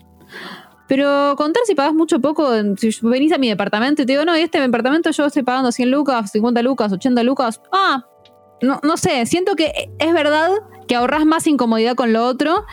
Pero 0.93 1.33
contar 1.37 1.63
si 1.65 1.73
pagas 1.73 1.95
mucho 1.95 2.17
o 2.17 2.21
poco, 2.21 2.51
si 2.77 2.91
venís 3.01 3.31
a 3.31 3.39
mi 3.39 3.49
departamento 3.49 4.03
y 4.03 4.05
te 4.05 4.13
digo, 4.13 4.25
no, 4.25 4.35
este 4.35 4.61
departamento 4.61 5.09
yo 5.09 5.25
estoy 5.25 5.41
pagando 5.41 5.71
100 5.71 5.89
lucas, 5.89 6.31
50 6.31 6.61
lucas, 6.61 6.91
80 6.91 7.23
lucas, 7.23 7.61
ah, 7.71 8.05
no, 8.61 8.79
no 8.83 8.95
sé, 8.95 9.25
siento 9.25 9.55
que 9.55 9.89
es 9.97 10.13
verdad 10.13 10.51
que 10.87 10.93
ahorras 10.93 11.25
más 11.25 11.47
incomodidad 11.47 11.95
con 11.95 12.13
lo 12.13 12.23
otro 12.23 12.65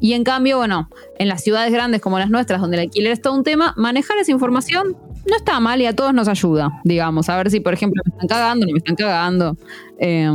y 0.00 0.14
en 0.14 0.24
cambio, 0.24 0.56
bueno, 0.56 0.88
en 1.18 1.28
las 1.28 1.42
ciudades 1.42 1.70
grandes 1.70 2.00
como 2.00 2.18
las 2.18 2.30
nuestras, 2.30 2.62
donde 2.62 2.78
el 2.78 2.84
alquiler 2.84 3.12
es 3.12 3.20
todo 3.20 3.34
un 3.34 3.44
tema, 3.44 3.74
manejar 3.76 4.16
esa 4.16 4.32
información 4.32 4.96
no 5.26 5.36
está 5.36 5.60
mal 5.60 5.82
y 5.82 5.84
a 5.84 5.94
todos 5.94 6.14
nos 6.14 6.26
ayuda, 6.26 6.70
digamos, 6.84 7.28
a 7.28 7.36
ver 7.36 7.50
si, 7.50 7.60
por 7.60 7.74
ejemplo, 7.74 8.02
me 8.06 8.12
están 8.14 8.28
cagando, 8.28 8.64
no 8.64 8.72
me 8.72 8.78
están 8.78 8.96
cagando. 8.96 9.58
Eh, 9.98 10.26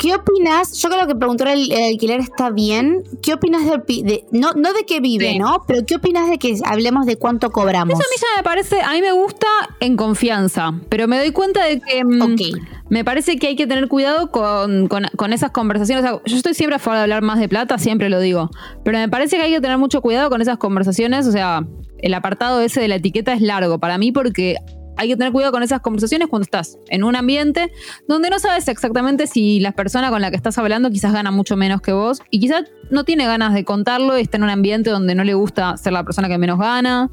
¿Qué 0.00 0.14
opinas? 0.14 0.72
Yo 0.80 0.88
creo 0.88 1.06
que 1.06 1.14
preguntar 1.14 1.48
el, 1.48 1.70
el 1.70 1.92
alquiler 1.92 2.20
está 2.20 2.48
bien. 2.48 3.02
¿Qué 3.22 3.34
opinas 3.34 3.64
de, 3.66 3.76
de- 4.02 4.24
no, 4.32 4.52
no 4.54 4.72
de 4.72 4.84
qué 4.86 4.98
vive, 5.00 5.32
Sí. 5.32 5.38
¿no? 5.38 5.62
Pero 5.66 5.84
¿qué 5.86 5.96
opinas 5.96 6.30
de 6.30 6.38
que 6.38 6.56
hablemos 6.64 7.04
de 7.04 7.16
cuánto 7.16 7.50
cobramos? 7.50 7.92
Eso 7.92 8.02
a 8.02 8.08
mí 8.10 8.16
ya 8.18 8.26
me 8.38 8.42
parece, 8.42 8.80
a 8.80 8.92
mí 8.92 9.02
me 9.02 9.12
gusta 9.12 9.46
en 9.80 9.96
confianza, 9.98 10.72
pero 10.88 11.06
me 11.06 11.18
doy 11.18 11.32
cuenta 11.32 11.64
de 11.64 11.80
que 11.80 12.02
mm, 12.02 12.22
Ok. 12.22 12.40
me 12.88 13.04
parece 13.04 13.36
que 13.36 13.48
hay 13.48 13.56
que 13.56 13.66
tener 13.66 13.88
cuidado 13.88 14.30
con, 14.30 14.88
con- 14.88 15.08
con 15.16 15.34
esas 15.34 15.50
conversaciones. 15.50 16.02
O 16.04 16.08
sea, 16.08 16.20
yo 16.24 16.36
estoy 16.36 16.54
siempre 16.54 16.76
a 16.76 16.78
favor 16.78 16.96
de 16.96 17.02
hablar 17.02 17.20
más 17.22 17.38
de 17.38 17.48
plata, 17.50 17.76
siempre 17.76 18.08
lo 18.08 18.20
digo, 18.20 18.48
pero 18.82 18.96
me 18.96 19.08
parece 19.10 19.36
que 19.36 19.42
hay 19.42 19.52
que 19.52 19.60
tener 19.60 19.76
mucho 19.76 20.00
cuidado 20.00 20.30
con 20.30 20.40
esas 20.40 20.56
conversaciones. 20.56 21.26
O 21.26 21.32
sea, 21.32 21.66
el 21.98 22.14
apartado 22.14 22.62
ese 22.62 22.80
de 22.80 22.88
la 22.88 22.94
etiqueta 22.94 23.34
es 23.34 23.42
largo 23.42 23.78
para 23.78 23.98
mí 23.98 24.12
porque 24.12 24.56
hay 25.00 25.08
que 25.08 25.16
tener 25.16 25.32
cuidado 25.32 25.50
con 25.50 25.62
esas 25.62 25.80
conversaciones 25.80 26.28
cuando 26.28 26.44
estás 26.44 26.78
en 26.88 27.04
un 27.04 27.16
ambiente 27.16 27.72
donde 28.06 28.28
no 28.28 28.38
sabes 28.38 28.68
exactamente 28.68 29.26
si 29.26 29.58
la 29.58 29.72
persona 29.72 30.10
con 30.10 30.20
la 30.20 30.30
que 30.30 30.36
estás 30.36 30.58
hablando 30.58 30.90
quizás 30.90 31.14
gana 31.14 31.30
mucho 31.30 31.56
menos 31.56 31.80
que 31.80 31.92
vos 31.92 32.20
y 32.28 32.38
quizás 32.38 32.64
no 32.90 33.04
tiene 33.04 33.24
ganas 33.24 33.54
de 33.54 33.64
contarlo 33.64 34.18
y 34.18 34.20
está 34.20 34.36
en 34.36 34.42
un 34.42 34.50
ambiente 34.50 34.90
donde 34.90 35.14
no 35.14 35.24
le 35.24 35.32
gusta 35.32 35.78
ser 35.78 35.94
la 35.94 36.04
persona 36.04 36.28
que 36.28 36.36
menos 36.36 36.58
gana. 36.58 37.08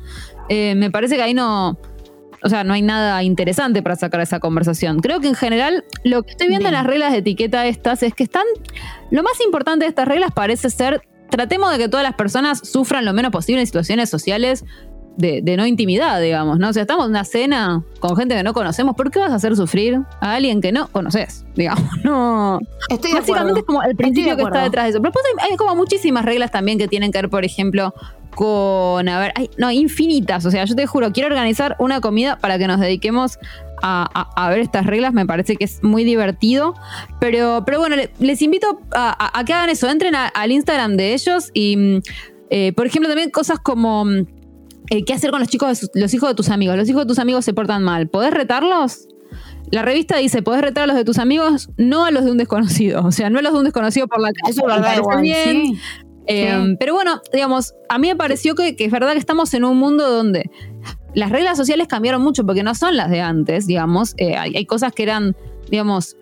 Eh, 0.49 0.75
me 0.75 0.91
parece 0.91 1.15
que 1.15 1.21
ahí 1.21 1.33
no, 1.33 1.79
o 2.43 2.49
sea, 2.49 2.65
no 2.65 2.73
hay 2.73 2.81
nada 2.81 3.23
interesante 3.23 3.81
para 3.81 3.95
sacar 3.95 4.19
esa 4.19 4.41
conversación. 4.41 4.99
Creo 4.99 5.21
que 5.21 5.29
en 5.29 5.35
general 5.35 5.85
lo 6.03 6.23
que 6.23 6.31
estoy 6.31 6.49
viendo 6.49 6.67
en 6.67 6.73
las 6.73 6.85
reglas 6.85 7.13
de 7.13 7.19
etiqueta 7.19 7.67
estas 7.67 8.03
es 8.03 8.13
que 8.13 8.23
están, 8.23 8.45
lo 9.11 9.23
más 9.23 9.39
importante 9.39 9.85
de 9.85 9.89
estas 9.89 10.09
reglas 10.09 10.31
parece 10.35 10.69
ser, 10.69 11.03
tratemos 11.29 11.71
de 11.71 11.77
que 11.77 11.87
todas 11.87 12.03
las 12.03 12.15
personas 12.15 12.59
sufran 12.67 13.05
lo 13.05 13.13
menos 13.13 13.31
posible 13.31 13.61
en 13.61 13.67
situaciones 13.67 14.09
sociales 14.09 14.65
de, 15.17 15.41
de 15.41 15.57
no 15.57 15.65
intimidad, 15.65 16.21
digamos, 16.21 16.59
¿no? 16.59 16.69
O 16.69 16.73
sea, 16.73 16.83
estamos 16.83 17.05
en 17.05 17.11
una 17.11 17.25
cena 17.25 17.83
con 17.99 18.15
gente 18.15 18.35
que 18.35 18.43
no 18.43 18.53
conocemos, 18.53 18.95
¿por 18.95 19.11
qué 19.11 19.19
vas 19.19 19.31
a 19.31 19.35
hacer 19.35 19.55
sufrir 19.55 19.99
a 20.21 20.33
alguien 20.35 20.61
que 20.61 20.71
no 20.71 20.87
conoces? 20.87 21.43
Digamos, 21.55 21.83
no. 22.03 22.59
Estoy 22.89 23.13
Básicamente 23.13 23.59
es 23.61 23.65
como 23.65 23.83
el 23.83 23.95
principio 23.95 24.31
de 24.31 24.37
que 24.37 24.43
está 24.43 24.63
detrás 24.63 24.85
de 24.85 24.89
eso. 24.91 25.01
Pero 25.01 25.11
después 25.13 25.25
hay, 25.43 25.51
hay 25.51 25.57
como 25.57 25.75
muchísimas 25.75 26.23
reglas 26.23 26.51
también 26.51 26.77
que 26.77 26.87
tienen 26.87 27.11
que 27.11 27.17
ver, 27.17 27.29
por 27.29 27.43
ejemplo, 27.43 27.93
con, 28.35 29.09
a 29.09 29.19
ver, 29.19 29.31
hay- 29.35 29.49
no, 29.57 29.71
infinitas. 29.71 30.45
O 30.45 30.51
sea, 30.51 30.63
yo 30.65 30.75
te 30.75 30.85
juro, 30.85 31.11
quiero 31.11 31.29
organizar 31.29 31.75
una 31.79 31.99
comida 32.01 32.37
para 32.37 32.57
que 32.59 32.67
nos 32.67 32.79
dediquemos 32.79 33.39
a, 33.81 34.07
a- 34.13 34.45
a 34.45 34.49
ver 34.49 34.59
estas 34.59 34.85
reglas. 34.85 35.13
Me 35.13 35.25
parece 35.25 35.55
que 35.55 35.65
es 35.65 35.83
muy 35.83 36.03
divertido. 36.03 36.75
Pero, 37.19 37.63
pero 37.65 37.79
bueno, 37.79 37.95
le- 37.95 38.11
les 38.19 38.41
invito 38.43 38.79
a, 38.93 39.31
a- 39.39 39.43
que 39.43 39.53
hagan 39.53 39.69
eso. 39.71 39.89
Entren 39.89 40.13
al 40.15 40.51
Instagram 40.51 40.95
de 40.97 41.13
ellos 41.15 41.49
y, 41.55 41.75
mm, 41.77 42.01
eh, 42.51 42.73
por 42.73 42.85
ejemplo, 42.85 43.09
también 43.09 43.31
cosas 43.31 43.57
como... 43.59 44.05
eh, 44.89 45.03
¿Qué 45.05 45.13
hacer 45.13 45.31
con 45.31 45.39
los 45.39 45.49
chicos, 45.49 45.69
de 45.69 45.75
sus- 45.75 45.89
los 45.93 46.13
hijos 46.13 46.29
de 46.29 46.35
tus 46.35 46.49
amigos? 46.49 46.77
Los 46.77 46.89
hijos 46.89 47.03
de 47.03 47.07
tus 47.07 47.19
amigos 47.19 47.43
se 47.45 47.53
portan 47.53 47.83
mal. 47.83 48.07
¿Podés 48.07 48.31
retarlos? 48.33 49.07
La 49.71 49.81
revista 49.81 50.17
dice, 50.17 50.41
podés 50.41 50.61
retar 50.61 50.85
a 50.85 50.87
los 50.87 50.95
de 50.95 51.03
tus 51.03 51.17
amigos, 51.17 51.69
no 51.77 52.05
a 52.05 52.11
los 52.11 52.23
de 52.23 52.31
un 52.31 52.37
desconocido. 52.37 53.03
O 53.05 53.11
sea, 53.11 53.29
no 53.29 53.39
a 53.39 53.41
los 53.41 53.51
de 53.51 53.57
un 53.59 53.65
desconocido 53.65 54.07
por 54.07 54.21
la 54.21 54.29
calle. 54.31 54.51
Eso 54.51 55.21
bien. 55.21 55.65
sí. 55.65 55.79
Eh, 56.27 56.53
Sí. 56.65 56.75
Pero 56.79 56.93
bueno, 56.93 57.21
digamos, 57.33 57.73
a 57.89 57.97
mí 57.99 58.07
me 58.09 58.15
pareció 58.15 58.53
que, 58.55 58.75
que 58.75 58.85
es 58.85 58.91
verdad 58.91 59.13
que 59.13 59.19
estamos 59.19 59.53
en 59.53 59.63
un 59.65 59.77
mundo 59.77 60.09
donde 60.09 60.49
las 61.15 61.31
reglas 61.31 61.57
sociales 61.57 61.87
cambiaron 61.87 62.21
mucho 62.21 62.45
porque 62.45 62.63
no 62.63 62.75
son 62.75 62.95
las 62.97 63.09
de 63.09 63.21
antes, 63.21 63.65
digamos. 63.67 64.13
Eh, 64.17 64.35
hay, 64.37 64.55
hay 64.55 64.65
cosas 64.65 64.91
que 64.93 65.03
eran, 65.03 65.35
digamos, 65.69 66.15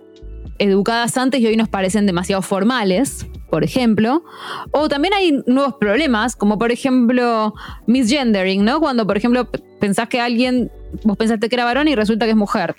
educadas 0.59 1.17
antes 1.17 1.41
y 1.41 1.47
hoy 1.47 1.57
nos 1.57 1.69
parecen 1.69 2.05
demasiado 2.05 2.41
formales, 2.41 3.25
por 3.49 3.63
ejemplo. 3.63 4.23
O 4.71 4.89
también 4.89 5.13
hay 5.13 5.43
nuevos 5.47 5.75
problemas, 5.79 6.35
como 6.35 6.57
por 6.57 6.71
ejemplo 6.71 7.53
misgendering, 7.87 8.63
¿no? 8.63 8.79
Cuando, 8.79 9.05
por 9.05 9.17
ejemplo, 9.17 9.47
pensás 9.79 10.09
que 10.09 10.19
alguien, 10.19 10.71
vos 11.03 11.17
pensaste 11.17 11.49
que 11.49 11.55
era 11.55 11.65
varón 11.65 11.87
y 11.87 11.95
resulta 11.95 12.25
que 12.25 12.31
es 12.31 12.37
mujer. 12.37 12.75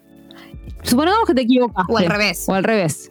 Supongamos 0.83 1.27
que 1.27 1.35
te 1.35 1.43
equivocaste. 1.43 1.93
O 1.93 1.99
al 1.99 2.07
revés. 2.07 2.45
O 2.49 2.55
al 2.55 2.64
revés. 2.64 3.11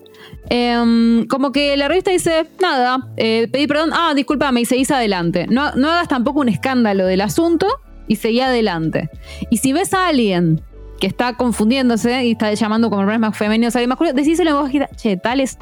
Em, 0.50 1.28
como 1.28 1.52
que 1.52 1.76
la 1.76 1.88
revista 1.88 2.12
dice, 2.12 2.48
nada, 2.62 3.10
eh, 3.18 3.48
pedí 3.52 3.68
perdón, 3.68 3.92
ah, 3.94 4.14
discúlpame, 4.16 4.62
y 4.62 4.66
seguís 4.66 4.92
adelante. 4.92 5.48
No, 5.50 5.74
no 5.74 5.90
hagas 5.90 6.08
tampoco 6.08 6.40
un 6.40 6.50
escándalo 6.50 7.06
del 7.06 7.22
asunto 7.22 7.68
y 8.08 8.18
seguí 8.18 8.42
adelante. 8.42 9.10
Y 9.50 9.58
si 9.58 9.74
ves 9.74 9.94
a 9.94 10.08
alguien 10.08 10.62
que 11.00 11.08
está 11.08 11.36
confundiéndose 11.36 12.26
y 12.26 12.32
está 12.32 12.54
llamando 12.54 12.90
como 12.90 13.04
roles 13.04 13.20
más 13.20 13.38
femeninos 13.38 13.76
a 13.76 13.80
alguien 13.80 13.90
masculino, 13.90 14.16
decíselo 14.16 14.52
en 14.52 14.56
voz 14.56 14.90
che, 14.96 15.18
tal 15.18 15.40
es, 15.40 15.58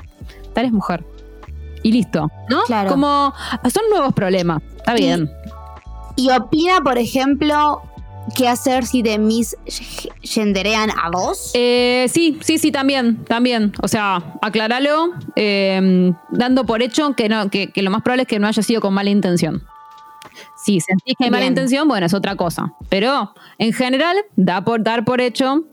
tal 0.53 0.65
es 0.65 0.71
mujer. 0.71 1.03
Y 1.83 1.91
listo, 1.91 2.31
¿no? 2.49 2.63
Claro. 2.63 2.89
Como 2.89 3.33
son 3.71 3.83
nuevos 3.89 4.13
problemas, 4.13 4.61
está 4.77 4.93
bien. 4.93 5.29
Y 6.15 6.29
opina, 6.31 6.79
por 6.81 6.97
ejemplo, 6.97 7.81
qué 8.35 8.47
hacer 8.47 8.85
si 8.85 9.01
de 9.01 9.17
mis 9.17 9.57
genderean 10.21 10.89
a 10.91 11.09
dos. 11.11 11.51
Eh, 11.53 12.07
sí, 12.09 12.39
sí, 12.41 12.57
sí, 12.57 12.71
también, 12.71 13.23
también. 13.25 13.73
O 13.81 13.87
sea, 13.87 14.37
aclaralo, 14.41 15.11
eh, 15.35 16.13
dando 16.31 16.65
por 16.65 16.81
hecho 16.81 17.13
que, 17.15 17.29
no, 17.29 17.49
que, 17.49 17.71
que 17.71 17.81
lo 17.81 17.91
más 17.91 18.01
probable 18.01 18.23
es 18.23 18.27
que 18.27 18.39
no 18.39 18.47
haya 18.47 18.63
sido 18.63 18.81
con 18.81 18.93
mala 18.93 19.09
intención. 19.09 19.63
Si 20.63 20.79
sentís 20.79 21.15
que 21.17 21.25
hay 21.25 21.31
mala 21.31 21.45
intención, 21.45 21.87
bueno, 21.87 22.05
es 22.05 22.13
otra 22.13 22.35
cosa. 22.35 22.73
Pero 22.89 23.33
en 23.57 23.73
general, 23.73 24.15
da 24.35 24.63
por 24.63 24.83
dar 24.83 25.03
por 25.03 25.19
hecho 25.19 25.63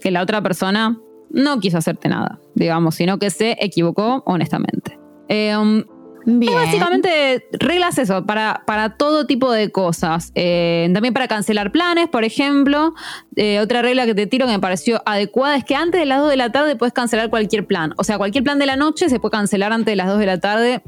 que 0.00 0.10
la 0.10 0.22
otra 0.22 0.42
persona 0.42 0.98
no 1.30 1.60
quiso 1.60 1.78
hacerte 1.78 2.08
nada, 2.08 2.38
digamos, 2.54 2.94
sino 2.96 3.18
que 3.18 3.30
se 3.30 3.56
equivocó 3.60 4.22
honestamente. 4.26 4.98
Eh, 5.28 5.56
um, 5.56 5.84
Bien. 6.26 6.54
Básicamente, 6.54 7.46
reglas 7.52 7.98
eso, 7.98 8.24
para, 8.24 8.62
para 8.66 8.96
todo 8.96 9.26
tipo 9.26 9.52
de 9.52 9.70
cosas. 9.70 10.32
Eh, 10.34 10.88
también 10.94 11.12
para 11.12 11.28
cancelar 11.28 11.70
planes, 11.70 12.08
por 12.08 12.24
ejemplo. 12.24 12.94
Eh, 13.36 13.60
otra 13.60 13.82
regla 13.82 14.06
que 14.06 14.14
te 14.14 14.26
tiro 14.26 14.46
que 14.46 14.52
me 14.52 14.58
pareció 14.58 15.02
adecuada 15.04 15.54
es 15.56 15.64
que 15.64 15.74
antes 15.76 16.00
de 16.00 16.06
las 16.06 16.20
2 16.20 16.30
de 16.30 16.36
la 16.38 16.50
tarde 16.50 16.76
puedes 16.76 16.94
cancelar 16.94 17.28
cualquier 17.28 17.66
plan. 17.66 17.92
O 17.98 18.04
sea, 18.04 18.16
cualquier 18.16 18.42
plan 18.42 18.58
de 18.58 18.64
la 18.64 18.76
noche 18.76 19.10
se 19.10 19.20
puede 19.20 19.32
cancelar 19.32 19.70
antes 19.74 19.92
de 19.92 19.96
las 19.96 20.06
2 20.06 20.18
de 20.18 20.24
la 20.26 20.40
tarde 20.40 20.82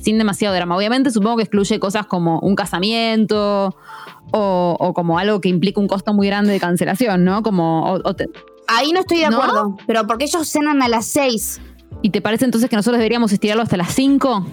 sin 0.00 0.16
demasiado 0.16 0.54
drama. 0.54 0.74
Obviamente, 0.78 1.10
supongo 1.10 1.36
que 1.36 1.42
excluye 1.42 1.78
cosas 1.78 2.06
como 2.06 2.38
un 2.40 2.54
casamiento 2.54 3.76
o, 4.32 4.76
o 4.80 4.94
como 4.94 5.18
algo 5.18 5.42
que 5.42 5.50
implica 5.50 5.78
un 5.78 5.88
costo 5.88 6.14
muy 6.14 6.26
grande 6.26 6.52
de 6.52 6.60
cancelación, 6.60 7.22
¿no? 7.24 7.42
Como, 7.42 7.84
o- 7.84 8.00
o 8.02 8.14
te- 8.16 8.30
Ahí 8.66 8.92
no 8.92 9.00
estoy 9.00 9.18
de 9.18 9.28
¿No? 9.28 9.42
acuerdo. 9.42 9.76
Pero 9.86 10.06
porque 10.06 10.24
ellos 10.24 10.48
cenan 10.48 10.80
a 10.80 10.88
las 10.88 11.04
seis. 11.06 11.60
¿Y 12.02 12.10
te 12.10 12.20
parece 12.20 12.44
entonces 12.44 12.70
que 12.70 12.76
nosotros 12.76 12.98
deberíamos 12.98 13.32
estirarlo 13.32 13.62
hasta 13.62 13.76
las 13.76 13.94
5? 13.94 14.46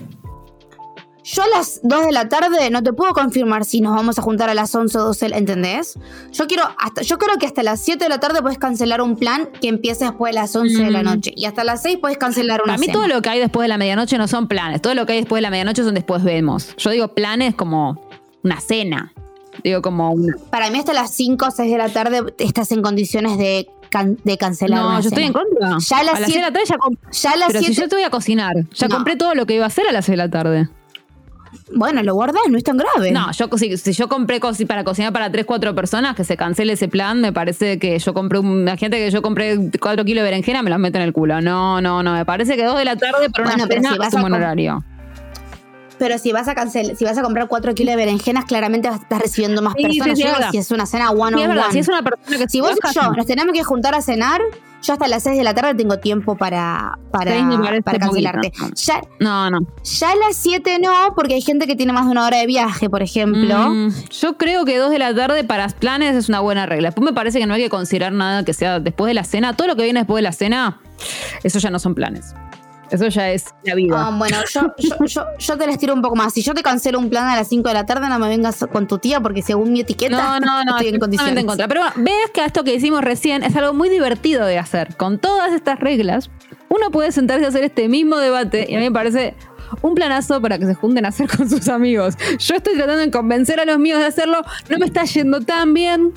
Yo 1.23 1.43
a 1.43 1.47
las 1.57 1.81
2 1.83 2.05
de 2.05 2.11
la 2.13 2.29
tarde 2.29 2.69
no 2.69 2.81
te 2.81 2.93
puedo 2.93 3.13
confirmar 3.13 3.65
si 3.65 3.81
nos 3.81 3.93
vamos 3.93 4.17
a 4.17 4.21
juntar 4.21 4.49
a 4.49 4.53
las 4.53 4.73
11 4.73 4.97
o 4.97 5.03
12, 5.07 5.25
¿entendés? 5.33 5.99
Yo 6.31 6.47
quiero 6.47 6.63
hasta 6.77 7.01
yo 7.01 7.17
creo 7.17 7.35
que 7.37 7.45
hasta 7.45 7.63
las 7.63 7.81
7 7.81 8.01
de 8.05 8.09
la 8.09 8.21
tarde 8.21 8.41
puedes 8.41 8.57
cancelar 8.57 9.01
un 9.01 9.17
plan 9.17 9.49
que 9.59 9.67
empiece 9.67 10.05
después 10.05 10.31
de 10.33 10.39
las 10.39 10.55
11 10.55 10.83
de 10.85 10.89
la 10.91 11.01
Mm. 11.01 11.05
noche 11.05 11.33
y 11.35 11.43
hasta 11.43 11.65
las 11.65 11.81
6 11.81 11.97
puedes 11.99 12.17
cancelar 12.17 12.61
una 12.61 12.73
Para 12.73 12.77
mí 12.79 12.85
cena. 12.85 12.93
todo 12.99 13.07
lo 13.09 13.21
que 13.21 13.29
hay 13.29 13.39
después 13.41 13.65
de 13.65 13.67
la 13.67 13.77
medianoche 13.77 14.17
no 14.17 14.29
son 14.29 14.47
planes. 14.47 14.81
Todo 14.81 14.93
lo 14.95 15.05
que 15.05 15.13
hay 15.13 15.19
después 15.19 15.39
de 15.39 15.41
la 15.41 15.49
medianoche 15.49 15.83
son 15.83 15.95
después 15.95 16.23
vemos. 16.23 16.73
Yo 16.77 16.91
digo 16.91 17.09
planes 17.09 17.55
como 17.55 18.01
una 18.43 18.61
cena. 18.61 19.13
Digo 19.65 19.81
como 19.81 20.11
una... 20.11 20.33
Para 20.49 20.69
mí 20.69 20.77
hasta 20.79 20.93
las 20.93 21.11
5 21.13 21.45
o 21.47 21.51
6 21.51 21.69
de 21.69 21.77
la 21.77 21.89
tarde 21.89 22.21
estás 22.37 22.71
en 22.71 22.81
condiciones 22.81 23.37
de, 23.37 23.67
can- 23.89 24.17
de 24.23 24.37
cancelar 24.37 24.79
No, 24.79 24.87
una 24.89 24.99
yo 25.01 25.09
estoy 25.09 25.23
en 25.23 25.33
contra. 25.33 25.77
Ya 25.79 25.97
a 25.99 26.03
las 26.03 26.15
a 26.15 26.19
las 26.19 26.29
siete- 26.29 26.31
6 26.31 26.35
de 26.35 26.41
la 26.41 26.51
tarde 26.51 26.65
ya 26.67 26.75
Ya 27.11 27.31
a 27.31 27.35
las 27.37 27.47
Pero 27.47 27.59
si 27.59 27.65
7 27.65 27.81
yo 27.81 27.87
te 27.89 27.95
voy 27.95 28.03
a 28.03 28.09
cocinar, 28.09 28.55
ya 28.73 28.87
No. 28.87 28.95
compré 28.95 29.15
todo 29.15 29.33
lo 29.35 29.45
que 29.45 29.55
iba 29.55 29.63
a 29.65 29.67
hacer 29.67 29.87
a 29.87 29.91
las 29.91 30.05
6 30.05 30.13
de 30.13 30.17
la 30.17 30.29
tarde. 30.29 30.69
Bueno, 31.73 32.01
lo 32.03 32.13
guardás, 32.13 32.43
no 32.49 32.57
es 32.57 32.63
tan 32.63 32.77
grave. 32.77 33.11
No, 33.11 33.31
yo 33.31 33.49
si, 33.57 33.75
si 33.77 33.91
yo 33.93 34.07
compré 34.07 34.39
coci- 34.39 34.65
para 34.67 34.83
cocinar 34.83 35.11
para 35.11 35.31
3, 35.31 35.45
4 35.45 35.75
personas, 35.75 36.15
que 36.15 36.23
se 36.23 36.37
cancele 36.37 36.73
ese 36.73 36.87
plan, 36.87 37.19
me 37.19 37.33
parece 37.33 37.77
que 37.79 37.97
yo 37.99 38.13
compré 38.13 38.39
un... 38.39 38.61
Imagínate 38.61 38.97
que 39.03 39.11
yo 39.11 39.21
compré 39.21 39.57
4 39.79 40.05
kilos 40.05 40.21
de 40.23 40.29
berenjena, 40.29 40.61
me 40.61 40.69
los 40.69 40.79
meto 40.79 40.97
en 40.97 41.03
el 41.03 41.13
culo. 41.13 41.41
No, 41.41 41.81
no, 41.81 42.03
no. 42.03 42.13
Me 42.13 42.25
parece 42.25 42.55
que 42.55 42.63
2 42.63 42.77
de 42.77 42.85
la 42.85 42.95
tarde 42.95 43.29
para 43.29 43.45
Bueno, 43.49 43.63
una 43.65 43.73
cena 43.73 43.89
si 44.01 44.07
es 44.07 44.13
un 44.13 44.21
buen 44.21 44.33
horario. 44.33 44.83
Pero 45.99 46.17
si 46.19 46.31
vas 46.31 46.47
a 46.47 46.53
cancelar, 46.55 46.95
si 46.95 47.05
vas 47.05 47.17
a 47.17 47.23
comprar 47.23 47.47
4 47.47 47.73
kilos 47.73 47.91
de 47.93 47.95
berenjenas, 47.97 48.45
claramente 48.45 48.89
vas 48.89 48.99
a 48.99 49.03
estar 49.03 49.21
recibiendo 49.21 49.61
más 49.61 49.73
Sí, 49.75 49.83
sí, 49.83 49.99
personas. 49.99 50.17
sí, 50.17 50.23
Yo 50.23 50.29
digo, 50.35 50.51
si 50.51 50.57
es 50.57 50.71
una 50.71 50.85
cena 50.85 51.09
one 51.11 51.35
on 51.35 51.47
verdad, 51.49 51.65
one. 51.65 51.73
si 51.73 51.79
es 51.79 51.87
una 51.87 52.01
persona 52.03 52.37
que 52.37 52.49
Si 52.49 52.61
vos 52.61 52.71
y 52.71 52.93
yo 52.93 53.11
nos 53.13 53.25
tenemos 53.25 53.53
que 53.53 53.63
juntar 53.63 53.95
a 53.95 54.01
cenar, 54.01 54.41
yo 54.83 54.93
hasta 54.93 55.07
las 55.07 55.23
6 55.23 55.37
de 55.39 55.43
la 55.43 55.55
tarde 55.55 55.73
tengo 55.73 55.97
tiempo 55.97 56.37
para, 56.37 56.99
para, 57.11 57.31
cancelarte. 57.99 58.51
Ya, 58.75 59.01
No, 59.19 59.49
no. 59.49 59.59
ya 59.83 60.11
a 60.11 60.15
las 60.15 60.35
7 60.35 60.77
no, 60.79 61.13
porque 61.15 61.33
hay 61.33 61.41
gente 61.41 61.65
que 61.65 61.75
tiene 61.75 61.93
más 61.93 62.05
de 62.05 62.11
una 62.11 62.25
hora 62.27 62.37
de 62.37 62.45
viaje, 62.45 62.89
por 62.89 63.01
ejemplo. 63.01 63.69
Mm, 63.69 63.89
yo 64.11 64.37
creo 64.37 64.65
que 64.65 64.77
2 64.77 64.91
de 64.91 64.99
la 64.99 65.15
tarde 65.15 65.43
para 65.43 65.67
planes 65.69 66.15
es 66.15 66.29
una 66.29 66.41
buena 66.41 66.65
regla. 66.67 66.89
Después 66.89 67.03
me 67.05 67.13
parece 67.13 67.39
que 67.39 67.47
no 67.47 67.55
hay 67.55 67.63
que 67.63 67.69
considerar 67.69 68.11
nada 68.13 68.45
que 68.45 68.53
sea 68.53 68.79
después 68.79 69.07
de 69.09 69.15
la 69.15 69.23
cena. 69.23 69.55
Todo 69.57 69.67
lo 69.67 69.75
que 69.75 69.83
viene 69.83 70.01
después 70.01 70.17
de 70.19 70.23
la 70.23 70.31
cena, 70.31 70.79
eso 71.43 71.57
ya 71.59 71.71
no 71.71 71.79
son 71.79 71.95
planes. 71.95 72.35
Eso 72.91 73.07
ya 73.07 73.29
es 73.31 73.45
la 73.63 73.75
vida. 73.75 73.95
Ah, 74.07 74.15
bueno, 74.17 74.37
yo, 74.51 74.73
yo, 74.77 75.05
yo, 75.05 75.25
yo 75.37 75.57
te 75.57 75.67
les 75.67 75.77
tiro 75.77 75.93
un 75.93 76.01
poco 76.01 76.15
más. 76.15 76.33
Si 76.33 76.41
yo 76.41 76.53
te 76.53 76.63
cancelo 76.63 76.99
un 76.99 77.09
plan 77.09 77.27
a 77.27 77.35
las 77.35 77.47
5 77.49 77.67
de 77.67 77.73
la 77.73 77.85
tarde, 77.85 78.07
no 78.09 78.17
me 78.19 78.27
vengas 78.29 78.65
con 78.71 78.87
tu 78.87 78.97
tía, 78.97 79.19
porque 79.19 79.41
según 79.41 79.71
mi 79.73 79.81
etiqueta, 79.81 80.39
No, 80.39 80.39
no, 80.39 80.63
no, 80.63 80.77
estoy 80.77 80.93
en 80.93 80.99
condiciones. 80.99 81.37
en 81.37 81.45
contra. 81.47 81.67
Pero 81.67 81.81
bueno, 81.81 81.95
ves 81.97 82.31
que 82.33 82.45
esto 82.45 82.63
que 82.63 82.73
hicimos 82.75 83.01
recién 83.03 83.43
es 83.43 83.55
algo 83.55 83.73
muy 83.73 83.89
divertido 83.89 84.45
de 84.45 84.57
hacer. 84.57 84.95
Con 84.95 85.19
todas 85.19 85.51
estas 85.53 85.79
reglas, 85.79 86.29
uno 86.69 86.91
puede 86.91 87.11
sentarse 87.11 87.45
a 87.45 87.49
hacer 87.49 87.63
este 87.63 87.87
mismo 87.89 88.17
debate 88.17 88.65
y 88.69 88.75
a 88.75 88.77
mí 88.79 88.85
me 88.85 88.91
parece 88.91 89.35
un 89.81 89.95
planazo 89.95 90.41
para 90.41 90.57
que 90.57 90.65
se 90.65 90.73
junten 90.75 91.05
a 91.05 91.09
hacer 91.09 91.27
con 91.29 91.49
sus 91.49 91.67
amigos. 91.67 92.15
Yo 92.39 92.55
estoy 92.55 92.75
tratando 92.75 93.01
de 93.01 93.11
convencer 93.11 93.59
a 93.59 93.65
los 93.65 93.77
míos 93.79 93.99
de 93.99 94.05
hacerlo, 94.05 94.41
no 94.69 94.77
me 94.77 94.85
está 94.85 95.03
yendo 95.03 95.41
tan 95.41 95.73
bien, 95.73 96.13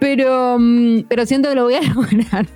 pero, 0.00 0.56
mm, 0.58 1.02
pero 1.08 1.24
siento 1.26 1.48
que 1.48 1.54
lo 1.54 1.64
voy 1.64 1.74
a 1.74 1.80
lograr. 1.94 2.46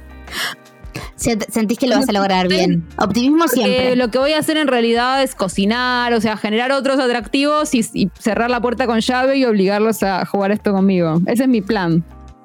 Sent- 1.22 1.46
Sentís 1.50 1.78
que 1.78 1.86
lo 1.86 1.96
vas 1.96 2.08
a 2.08 2.12
lograr 2.12 2.48
bien. 2.48 2.86
Optimismo 2.98 3.46
siempre. 3.48 3.92
Eh, 3.92 3.96
lo 3.96 4.10
que 4.10 4.18
voy 4.18 4.32
a 4.32 4.38
hacer 4.38 4.56
en 4.56 4.68
realidad 4.68 5.22
es 5.22 5.34
cocinar, 5.34 6.12
o 6.14 6.20
sea, 6.20 6.36
generar 6.36 6.72
otros 6.72 6.98
atractivos 6.98 7.74
y, 7.74 7.84
y 7.94 8.10
cerrar 8.18 8.50
la 8.50 8.60
puerta 8.60 8.86
con 8.86 9.00
llave 9.00 9.36
y 9.36 9.44
obligarlos 9.44 10.02
a 10.02 10.24
jugar 10.26 10.50
esto 10.52 10.72
conmigo. 10.72 11.20
Ese 11.26 11.44
es 11.44 11.48
mi 11.48 11.60
plan. 11.62 12.04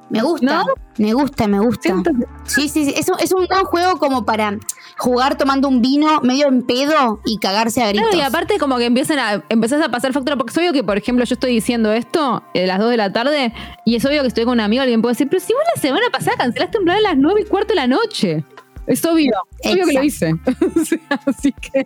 Me 0.10 0.22
gusta, 0.22 0.46
¿No? 0.46 0.66
me 1.00 1.12
gusta, 1.14 1.48
me 1.50 1.60
gusta. 1.60 1.82
Siento 1.90 2.12
Sí, 2.46 2.70
sí, 2.70 2.86
sí. 2.86 2.94
Es, 2.96 3.10
un- 3.10 3.20
es 3.20 3.34
un 3.34 3.46
gran 3.46 3.66
juego 3.66 4.00
como 4.00 4.24
para 4.26 4.58
jugar 4.98 5.38
tomando 5.38 5.68
un 5.68 5.82
vino 5.82 6.22
medio 6.22 6.48
en 6.48 6.62
pedo 6.62 7.20
y 7.26 7.38
cagarse 7.40 7.84
a 7.84 7.90
gritos. 7.90 8.08
Claro, 8.12 8.24
y 8.24 8.26
aparte 8.26 8.58
como 8.58 8.78
que 8.78 8.86
empiezan 8.86 9.20
a, 9.20 9.44
empezás 9.50 9.82
a 9.84 9.90
pasar 9.92 10.14
factura, 10.14 10.38
porque 10.38 10.52
es 10.52 10.58
obvio 10.58 10.72
que, 10.72 10.82
por 10.84 10.98
ejemplo, 10.98 11.26
yo 11.26 11.34
estoy 11.34 11.52
diciendo 11.52 11.92
esto 11.92 12.42
eh, 12.54 12.64
a 12.64 12.68
las 12.68 12.80
2 12.80 12.90
de 12.92 12.98
la 12.98 13.12
tarde 13.12 13.54
y 13.84 13.96
es 13.98 14.06
obvio 14.06 14.22
que 14.22 14.30
estoy 14.30 14.46
con 14.46 14.54
un 14.54 14.60
amigo, 14.62 14.82
alguien 14.82 15.02
puede 15.02 15.12
decir, 15.12 15.28
pero 15.30 15.42
si 15.44 15.52
vos 15.52 15.62
la 15.76 15.82
semana 15.82 16.06
pasada 16.10 16.38
cancelaste 16.38 16.78
un 16.80 16.86
plan 16.86 16.98
a 16.98 17.02
las 17.02 17.18
9 17.18 17.42
y 17.42 17.46
cuarto 17.50 17.70
de 17.70 17.76
la 17.76 17.88
noche. 17.88 18.46
Es 18.88 19.04
obvio, 19.04 19.34
es 19.60 19.74
obvio 19.74 19.86
que 19.86 19.94
lo 19.94 20.04
hice. 20.04 20.34
O 20.76 20.86
sea, 20.86 21.00
Así 21.26 21.52
que... 21.52 21.86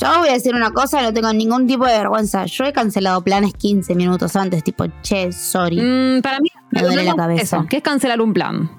Yo 0.00 0.18
voy 0.18 0.28
a 0.28 0.32
decir 0.32 0.54
una 0.54 0.72
cosa, 0.72 1.00
no 1.00 1.12
tengo 1.12 1.32
ningún 1.32 1.66
tipo 1.66 1.86
de 1.86 1.92
vergüenza. 1.92 2.46
Yo 2.46 2.64
he 2.64 2.72
cancelado 2.72 3.22
planes 3.22 3.54
15 3.54 3.94
minutos 3.94 4.34
antes, 4.34 4.64
tipo, 4.64 4.84
che, 5.02 5.32
sorry. 5.32 5.80
Mm, 5.80 6.22
para 6.22 6.40
mí, 6.40 6.48
Me 6.70 6.82
duele 6.82 7.04
la 7.04 7.14
cabeza. 7.14 7.58
Eso, 7.58 7.66
que 7.66 7.76
es 7.76 7.82
cancelar 7.82 8.20
un 8.20 8.32
plan. 8.32 8.70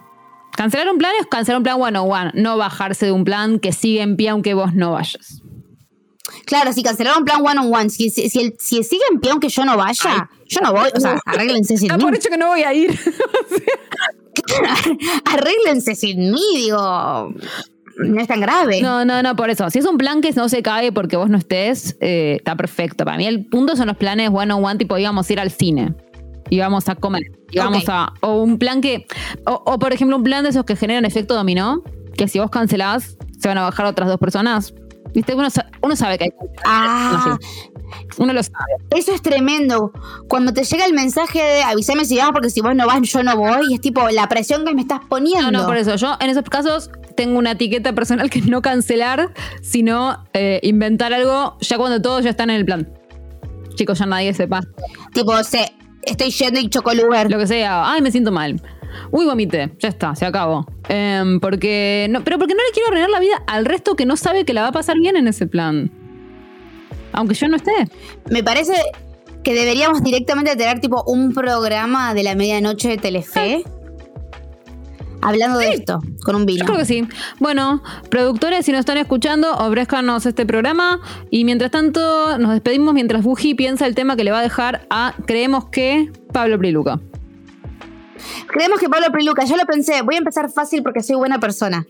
Cancelar 0.52 0.90
un 0.90 0.98
plan 0.98 1.12
es 1.20 1.28
cancelar 1.28 1.58
un 1.58 1.64
plan 1.64 1.82
one 1.82 1.98
on 1.98 2.12
one, 2.12 2.32
no 2.36 2.58
bajarse 2.58 3.06
de 3.06 3.12
un 3.12 3.24
plan 3.24 3.60
que 3.60 3.72
sigue 3.72 4.02
en 4.02 4.16
pie 4.16 4.30
aunque 4.30 4.54
vos 4.54 4.74
no 4.74 4.92
vayas. 4.92 5.42
Claro, 6.46 6.74
si 6.74 6.82
cancelaron 6.84 7.24
plan 7.24 7.42
one 7.46 7.60
on 7.60 7.74
one, 7.74 7.90
si, 7.90 8.10
si, 8.10 8.30
si, 8.30 8.40
el- 8.42 8.56
si 8.60 8.84
siguen 8.84 9.20
peón 9.22 9.40
que 9.40 9.50
yo 9.50 9.64
no 9.66 9.78
vaya, 9.78 10.30
yo 10.48 10.62
no 10.62 10.72
voy. 10.74 10.90
O 10.96 11.00
sea, 11.00 11.20
arréglense 11.26 11.78
sin 11.78 11.88
Da 11.90 11.98
mí. 11.98 12.04
por 12.04 12.16
hecho 12.16 12.30
que 12.30 12.38
no 12.38 12.48
voy 12.48 12.64
a 12.64 12.74
ir. 12.74 12.98
arréglense 15.26 15.96
sin 15.96 16.32
mí, 16.32 16.42
digo. 16.56 17.34
No 17.98 18.22
es 18.22 18.28
tan 18.28 18.42
grave. 18.42 18.82
No, 18.82 19.06
no, 19.06 19.24
no, 19.24 19.36
por 19.36 19.50
eso. 19.50 19.70
Si 19.70 19.80
es 19.80 19.86
un 19.86 19.98
plan 19.98 20.22
que 20.22 20.32
no 20.34 20.50
se 20.50 20.62
cae 20.62 20.92
porque 20.92 21.16
vos 21.16 21.30
no 21.30 21.38
estés, 21.38 21.96
eh, 22.02 22.36
está 22.38 22.56
perfecto. 22.56 23.06
Para 23.06 23.18
mí 23.18 23.26
el 23.26 23.46
punto 23.46 23.76
son 23.78 23.88
los 23.88 23.96
planes 23.98 24.30
one 24.34 24.54
on 24.54 24.64
one, 24.64 24.78
tipo 24.78 24.98
íbamos 24.98 25.30
a 25.30 25.34
ir 25.34 25.40
al 25.40 25.52
cine. 25.52 25.94
Íbamos 26.50 26.90
a 26.90 26.96
comer. 26.96 27.24
Íbamos 27.52 27.84
Ok. 27.84 27.90
a. 27.90 28.14
O 28.22 28.44
un 28.44 28.60
plan 28.60 28.82
que. 28.82 29.08
O, 29.46 29.62
o, 29.66 29.80
por 29.80 29.94
ejemplo, 29.94 30.18
un 30.18 30.24
plan 30.24 30.44
de 30.44 30.50
esos 30.50 30.66
que 30.66 30.76
generan 30.76 31.06
efecto 31.06 31.34
dominó. 31.36 31.82
Que 32.18 32.28
si 32.28 32.40
vos 32.40 32.50
cancelás, 32.50 33.18
se 33.40 33.48
van 33.48 33.58
a 33.58 33.64
bajar 33.64 33.86
otras 33.86 34.10
dos 34.10 34.20
personas. 34.20 34.74
¿Viste? 35.16 35.34
Uno, 35.34 35.48
uno 35.82 35.96
sabe 35.96 36.18
que 36.18 36.26
hay. 36.26 36.30
Ah, 36.66 37.38
Uno 38.18 38.34
lo 38.34 38.44
sabe. 38.44 38.76
eso 38.92 39.14
es 39.14 39.22
tremendo. 39.22 39.94
Cuando 40.28 40.52
te 40.52 40.66
llega 40.66 40.86
el 40.86 40.94
mensaje 40.94 41.42
de 41.42 41.64
avísame 41.64 42.04
si 42.04 42.18
vas, 42.18 42.32
porque 42.32 42.50
si 42.50 42.60
vos 42.60 42.76
no 42.76 42.86
vas, 42.86 43.02
yo 43.02 43.24
no 43.24 43.38
voy. 43.38 43.68
Y 43.72 43.76
es 43.76 43.82
tipo 43.82 44.08
la 44.10 44.28
presión 44.28 44.66
que 44.66 44.76
me 44.76 44.82
estás 44.82 45.00
poniendo. 45.08 45.52
No, 45.52 45.60
no, 45.62 45.66
por 45.66 45.78
eso. 45.78 45.96
Yo 45.96 46.18
en 46.20 46.30
esos 46.30 46.44
casos 46.44 46.92
tengo 47.16 47.40
una 47.40 47.52
etiqueta 47.52 47.94
personal 47.94 48.30
que 48.30 48.40
es 48.40 48.48
no 48.48 48.62
cancelar, 48.62 49.34
sino 49.62 50.26
eh, 50.34 50.60
inventar 50.64 51.14
algo 51.14 51.58
ya 51.62 51.78
cuando 51.78 52.02
todos 52.02 52.26
ya 52.26 52.32
están 52.32 52.50
en 52.50 52.58
el 52.58 52.66
plan. 52.66 52.90
Chicos, 53.76 53.98
ya 54.00 54.06
nadie 54.06 54.34
sepa. 54.34 54.62
Tipo, 55.14 55.42
se, 55.46 55.72
estoy 56.04 56.32
yendo 56.32 56.60
y 56.60 56.68
choco 56.70 56.92
el 56.92 57.06
Uber. 57.06 57.32
Lo 57.32 57.38
que 57.38 57.48
sea. 57.48 57.90
Ay, 57.90 58.02
me 58.02 58.12
siento 58.12 58.34
mal. 58.34 58.62
Uy, 59.12 59.26
vomité. 59.26 59.72
Ya 59.80 59.90
está, 59.90 60.16
se 60.16 60.26
acabó. 60.26 60.66
Em, 60.90 61.40
porque 61.40 62.08
no, 62.10 62.24
pero 62.24 62.38
porque 62.38 62.54
no 62.54 62.62
le 62.64 62.72
quiero 62.74 62.88
arruinar 62.88 63.10
la 63.10 63.20
vida 63.20 63.44
al 63.48 63.66
resto 63.66 63.96
que 63.96 64.06
no 64.06 64.18
sabe 64.18 64.46
que 64.46 64.54
la 64.54 64.62
va 64.62 64.68
a 64.70 64.72
pasar 64.72 64.98
bien 64.98 65.16
en 65.16 65.28
ese 65.28 65.48
plan. 65.48 65.92
Aunque 67.12 67.34
yo 67.34 67.48
no 67.48 67.56
esté. 67.56 67.72
Me 68.30 68.44
parece 68.44 68.74
que 69.44 69.54
deberíamos 69.54 70.04
directamente 70.04 70.56
tener 70.56 70.82
tipo 70.82 71.04
un 71.06 71.34
programa 71.34 72.14
de 72.14 72.24
la 72.24 72.36
medianoche 72.36 72.90
de 72.90 72.98
Telefe. 72.98 73.64
Hablando 75.22 75.58
de 75.58 75.70
esto, 75.70 76.02
con 76.24 76.36
un 76.36 76.46
vino. 76.46 76.60
Yo 76.60 76.66
creo 76.66 76.78
que 76.78 76.86
sí. 76.86 77.08
Bueno, 77.40 77.82
productores, 78.10 78.66
si 78.66 78.72
nos 78.72 78.82
están 78.82 78.98
escuchando, 78.98 79.52
ofrezcanos 79.56 80.26
este 80.26 80.46
programa. 80.46 81.00
Y 81.32 81.46
mientras 81.46 81.72
tanto, 81.72 82.38
nos 82.38 82.52
despedimos 82.52 82.94
mientras 82.94 83.24
Buji 83.24 83.56
piensa 83.56 83.88
el 83.88 83.96
tema 83.96 84.16
que 84.16 84.24
le 84.24 84.32
va 84.32 84.40
a 84.40 84.44
dejar 84.44 84.86
a, 84.90 85.16
creemos 85.26 85.66
que, 85.70 86.12
Pablo 86.32 86.60
Priluca. 86.60 87.00
Creemos 88.48 88.80
que 88.80 88.90
Pablo 88.90 89.08
Priluca, 89.12 89.46
yo 89.46 89.56
lo 89.56 89.66
pensé, 89.66 90.02
voy 90.02 90.16
a 90.16 90.20
empezar 90.20 90.50
fácil 90.52 90.84
porque 90.84 91.02
soy 91.02 91.16
buena 91.16 91.40
persona. 91.40 91.86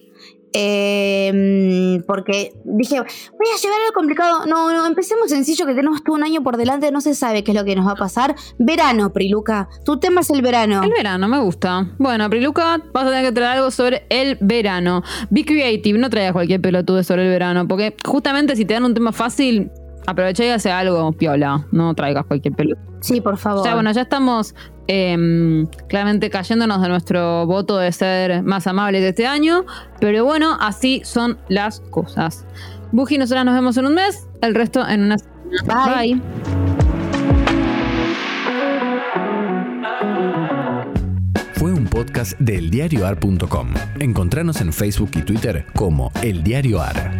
Eh, 0.58 2.02
porque 2.08 2.54
dije, 2.64 2.96
voy 3.00 3.48
a 3.54 3.62
llevar 3.62 3.82
algo 3.82 3.94
complicado. 3.94 4.46
No, 4.46 4.72
no, 4.72 4.86
empecemos 4.86 5.30
sencillo, 5.30 5.66
que 5.66 5.74
tenemos 5.74 6.02
todo 6.02 6.16
un 6.16 6.24
año 6.24 6.44
por 6.44 6.56
delante, 6.56 6.92
no 6.92 7.02
se 7.02 7.14
sabe 7.14 7.44
qué 7.44 7.52
es 7.52 7.58
lo 7.58 7.66
que 7.66 7.76
nos 7.76 7.86
va 7.86 7.92
a 7.92 7.96
pasar. 7.96 8.36
Verano, 8.58 9.12
Priluca. 9.12 9.68
Tu 9.84 10.00
tema 10.00 10.22
es 10.22 10.30
el 10.30 10.42
verano. 10.42 10.82
El 10.82 10.92
verano, 10.92 11.28
me 11.28 11.40
gusta. 11.40 11.94
Bueno, 11.98 12.30
Priluca, 12.30 12.82
vas 12.94 13.04
a 13.04 13.10
tener 13.10 13.26
que 13.26 13.32
traer 13.34 13.58
algo 13.58 13.70
sobre 13.70 14.06
el 14.10 14.38
verano. 14.40 15.04
Be 15.30 15.44
creative, 15.44 16.00
no 16.00 16.10
traigas 16.10 16.32
cualquier 16.32 16.62
pelotude 16.62 17.04
sobre 17.04 17.24
el 17.24 17.30
verano, 17.30 17.68
porque 17.68 17.98
justamente 18.06 18.56
si 18.56 18.64
te 18.64 18.76
dan 18.76 18.86
un 18.86 18.94
tema 18.94 19.12
fácil, 19.12 19.72
aprovecha 20.06 20.46
y 20.46 20.50
hace 20.50 20.72
algo 20.72 21.12
piola. 21.12 21.66
No 21.72 21.94
traigas 21.94 22.26
cualquier 22.26 22.54
pelotude. 22.56 22.86
Sí, 23.02 23.22
por 23.22 23.38
favor. 23.38 23.66
Ya, 23.66 23.76
bueno, 23.76 23.92
ya 23.92 24.02
estamos 24.02 24.56
em, 24.88 25.68
claramente 25.88 26.30
cayéndonos 26.30 26.82
de 26.82 26.90
nuestro 26.90 27.46
voto 27.46 27.78
de 27.78 27.92
ser 27.92 28.44
más 28.44 28.66
amables 28.68 29.02
de 29.02 29.10
este 29.10 29.28
año, 29.28 29.66
pero 30.00 30.26
bueno, 30.26 30.58
así 30.60 31.02
son 31.04 31.38
las 31.48 31.82
cosas. 31.82 32.46
Buji, 32.92 33.18
nosotras 33.18 33.46
nos 33.46 33.54
vemos 33.54 33.78
en 33.78 33.86
un 33.86 33.94
mes, 33.96 34.28
el 34.42 34.56
resto 34.56 34.88
en 34.88 35.04
una 35.04 35.18
semana. 35.18 35.96
Bye. 35.96 36.16
Bye. 36.16 36.22
Fue 41.54 41.72
un 41.72 41.86
podcast 41.86 42.38
del 42.40 42.70
diarioar.com. 42.70 43.74
Encontranos 44.00 44.62
en 44.62 44.72
Facebook 44.72 45.12
y 45.16 45.22
Twitter 45.22 45.66
como 45.74 46.12
El 46.22 46.44
Diario 46.44 46.82
Ar. 46.82 47.12